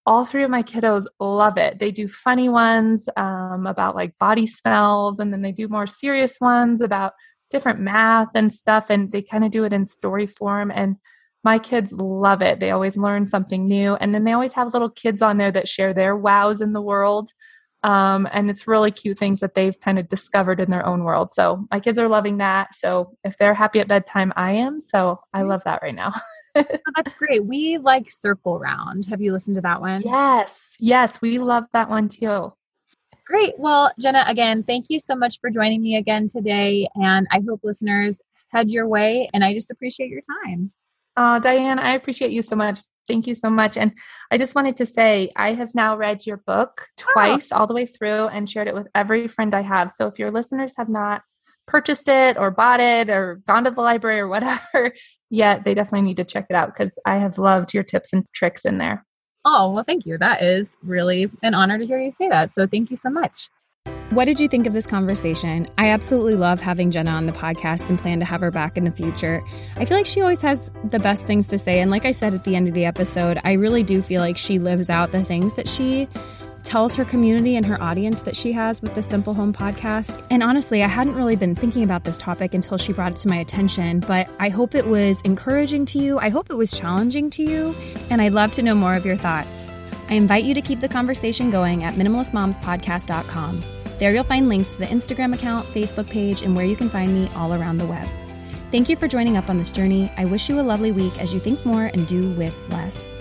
all 0.08 0.26
three 0.26 0.44
of 0.44 0.50
my 0.50 0.64
kiddos 0.64 1.06
love 1.20 1.60
it. 1.60 1.78
They 1.78 1.92
do 1.92 2.08
funny 2.08 2.50
ones 2.50 3.08
um, 3.18 3.68
about 3.68 3.96
like 3.96 4.18
body 4.18 4.48
smells, 4.48 5.20
and 5.20 5.32
then 5.32 5.44
they 5.44 5.52
do 5.52 5.68
more 5.68 5.86
serious 5.86 6.42
ones 6.42 6.82
about 6.82 7.14
different 7.52 7.82
math 7.82 8.30
and 8.34 8.52
stuff. 8.52 8.90
And 8.90 9.12
they 9.12 9.22
kind 9.22 9.46
of 9.46 9.52
do 9.52 9.64
it 9.64 9.74
in 9.74 9.86
story 9.86 10.26
form. 10.26 10.72
And 10.74 10.96
my 11.44 11.60
kids 11.60 11.92
love 11.92 12.42
it. 12.42 12.60
They 12.60 12.72
always 12.72 12.98
learn 12.98 13.28
something 13.28 13.68
new. 13.68 13.94
And 13.94 14.12
then 14.16 14.24
they 14.24 14.34
always 14.34 14.54
have 14.54 14.74
little 14.74 14.90
kids 14.90 15.22
on 15.22 15.38
there 15.38 15.52
that 15.52 15.68
share 15.68 15.94
their 15.94 16.16
wows 16.16 16.62
in 16.62 16.74
the 16.74 16.82
world. 16.82 17.30
Um, 17.84 18.28
and 18.32 18.50
it's 18.50 18.68
really 18.68 18.92
cute 18.92 19.18
things 19.18 19.40
that 19.40 19.56
they've 19.56 19.80
kind 19.80 19.98
of 19.98 20.08
discovered 20.08 20.60
in 20.60 20.70
their 20.70 20.86
own 20.86 21.04
world. 21.04 21.32
So 21.32 21.66
my 21.72 21.80
kids 21.80 21.98
are 21.98 22.08
loving 22.08 22.38
that. 22.38 22.76
So 22.76 23.18
if 23.24 23.38
they're 23.38 23.54
happy 23.54 23.80
at 23.80 23.88
bedtime, 23.88 24.32
I 24.36 24.52
am. 24.54 24.80
So 24.80 25.20
I 25.34 25.42
love 25.42 25.64
that 25.66 25.82
right 25.82 25.96
now. 25.96 26.12
oh, 26.56 26.64
that's 26.96 27.16
great. 27.16 27.46
We 27.46 27.78
like 27.78 28.12
Circle 28.12 28.60
Round. 28.60 29.06
Have 29.08 29.22
you 29.22 29.32
listened 29.32 29.56
to 29.56 29.62
that 29.62 29.82
one? 29.82 30.02
Yes. 30.04 30.60
Yes. 30.80 31.22
We 31.22 31.40
love 31.40 31.66
that 31.74 31.90
one 31.90 32.08
too. 32.08 32.54
Great. 33.26 33.54
Well, 33.58 33.92
Jenna, 34.00 34.26
again, 34.28 34.64
thank 34.64 34.88
you 34.90 35.00
so 35.00 35.16
much 35.16 35.40
for 35.40 35.50
joining 35.50 35.82
me 35.82 35.96
again 35.96 36.28
today. 36.28 36.88
And 36.96 37.28
I 37.32 37.42
hope 37.48 37.62
listeners 37.64 38.22
head 38.52 38.70
your 38.70 38.88
way. 38.88 39.30
And 39.34 39.44
I 39.44 39.54
just 39.54 39.72
appreciate 39.72 40.10
your 40.10 40.22
time. 40.46 40.72
Uh, 41.16 41.40
Diane, 41.40 41.80
I 41.80 41.94
appreciate 41.94 42.32
you 42.32 42.42
so 42.42 42.56
much. 42.56 42.80
Thank 43.08 43.28
you 43.28 43.36
so 43.36 43.50
much. 43.50 43.78
And 43.78 43.94
I 44.32 44.38
just 44.38 44.56
wanted 44.56 44.78
to 44.78 44.86
say, 44.86 45.32
I 45.36 45.54
have 45.54 45.76
now 45.76 45.98
read 45.98 46.26
your 46.26 46.38
book 46.38 46.88
twice, 46.98 47.52
oh. 47.52 47.58
all 47.58 47.68
the 47.68 47.74
way 47.74 47.86
through, 47.86 48.28
and 48.28 48.50
shared 48.50 48.68
it 48.68 48.76
with 48.76 48.88
every 48.96 49.28
friend 49.28 49.54
I 49.54 49.62
have. 49.62 49.92
So 49.92 50.08
if 50.08 50.20
your 50.20 50.32
listeners 50.32 50.74
have 50.78 50.90
not 50.90 51.22
purchased 51.68 52.08
it 52.08 52.38
or 52.38 52.52
bought 52.52 52.80
it 52.80 53.10
or 53.10 53.42
gone 53.48 53.64
to 53.64 53.72
the 53.72 53.82
library 53.82 54.20
or 54.20 54.28
whatever 54.28 54.94
yet, 55.30 55.64
they 55.64 55.74
definitely 55.74 56.08
need 56.08 56.18
to 56.18 56.24
check 56.24 56.48
it 56.50 56.56
out 56.56 56.74
because 56.74 56.98
I 57.06 57.18
have 57.18 57.38
loved 57.38 57.74
your 57.74 57.84
tips 57.84 58.14
and 58.14 58.26
tricks 58.34 58.66
in 58.66 58.78
there. 58.78 59.06
Oh, 59.44 59.72
well, 59.72 59.84
thank 59.84 60.06
you. 60.06 60.18
That 60.18 60.44
is 60.44 60.78
really 60.84 61.32
an 61.42 61.54
honor 61.54 61.80
to 61.80 61.86
hear 61.86 62.00
you 62.00 62.12
say 62.12 62.30
that. 62.30 62.52
So 62.52 62.68
thank 62.68 62.92
you 62.92 62.98
so 62.98 63.10
much. 63.10 63.50
What 64.12 64.26
did 64.26 64.42
you 64.42 64.50
think 64.50 64.68
of 64.68 64.74
this 64.74 64.86
conversation? 64.86 65.68
I 65.78 65.92
absolutely 65.92 66.36
love 66.36 66.60
having 66.60 66.92
Jenna 66.92 67.12
on 67.12 67.28
the 67.28 67.32
podcast 67.32 67.88
and 67.88 67.98
plan 67.98 68.20
to 68.20 68.26
have 68.26 68.42
her 68.42 68.52
back 68.52 68.76
in 68.76 68.84
the 68.84 68.92
future. 68.92 69.42
I 69.78 69.86
feel 69.86 69.96
like 69.96 70.06
she 70.06 70.20
always 70.20 70.42
has 70.42 70.70
the 70.84 71.00
best 71.00 71.26
things 71.26 71.48
to 71.48 71.58
say. 71.58 71.80
And 71.80 71.90
like 71.90 72.04
I 72.04 72.12
said 72.12 72.36
at 72.36 72.44
the 72.44 72.58
end 72.58 72.68
of 72.68 72.74
the 72.74 72.84
episode, 72.84 73.40
I 73.46 73.54
really 73.54 73.84
do 73.84 74.02
feel 74.02 74.20
like 74.20 74.38
she 74.38 74.60
lives 74.60 74.90
out 74.90 75.14
the 75.14 75.24
things 75.24 75.54
that 75.54 75.66
she 75.66 76.10
tells 76.64 76.94
her 76.98 77.06
community 77.06 77.56
and 77.56 77.66
her 77.66 77.82
audience 77.82 78.24
that 78.24 78.36
she 78.36 78.52
has 78.52 78.82
with 78.82 78.96
the 78.96 79.02
Simple 79.02 79.34
Home 79.34 79.54
podcast. 79.54 80.22
And 80.30 80.44
honestly, 80.44 80.84
I 80.84 80.88
hadn't 80.88 81.16
really 81.16 81.38
been 81.38 81.56
thinking 81.56 81.84
about 81.84 82.04
this 82.04 82.18
topic 82.18 82.54
until 82.54 82.78
she 82.78 82.92
brought 82.92 83.14
it 83.14 83.18
to 83.20 83.30
my 83.30 83.38
attention, 83.38 84.02
but 84.02 84.30
I 84.42 84.50
hope 84.50 84.76
it 84.76 84.88
was 84.88 85.22
encouraging 85.22 85.86
to 85.86 86.00
you. 86.00 86.20
I 86.20 86.28
hope 86.28 86.50
it 86.50 86.58
was 86.58 86.78
challenging 86.78 87.30
to 87.30 87.44
you. 87.44 87.74
And 88.10 88.22
I'd 88.22 88.34
love 88.34 88.52
to 88.54 88.62
know 88.62 88.76
more 88.76 88.94
of 88.94 89.06
your 89.06 89.16
thoughts. 89.16 89.72
I 90.10 90.16
invite 90.16 90.44
you 90.44 90.54
to 90.54 90.62
keep 90.62 90.82
the 90.82 90.90
conversation 90.90 91.50
going 91.50 91.86
at 91.86 91.94
minimalistmomspodcast.com. 91.94 93.81
There 94.02 94.12
you'll 94.12 94.24
find 94.24 94.50
links 94.50 94.74
to 94.74 94.80
the 94.80 94.88
Instagram 94.88 95.36
account, 95.36 95.68
Facebook 95.76 96.10
page, 96.10 96.42
and 96.42 96.56
where 96.56 96.66
you 96.66 96.76
can 96.76 96.90
find 96.90 97.14
me 97.14 97.30
all 97.36 97.54
around 97.54 97.78
the 97.78 97.86
web. 97.86 98.10
Thank 98.72 98.90
you 98.90 98.96
for 98.96 99.08
joining 99.08 99.38
up 99.38 99.48
on 99.48 99.60
this 99.60 99.70
journey. 99.70 100.12
I 100.18 100.26
wish 100.26 100.50
you 100.50 100.60
a 100.60 100.64
lovely 100.64 100.92
week 100.92 101.16
as 101.20 101.36
you 101.36 101.40
think 101.40 101.64
more 101.68 101.86
and 101.86 102.08
do 102.08 102.32
with 102.32 102.56
less. 102.72 103.12